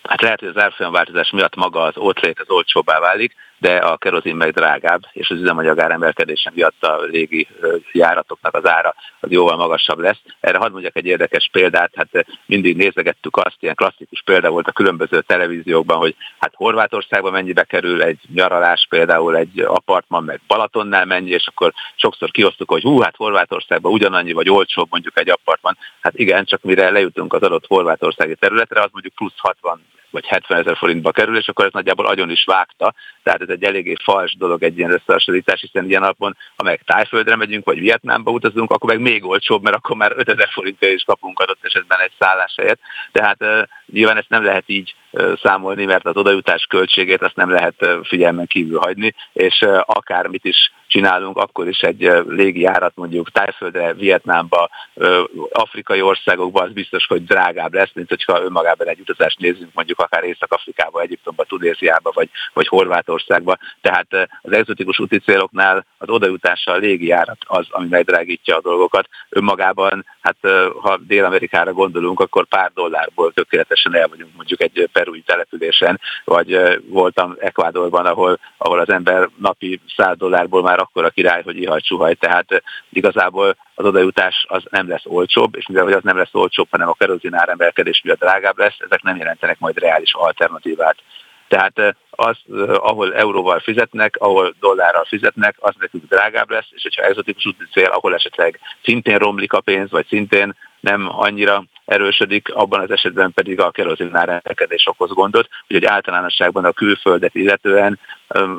[0.03, 3.97] Hát lehet, hogy az árfolyam változás miatt maga az ótrét az olcsóbbá válik, de a
[3.97, 7.49] kerozin meg drágább, és az üzemanyagár emelkedése miatt a légi
[7.93, 10.21] járatoknak az ára az jóval magasabb lesz.
[10.41, 14.73] Erre hadd mondjak egy érdekes példát, hát mindig nézegettük azt, ilyen klasszikus példa volt a
[14.73, 21.31] különböző televíziókban, hogy hát Horvátországban mennyibe kerül egy nyaralás, például egy apartman, meg Balatonnál mennyi,
[21.31, 25.77] és akkor sokszor kiosztuk, hogy hú, hát Horvátországban ugyanannyi, vagy olcsóbb mondjuk egy apartman.
[26.01, 29.81] Hát igen, csak mire lejutunk az adott horvátországi területre, az mondjuk plusz 60
[30.11, 32.95] vagy 70 ezer forintba kerül, és akkor ez nagyjából agyon is vágta.
[33.29, 37.37] Tehát ez egy eléggé fals dolog egy ilyen összehasonlítás, hiszen ilyen alapon, ha meg Tájföldre
[37.37, 41.39] megyünk, vagy Vietnámba utazunk, akkor meg még olcsóbb, mert akkor már 5000 forintért is kapunk
[41.39, 42.79] adott esetben egy szállás helyet.
[43.13, 44.95] Tehát nyilván ezt nem lehet így
[45.43, 51.37] számolni, mert az odajutás költségét azt nem lehet figyelmen kívül hagyni, és akármit is csinálunk,
[51.37, 54.71] akkor is egy légi járat mondjuk Tájföldre, Vietnámba,
[55.53, 60.25] afrikai országokba, az biztos, hogy drágább lesz, mint hogyha önmagában egy utazást nézzünk mondjuk akár
[60.25, 63.17] Észak-Afrikába, Egyiptomba, Tunéziába vagy, vagy Horvátországba.
[63.81, 64.07] Tehát
[64.43, 69.09] az egzotikus úti céloknál az odajutása a légi járat az, ami megdrágítja a dolgokat.
[69.29, 70.37] Önmagában, hát
[70.81, 77.37] ha Dél-Amerikára gondolunk, akkor pár dollárból tökéletesen el vagyunk mondjuk egy perui településen, vagy voltam
[77.39, 82.15] Ekvádorban, ahol, ahol az ember napi 100 dollárból már akkor a király, hogy ihaj csuhaj.
[82.15, 86.89] Tehát igazából az odajutás az nem lesz olcsóbb, és mivel az nem lesz olcsóbb, hanem
[86.89, 90.97] a kerozin áremelkedés miatt drágább lesz, ezek nem jelentenek majd reális alternatívát.
[91.49, 92.37] Tehát az,
[92.75, 97.87] ahol euróval fizetnek, ahol dollárral fizetnek, az nekünk drágább lesz, és hogyha exotikus úti cél,
[97.87, 103.61] ahol esetleg szintén romlik a pénz, vagy szintén nem annyira erősödik, abban az esetben pedig
[103.61, 107.99] a kerozinár emelkedés okoz gondot, úgyhogy általánosságban a külföldet illetően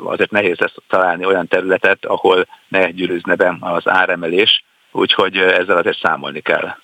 [0.04, 6.00] azért nehéz lesz találni olyan területet, ahol ne gyűrűzne be az áremelés, úgyhogy ezzel azért
[6.00, 6.74] számolni kell.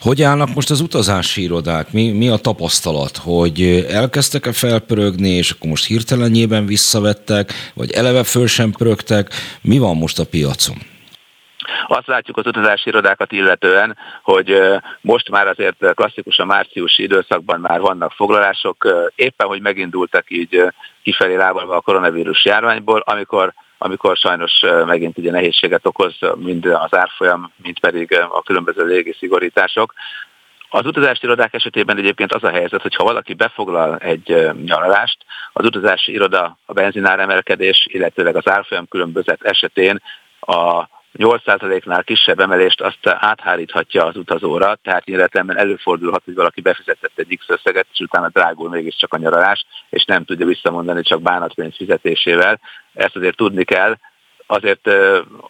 [0.00, 1.92] Hogy állnak most az utazási irodák?
[1.92, 3.16] Mi, mi a tapasztalat?
[3.16, 9.30] Hogy elkezdtek-e felpörögni, és akkor most hirtelenjében visszavettek, vagy eleve föl sem pörögtek?
[9.60, 10.76] Mi van most a piacon?
[11.86, 14.60] Azt látjuk az utazási irodákat illetően, hogy
[15.00, 20.64] most már azért klasszikusan márciusi időszakban már vannak foglalások, éppen hogy megindultak így
[21.02, 23.52] kifelé lábalva a koronavírus járványból, amikor
[23.82, 29.94] amikor sajnos megint ugye nehézséget okoz mind az árfolyam, mind pedig a különböző légi szigorítások.
[30.68, 35.64] Az utazási irodák esetében egyébként az a helyzet, hogy ha valaki befoglal egy nyaralást, az
[35.64, 40.02] utazási iroda a benzinár emelkedés, illetőleg az árfolyam különbözet esetén
[40.40, 40.88] a
[41.18, 47.44] 8%-nál kisebb emelést azt átháríthatja az utazóra, tehát illetve előfordulhat, hogy valaki befizetett egy X
[47.48, 52.60] összeget, és utána drágul mégiscsak a nyaralás, és nem tudja visszamondani csak bánatpénz fizetésével.
[52.94, 53.96] Ezt azért tudni kell,
[54.46, 54.86] azért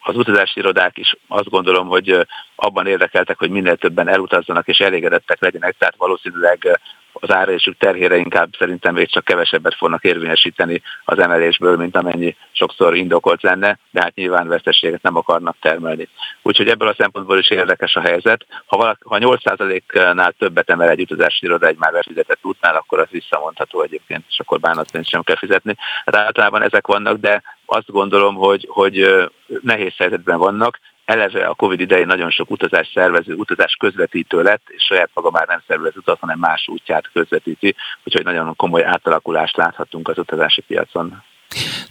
[0.01, 5.41] az utazási irodák is azt gondolom, hogy abban érdekeltek, hogy minél többen elutazzanak és elégedettek
[5.41, 6.81] legyenek, tehát valószínűleg
[7.13, 12.97] az árésük terhére inkább szerintem még csak kevesebbet fognak érvényesíteni az emelésből, mint amennyi sokszor
[12.97, 16.09] indokolt lenne, de hát nyilván veszteséget nem akarnak termelni.
[16.43, 18.47] Úgyhogy ebből a szempontból is érdekes a helyzet.
[18.67, 23.09] Ha, valaki, ha 8%-nál többet emel egy utazási iroda egy már befizetett útnál, akkor az
[23.11, 25.77] visszamondható egyébként, és akkor bánatpénzt sem kell fizetni.
[26.05, 29.29] Hát általában ezek vannak, de azt gondolom, hogy, hogy
[29.63, 34.85] nehéz helyzetben vannak, eleve a Covid idején nagyon sok utazás szervező, utazás közvetítő lett, és
[34.85, 37.75] saját maga már nem szervez utat, hanem más útját közvetíti,
[38.05, 41.23] úgyhogy nagyon komoly átalakulást láthatunk az utazási piacon.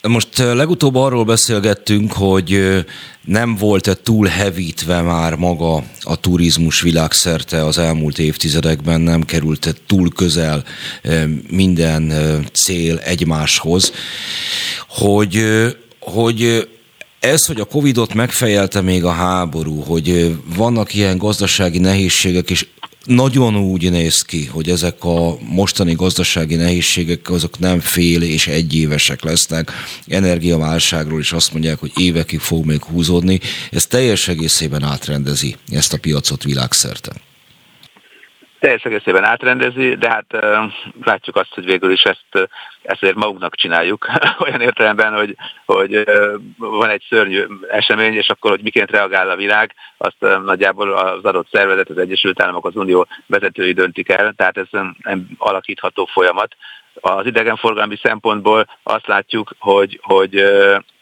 [0.08, 2.80] Most legutóbb arról beszélgettünk, hogy
[3.22, 9.72] nem volt-e túl hevítve már maga a turizmus világszerte az elmúlt évtizedekben, nem került -e
[9.88, 10.64] túl közel
[11.50, 12.14] minden
[12.54, 13.94] cél egymáshoz,
[14.88, 15.46] hogy,
[16.00, 16.68] hogy
[17.22, 22.68] ez, hogy a Covidot megfejelte még a háború, hogy vannak ilyen gazdasági nehézségek, és
[23.06, 29.23] nagyon úgy néz ki, hogy ezek a mostani gazdasági nehézségek azok nem fél és egyévesek
[29.23, 29.72] lesznek.
[30.07, 33.39] Energiaválságról is azt mondják, hogy évekig fog még húzódni.
[33.72, 37.11] Ez teljes egészében átrendezi ezt a piacot világszerte
[38.62, 40.46] teljes egészében átrendezi, de hát
[41.04, 42.50] látjuk azt, hogy végül is ezt,
[42.82, 44.08] ezt magunknak csináljuk,
[44.46, 45.36] olyan értelemben, hogy,
[45.66, 46.04] hogy
[46.58, 51.48] van egy szörnyű esemény, és akkor, hogy miként reagál a világ, azt nagyjából az adott
[51.52, 56.56] szervezet, az Egyesült Államok, az Unió vezetői döntik el, tehát ez nem alakítható folyamat.
[57.02, 60.44] Az idegenforgalmi szempontból azt látjuk, hogy, hogy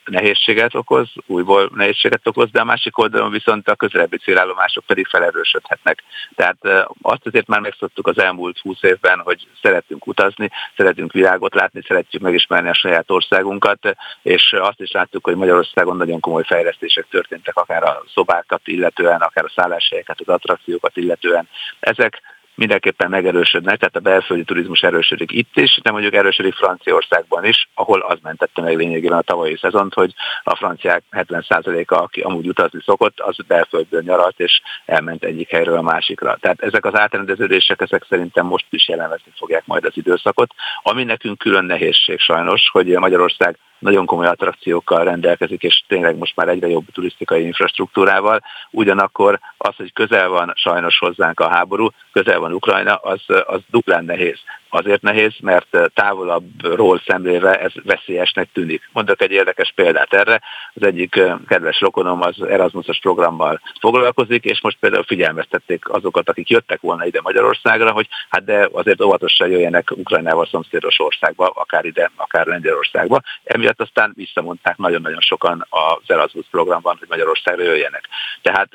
[0.09, 6.03] nehézséget okoz, újból nehézséget okoz, de a másik oldalon viszont a közelebbi célállomások pedig felerősödhetnek.
[6.35, 6.57] Tehát
[7.01, 12.21] azt azért már megszoktuk az elmúlt húsz évben, hogy szeretünk utazni, szeretünk világot látni, szeretjük
[12.21, 17.84] megismerni a saját országunkat, és azt is láttuk, hogy Magyarországon nagyon komoly fejlesztések történtek, akár
[17.84, 21.47] a szobákat illetően, akár a szálláshelyeket, az attrakciókat illetően.
[21.80, 22.21] Ezek
[22.60, 27.99] mindenképpen megerősödnek, tehát a belföldi turizmus erősödik itt is, de mondjuk erősödik Franciaországban is, ahol
[27.99, 30.14] az mentette meg lényegében a tavalyi szezont, hogy
[30.44, 35.81] a franciák 70%-a, aki amúgy utazni szokott, az belföldből nyaralt, és elment egyik helyről a
[35.81, 36.38] másikra.
[36.41, 41.38] Tehát ezek az átrendeződések, ezek szerintem most is jelenvezni fogják majd az időszakot, ami nekünk
[41.38, 46.85] külön nehézség sajnos, hogy Magyarország nagyon komoly attrakciókkal rendelkezik, és tényleg most már egyre jobb
[46.93, 48.41] turisztikai infrastruktúrával.
[48.72, 54.06] Ugyanakkor az, hogy közel van sajnos hozzánk a háború, közel van Ukrajna, az, az duplán
[54.06, 54.39] nehéz.
[54.69, 58.89] Azért nehéz, mert távolabbról szemléve ez veszélyesnek tűnik.
[58.93, 60.41] Mondok egy érdekes példát erre.
[60.73, 66.81] Az egyik kedves rokonom az Erasmusos programmal foglalkozik, és most például figyelmeztették azokat, akik jöttek
[66.81, 72.45] volna ide Magyarországra, hogy hát de azért óvatosan jöjjenek Ukrajnával szomszédos országba, akár ide, akár
[72.45, 73.21] Lengyelországba.
[73.43, 78.03] Emiatt aztán visszamondták nagyon-nagyon sokan az Erasmus programban, hogy Magyarországra jöjjenek.
[78.41, 78.69] Tehát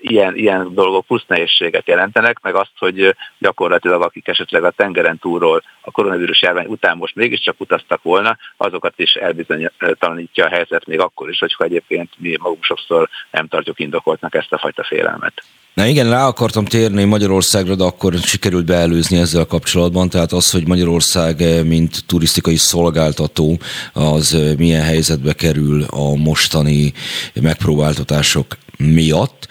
[0.00, 5.62] ilyen, ilyen dolgok plusz nehézséget jelentenek, meg azt, hogy gyakorlatilag akik esetleg a tengeren túlról
[5.80, 11.30] a koronavírus járvány után most mégiscsak utaztak volna, azokat is elbizonytalanítja a helyzet még akkor
[11.30, 15.42] is, hogyha egyébként mi magunk sokszor nem tartjuk indokoltnak ezt a fajta félelmet.
[15.74, 20.66] Na igen, rá akartam térni Magyarországra, de akkor sikerült beelőzni ezzel kapcsolatban, tehát az, hogy
[20.66, 23.58] Magyarország eh, mint turisztikai szolgáltató,
[23.92, 26.92] az eh, milyen helyzetbe kerül a mostani
[27.34, 28.46] megpróbáltatások
[28.80, 29.48] miatt.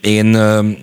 [0.00, 0.34] Én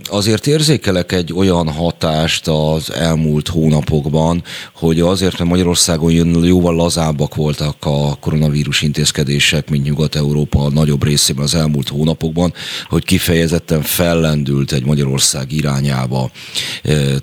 [0.03, 6.11] azért érzékelek egy olyan hatást az elmúlt hónapokban, hogy azért, mert Magyarországon
[6.43, 12.53] jóval lazábbak voltak a koronavírus intézkedések, mint Nyugat-Európa nagyobb részében az elmúlt hónapokban,
[12.89, 16.31] hogy kifejezetten fellendült egy Magyarország irányába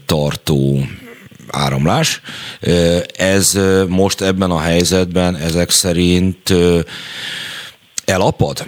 [0.06, 0.86] tartó
[1.48, 2.20] áramlás.
[3.16, 3.58] Ez
[3.88, 6.54] most ebben a helyzetben ezek szerint
[8.04, 8.66] elapad?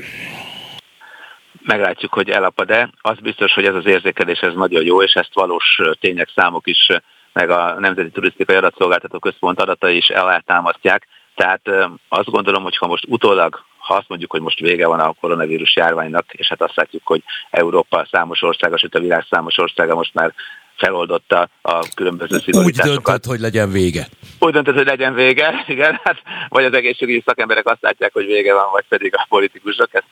[1.66, 2.90] Meglátjuk, hogy elapad-e.
[3.01, 6.88] Az biztos, hogy ez az érzékelés ez nagyon jó, és ezt valós tények, számok is,
[7.32, 11.06] meg a Nemzeti Turisztikai Adatszolgáltató Központ adatai is eltámasztják.
[11.34, 11.60] Tehát
[12.09, 15.76] azt gondolom, hogy ha most utólag ha azt mondjuk, hogy most vége van a koronavírus
[15.76, 20.14] járványnak, és hát azt látjuk, hogy Európa számos országa, sőt a világ számos országa most
[20.14, 20.34] már
[20.76, 22.88] feloldotta a különböző szigorításokat.
[22.88, 24.09] Úgy döntött, hogy legyen vége.
[24.38, 26.01] Úgy döntött, hogy legyen vége, igen.
[26.05, 29.88] Hát, vagy az egészségügyi szakemberek azt látják, hogy vége van, vagy pedig a politikusok.
[29.90, 30.06] Ezt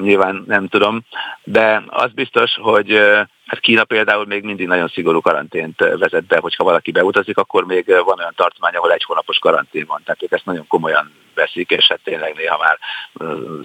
[0.00, 1.00] nyilván nem tudom,
[1.44, 2.98] de az biztos, hogy
[3.46, 7.86] hát Kína például még mindig nagyon szigorú karantént vezet be, hogyha valaki beutazik, akkor még
[8.04, 11.86] van olyan tartomány, ahol egy hónapos karantén van, tehát ők ezt nagyon komolyan veszik, és
[11.88, 12.78] hát tényleg néha már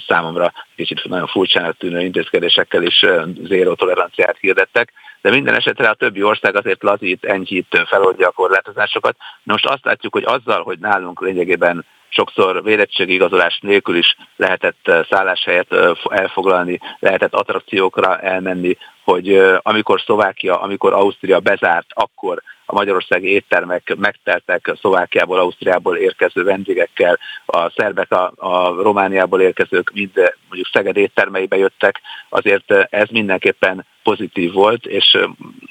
[0.08, 3.06] számomra kicsit nagyon furcsának tűnő intézkedésekkel is
[3.44, 9.16] zéró toleranciát hirdettek, de minden esetre a többi ország azért lazít, enyhít, feloldja a korlátozásokat.
[9.44, 11.86] Most azt látjuk, hogy azzal, hogy nálunk lényegében
[12.16, 19.58] sokszor védettségi igazolás nélkül is lehetett eh, szálláshelyet eh, elfoglalni, lehetett attrakciókra elmenni, hogy eh,
[19.62, 27.70] amikor Szlovákia, amikor Ausztria bezárt, akkor a magyarországi éttermek megteltek Szlovákiából, Ausztriából érkező vendégekkel, a
[27.76, 30.12] szerbek a, a Romániából érkezők mind
[30.48, 35.18] mondjuk Szeged éttermeibe jöttek, azért ez mindenképpen pozitív volt, és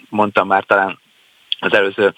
[0.08, 0.98] mondtam már talán
[1.64, 2.14] az előző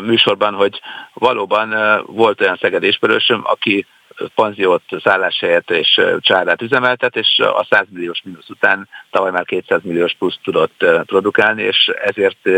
[0.00, 0.80] műsorban, hogy
[1.12, 1.74] valóban
[2.06, 3.86] volt olyan szegedésbörösöm, aki
[4.34, 10.14] panziót, szálláshelyet és családát üzemeltet, és a 100 milliós mínusz után tavaly már 200 milliós
[10.18, 12.48] plusz tudott produkálni, és ezért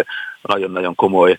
[0.43, 1.39] nagyon-nagyon komoly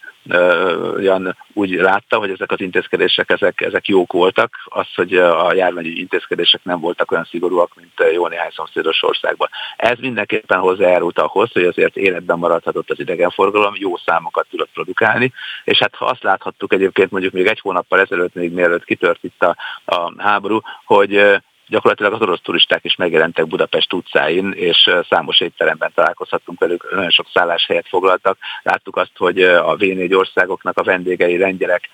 [0.96, 4.54] olyan úgy látta, hogy ezek az intézkedések ezek, ezek jók voltak.
[4.66, 9.50] Az, hogy a járványi intézkedések nem voltak olyan szigorúak, mint jó néhány szomszédos országban.
[9.76, 15.34] Ez mindenképpen hozzájárult ahhoz, hogy azért életben maradhatott az idegenforgalom, jó számokat tudott produkálni,
[15.64, 19.44] és hát ha azt láthattuk egyébként mondjuk még egy hónappal ezelőtt, még mielőtt kitört itt
[19.44, 19.56] a,
[19.86, 26.60] a háború, hogy gyakorlatilag az orosz turisták is megjelentek Budapest utcáin, és számos étteremben találkozhattunk
[26.60, 28.38] velük, nagyon sok szálláshelyet foglaltak.
[28.64, 31.90] Láttuk azt, hogy a V4 országoknak a vendégei lengyelek,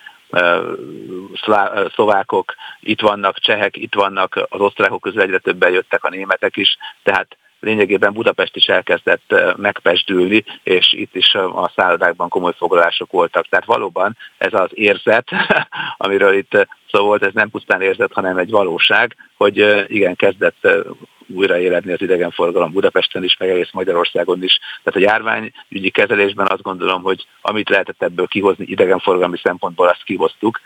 [1.94, 6.78] szlovákok itt vannak, csehek itt vannak, az osztrákok közül egyre többen jöttek a németek is,
[7.04, 13.48] tehát lényegében Budapest is elkezdett megpestülni, és itt is a szállodákban komoly foglalások voltak.
[13.48, 15.28] Tehát valóban ez az érzet,
[15.98, 20.68] amiről itt szó volt, ez nem pusztán érzet, hanem egy valóság, hogy igen, kezdett
[21.28, 24.60] újraéledni az idegenforgalom Budapesten is, meg egész Magyarországon is.
[24.84, 30.60] Tehát a járványügyi kezelésben azt gondolom, hogy amit lehetett ebből kihozni idegenforgalmi szempontból, azt kihoztuk,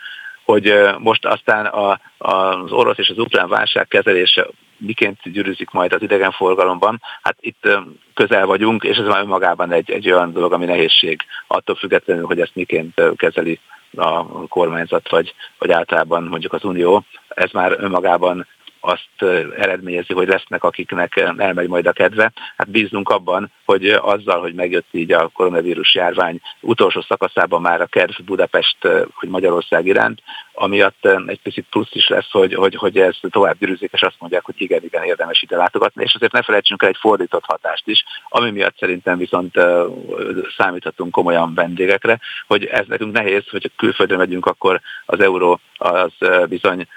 [0.43, 4.47] hogy most aztán a, az orosz és az ukrán válság kezelése
[4.79, 7.67] miként gyűrűzik majd az idegenforgalomban, hát itt
[8.13, 12.39] közel vagyunk, és ez már önmagában egy, egy olyan dolog, ami nehézség, attól függetlenül, hogy
[12.39, 13.59] ezt miként kezeli
[13.95, 17.03] a kormányzat, vagy, vagy általában mondjuk az Unió.
[17.27, 18.47] Ez már önmagában
[18.79, 19.23] azt
[19.57, 22.31] eredményezi, hogy lesznek, akiknek elmegy majd a kedve.
[22.57, 27.85] Hát bízunk abban, hogy azzal, hogy megjött így a koronavírus járvány utolsó szakaszában már a
[27.85, 28.77] kedv Budapest,
[29.13, 30.21] hogy Magyarország iránt,
[30.53, 34.45] amiatt egy picit plusz is lesz, hogy, hogy, hogy ez tovább gyűrűzik, és azt mondják,
[34.45, 38.03] hogy igen, igen, érdemes ide látogatni, és azért ne felejtsünk el egy fordított hatást is,
[38.29, 39.55] ami miatt szerintem viszont
[40.57, 46.11] számíthatunk komolyan vendégekre, hogy ez nekünk nehéz, hogy külföldön megyünk, akkor az euró az
[46.49, 46.87] bizony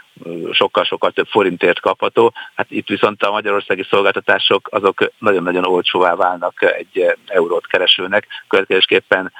[0.52, 2.32] sokkal-sokkal több forintért kapható.
[2.54, 9.32] Hát itt viszont a magyarországi szolgáltatások azok nagyon-nagyon olcsóvá válnak egy eurót keresőnek, következésképpen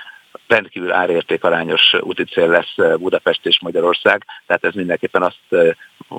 [0.47, 5.73] rendkívül árértékarányos úti cél lesz Budapest és Magyarország, tehát ez mindenképpen azt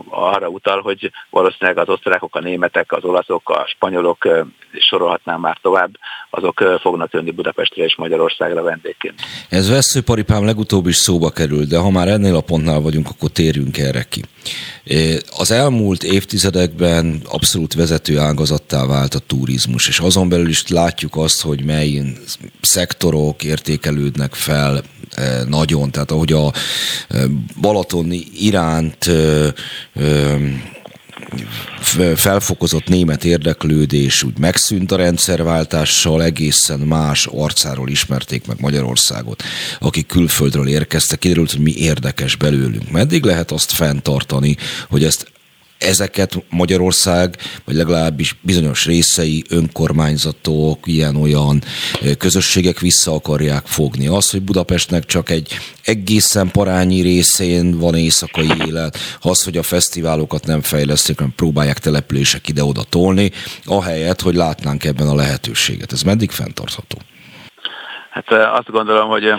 [0.09, 4.27] arra utal, hogy valószínűleg az osztrákok, a németek, az olaszok, a spanyolok,
[4.71, 5.91] és sorolhatnám már tovább,
[6.29, 9.21] azok fognak jönni Budapestre és Magyarországra vendégként.
[9.49, 13.77] Ez veszőparipám legutóbb is szóba került, de ha már ennél a pontnál vagyunk, akkor térjünk
[13.77, 14.21] erre ki.
[15.37, 21.41] Az elmúlt évtizedekben abszolút vezető ágazattá vált a turizmus, és azon belül is látjuk azt,
[21.41, 22.01] hogy mely
[22.61, 23.43] szektorok
[24.13, 24.83] értékelődnek fel
[25.47, 26.53] nagyon, tehát ahogy a
[27.61, 29.09] Balaton iránt
[32.15, 39.43] felfokozott német érdeklődés úgy megszűnt a rendszerváltással, egészen más arcáról ismerték meg Magyarországot,
[39.79, 42.91] akik külföldről érkeztek, kiderült, hogy mi érdekes belőlünk.
[42.91, 44.57] Meddig lehet azt fenntartani,
[44.89, 45.31] hogy ezt
[45.83, 51.63] ezeket Magyarország, vagy legalábbis bizonyos részei, önkormányzatok, ilyen-olyan
[52.17, 54.07] közösségek vissza akarják fogni.
[54.07, 60.45] Az, hogy Budapestnek csak egy egészen parányi részén van éjszakai élet, az, hogy a fesztiválokat
[60.45, 63.31] nem fejlesztik, hanem próbálják települések ide-oda tolni,
[63.65, 65.91] ahelyett, hogy látnánk ebben a lehetőséget.
[65.91, 66.97] Ez meddig fenntartható?
[68.13, 69.33] Hát azt gondolom, hogy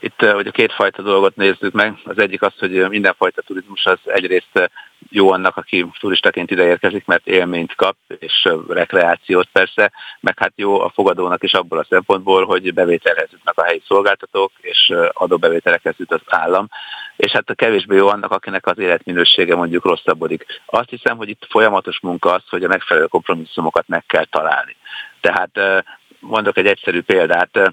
[0.00, 1.94] itt hogy a kétfajta dolgot nézzük meg.
[2.04, 4.70] Az egyik az, hogy mindenfajta turizmus az egyrészt
[5.08, 10.80] jó annak, aki turistaként ide érkezik, mert élményt kap, és rekreációt persze, meg hát jó
[10.80, 16.12] a fogadónak is abból a szempontból, hogy bevételhez jutnak a helyi szolgáltatók, és adóbevételekhez jut
[16.12, 16.68] az állam,
[17.16, 20.44] és hát a kevésbé jó annak, akinek az életminősége mondjuk rosszabbodik.
[20.66, 24.76] Azt hiszem, hogy itt folyamatos munka az, hogy a megfelelő kompromisszumokat meg kell találni.
[25.20, 25.84] Tehát
[26.20, 27.72] mondok egy egyszerű példát,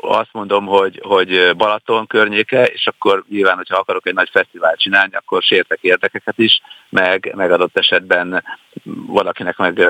[0.00, 5.14] azt mondom, hogy, hogy Balaton környéke, és akkor nyilván, hogyha akarok egy nagy fesztivált csinálni,
[5.14, 8.44] akkor sértek érdekeket is, meg, meg adott esetben
[9.06, 9.86] valakinek meg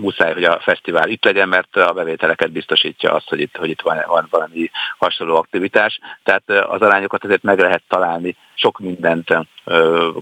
[0.00, 3.80] muszáj, hogy a fesztivál itt legyen, mert a bevételeket biztosítja azt, hogy itt, hogy itt
[3.80, 5.98] van, van valami hasonló aktivitás.
[6.22, 9.28] Tehát az arányokat azért meg lehet találni, sok mindent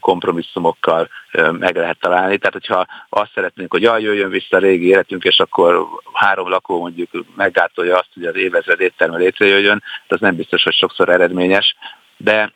[0.01, 1.09] kompromisszumokkal
[1.51, 2.39] meg lehet találni.
[2.39, 6.81] Tehát, hogyha azt szeretnénk, hogy jaj, jöjjön vissza a régi életünk, és akkor három lakó
[6.81, 11.77] mondjuk meggátolja azt, hogy az évezred étterme létrejöjjön, az nem biztos, hogy sokszor eredményes.
[12.17, 12.53] De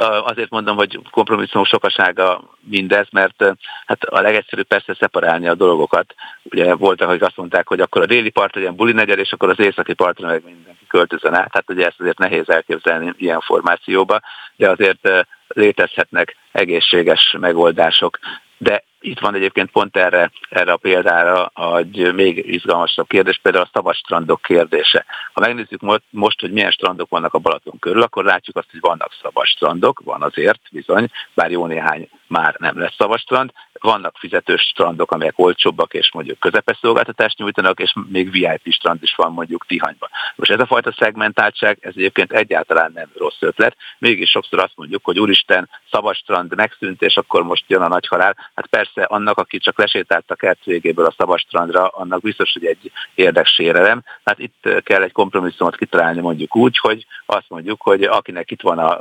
[0.00, 3.44] Azért mondom, hogy kompromisszumok sokasága mindez, mert
[3.86, 6.14] hát a legegyszerűbb persze szeparálni a dolgokat.
[6.42, 9.48] Ugye voltak, akik azt mondták, hogy akkor a déli part legyen buli negyed, és akkor
[9.48, 11.50] az északi partra meg mindenki költözön át.
[11.50, 14.20] Tehát ugye ezt azért nehéz elképzelni ilyen formációba,
[14.56, 18.18] de azért létezhetnek egészséges megoldások.
[18.58, 23.70] De itt van egyébként pont erre, erre a példára egy még izgalmasabb kérdés, például a
[23.72, 25.04] szabadstrandok kérdése.
[25.32, 25.80] Ha megnézzük
[26.10, 30.22] most, hogy milyen strandok vannak a Balaton körül, akkor látjuk azt, hogy vannak szabadstrandok, van
[30.22, 36.10] azért bizony, bár jó néhány már nem lesz szabadstrand, vannak fizetős strandok, amelyek olcsóbbak és
[36.12, 40.08] mondjuk közepes szolgáltatást nyújtanak, és még VIP strand is van mondjuk Tihanyban.
[40.36, 43.76] Most ez a fajta szegmentáltság, ez egyébként egyáltalán nem rossz ötlet.
[43.98, 48.06] Mégis sokszor azt mondjuk, hogy úristen, szabad strand megszűnt, és akkor most jön a nagy
[48.06, 48.36] halál.
[48.54, 52.64] Hát persze annak, aki csak lesétált a kert végéből a szabad strandra, annak biztos, hogy
[52.64, 54.02] egy érdeksérelem.
[54.24, 58.78] Hát itt kell egy kompromisszumot kitalálni mondjuk úgy, hogy azt mondjuk, hogy akinek itt van
[58.78, 59.00] a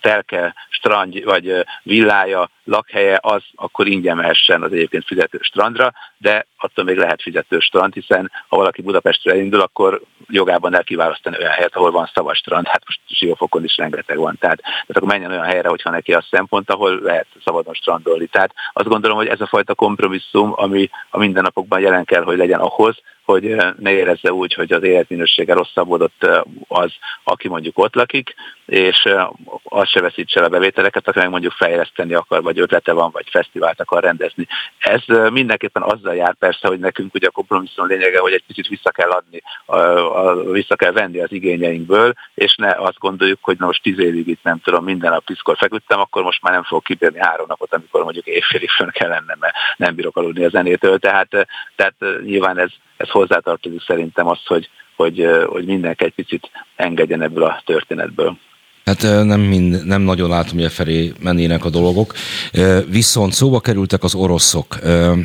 [0.00, 6.84] telke, strand vagy villája, lakhelye, az akkor ingyen mehessen az egyébként fizető strandra, de attól
[6.84, 11.76] még lehet fizető strand, hiszen ha valaki Budapestre indul, akkor jogában el kiválasztani olyan helyet,
[11.76, 15.44] ahol van szavas strand, hát most Siófokon is rengeteg van, tehát, tehát akkor menjen olyan
[15.44, 18.26] helyre, hogyha neki a szempont, ahol lehet szabadon strandolni.
[18.26, 22.60] Tehát azt gondolom, hogy ez a fajta kompromisszum, ami a mindennapokban jelen kell, hogy legyen
[22.60, 26.92] ahhoz, hogy eh, ne érezze úgy, hogy az életminősége rosszabbodott eh, az,
[27.24, 28.34] aki mondjuk ott lakik,
[28.66, 29.26] és eh,
[29.64, 33.80] az se veszítse a bevételeket, aki meg mondjuk fejleszteni akar, vagy ötlete van, vagy fesztivált
[33.80, 34.46] akar rendezni.
[34.78, 38.90] Ez mindenképpen azzal jár persze, hogy nekünk ugye a kompromisszum lényege, hogy egy kicsit vissza
[38.90, 39.42] kell adni,
[40.52, 44.42] vissza kell venni az igényeinkből, és ne azt gondoljuk, hogy na most tíz évig itt
[44.42, 48.02] nem tudom, minden nap piszkor feküdtem, akkor most már nem fogok kibírni három napot, amikor
[48.02, 50.98] mondjuk évfélig fönn kell lennem, mert nem bírok aludni a zenétől.
[50.98, 51.28] Tehát,
[51.76, 51.94] tehát
[52.24, 57.62] nyilván ez, ez hozzátartozik szerintem az, hogy, hogy, hogy mindenki egy picit engedjen ebből a
[57.64, 58.36] történetből.
[58.84, 62.14] Hát nem, mind, nem nagyon látom, hogy e felé mennének a dolgok.
[62.88, 64.74] Viszont szóba kerültek az oroszok.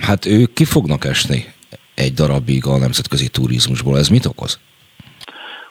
[0.01, 1.45] Hát ők ki fognak esni
[1.95, 3.97] egy darabig a nemzetközi turizmusból.
[3.97, 4.59] Ez mit okoz?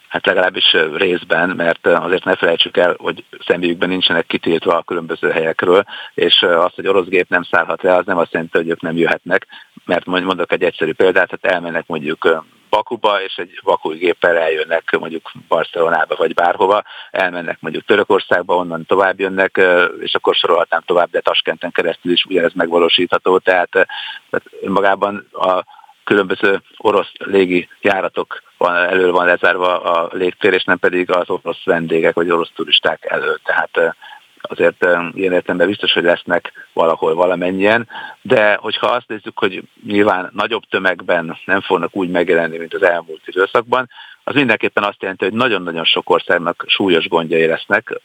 [0.08, 5.84] Hát legalábbis részben, mert azért ne felejtsük el, hogy személyükben nincsenek kitiltva a különböző helyekről,
[6.14, 8.96] és az, hogy orosz gép nem szállhat le, az nem azt jelenti, hogy ők nem
[8.96, 9.46] jöhetnek,
[9.84, 15.30] mert mondok egy egyszerű példát, hát elmennek mondjuk Bakuba, és egy vakúj géppel eljönnek mondjuk
[15.48, 19.60] Barcelonába vagy bárhova, elmennek mondjuk Törökországba, onnan tovább jönnek,
[20.00, 25.64] és akkor sorolhatnám tovább, de Taskenten keresztül is ugyanez megvalósítható, tehát, tehát önmagában a
[26.04, 31.64] különböző orosz légi járatok van, elől van lezárva a légtér, és nem pedig az orosz
[31.64, 33.38] vendégek vagy orosz turisták elől.
[33.44, 33.94] Tehát
[34.42, 34.84] azért
[35.14, 37.88] ilyen értelemben biztos, hogy lesznek valahol valamennyien,
[38.22, 43.28] de hogyha azt nézzük, hogy nyilván nagyobb tömegben nem fognak úgy megjelenni, mint az elmúlt
[43.28, 43.88] időszakban,
[44.24, 48.00] az mindenképpen azt jelenti, hogy nagyon-nagyon sok országnak súlyos gondjai lesznek,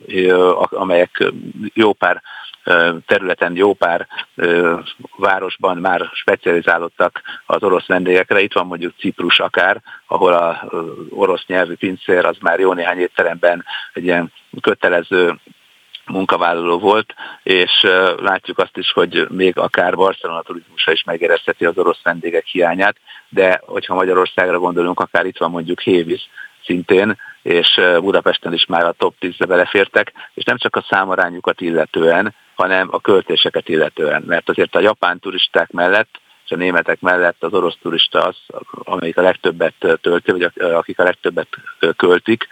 [0.69, 1.31] amelyek
[1.73, 2.21] jó pár
[3.05, 4.07] területen jó pár
[5.17, 8.41] városban már specializálódtak az orosz vendégekre.
[8.41, 10.63] Itt van mondjuk Ciprus akár, ahol a
[11.09, 14.31] orosz nyelvű pincér az már jó néhány étteremben egy ilyen
[14.61, 15.39] kötelező
[16.05, 17.13] munkavállaló volt,
[17.43, 17.71] és
[18.17, 22.95] látjuk azt is, hogy még akár Barcelona turizmusa is megérezheti az orosz vendégek hiányát,
[23.29, 26.29] de hogyha Magyarországra gondolunk, akár itt van mondjuk Hévis
[26.65, 32.33] szintén, és Budapesten is már a top 10-be belefértek, és nem csak a számarányukat illetően,
[32.55, 37.53] hanem a költéseket illetően, mert azért a japán turisták mellett és a németek mellett az
[37.53, 38.35] orosz turista az,
[38.83, 41.47] amelyik a legtöbbet tölti, vagy akik a legtöbbet
[41.95, 42.47] költik,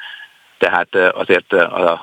[0.64, 1.54] tehát azért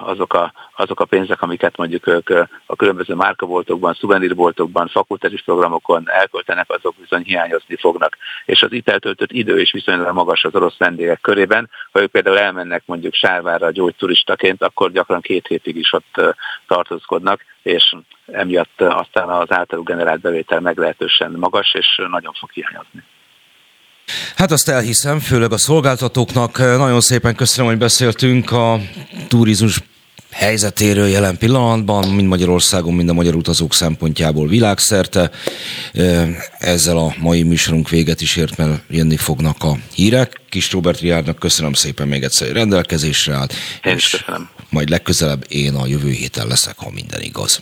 [0.04, 2.30] azok a, azok a pénzek, amiket mondjuk ők
[2.66, 8.16] a különböző márkaboltokban, szuvenírboltokban, fakultatív programokon elköltenek, azok bizony hiányozni fognak.
[8.44, 11.70] És az itt eltöltött idő is viszonylag magas az orosz vendégek körében.
[11.92, 17.94] Ha ők például elmennek mondjuk Sárvára gyógyturistaként, akkor gyakran két hétig is ott tartózkodnak, és
[18.32, 23.04] emiatt aztán az általuk generált bevétel meglehetősen magas, és nagyon fog hiányozni.
[24.36, 26.58] Hát azt elhiszem, főleg a szolgáltatóknak.
[26.58, 28.80] Nagyon szépen köszönöm, hogy beszéltünk a
[29.28, 29.80] turizmus
[30.30, 35.30] helyzetéről jelen pillanatban, mind Magyarországon, mind a magyar utazók szempontjából világszerte.
[36.58, 40.40] Ezzel a mai műsorunk véget is ért, mert jönni fognak a hírek.
[40.48, 43.54] Kis Robert Riárnak köszönöm szépen még egyszer, hogy rendelkezésre állt.
[43.84, 44.48] Én is köszönöm.
[44.68, 47.58] Majd legközelebb én a jövő héten leszek, ha minden igaz.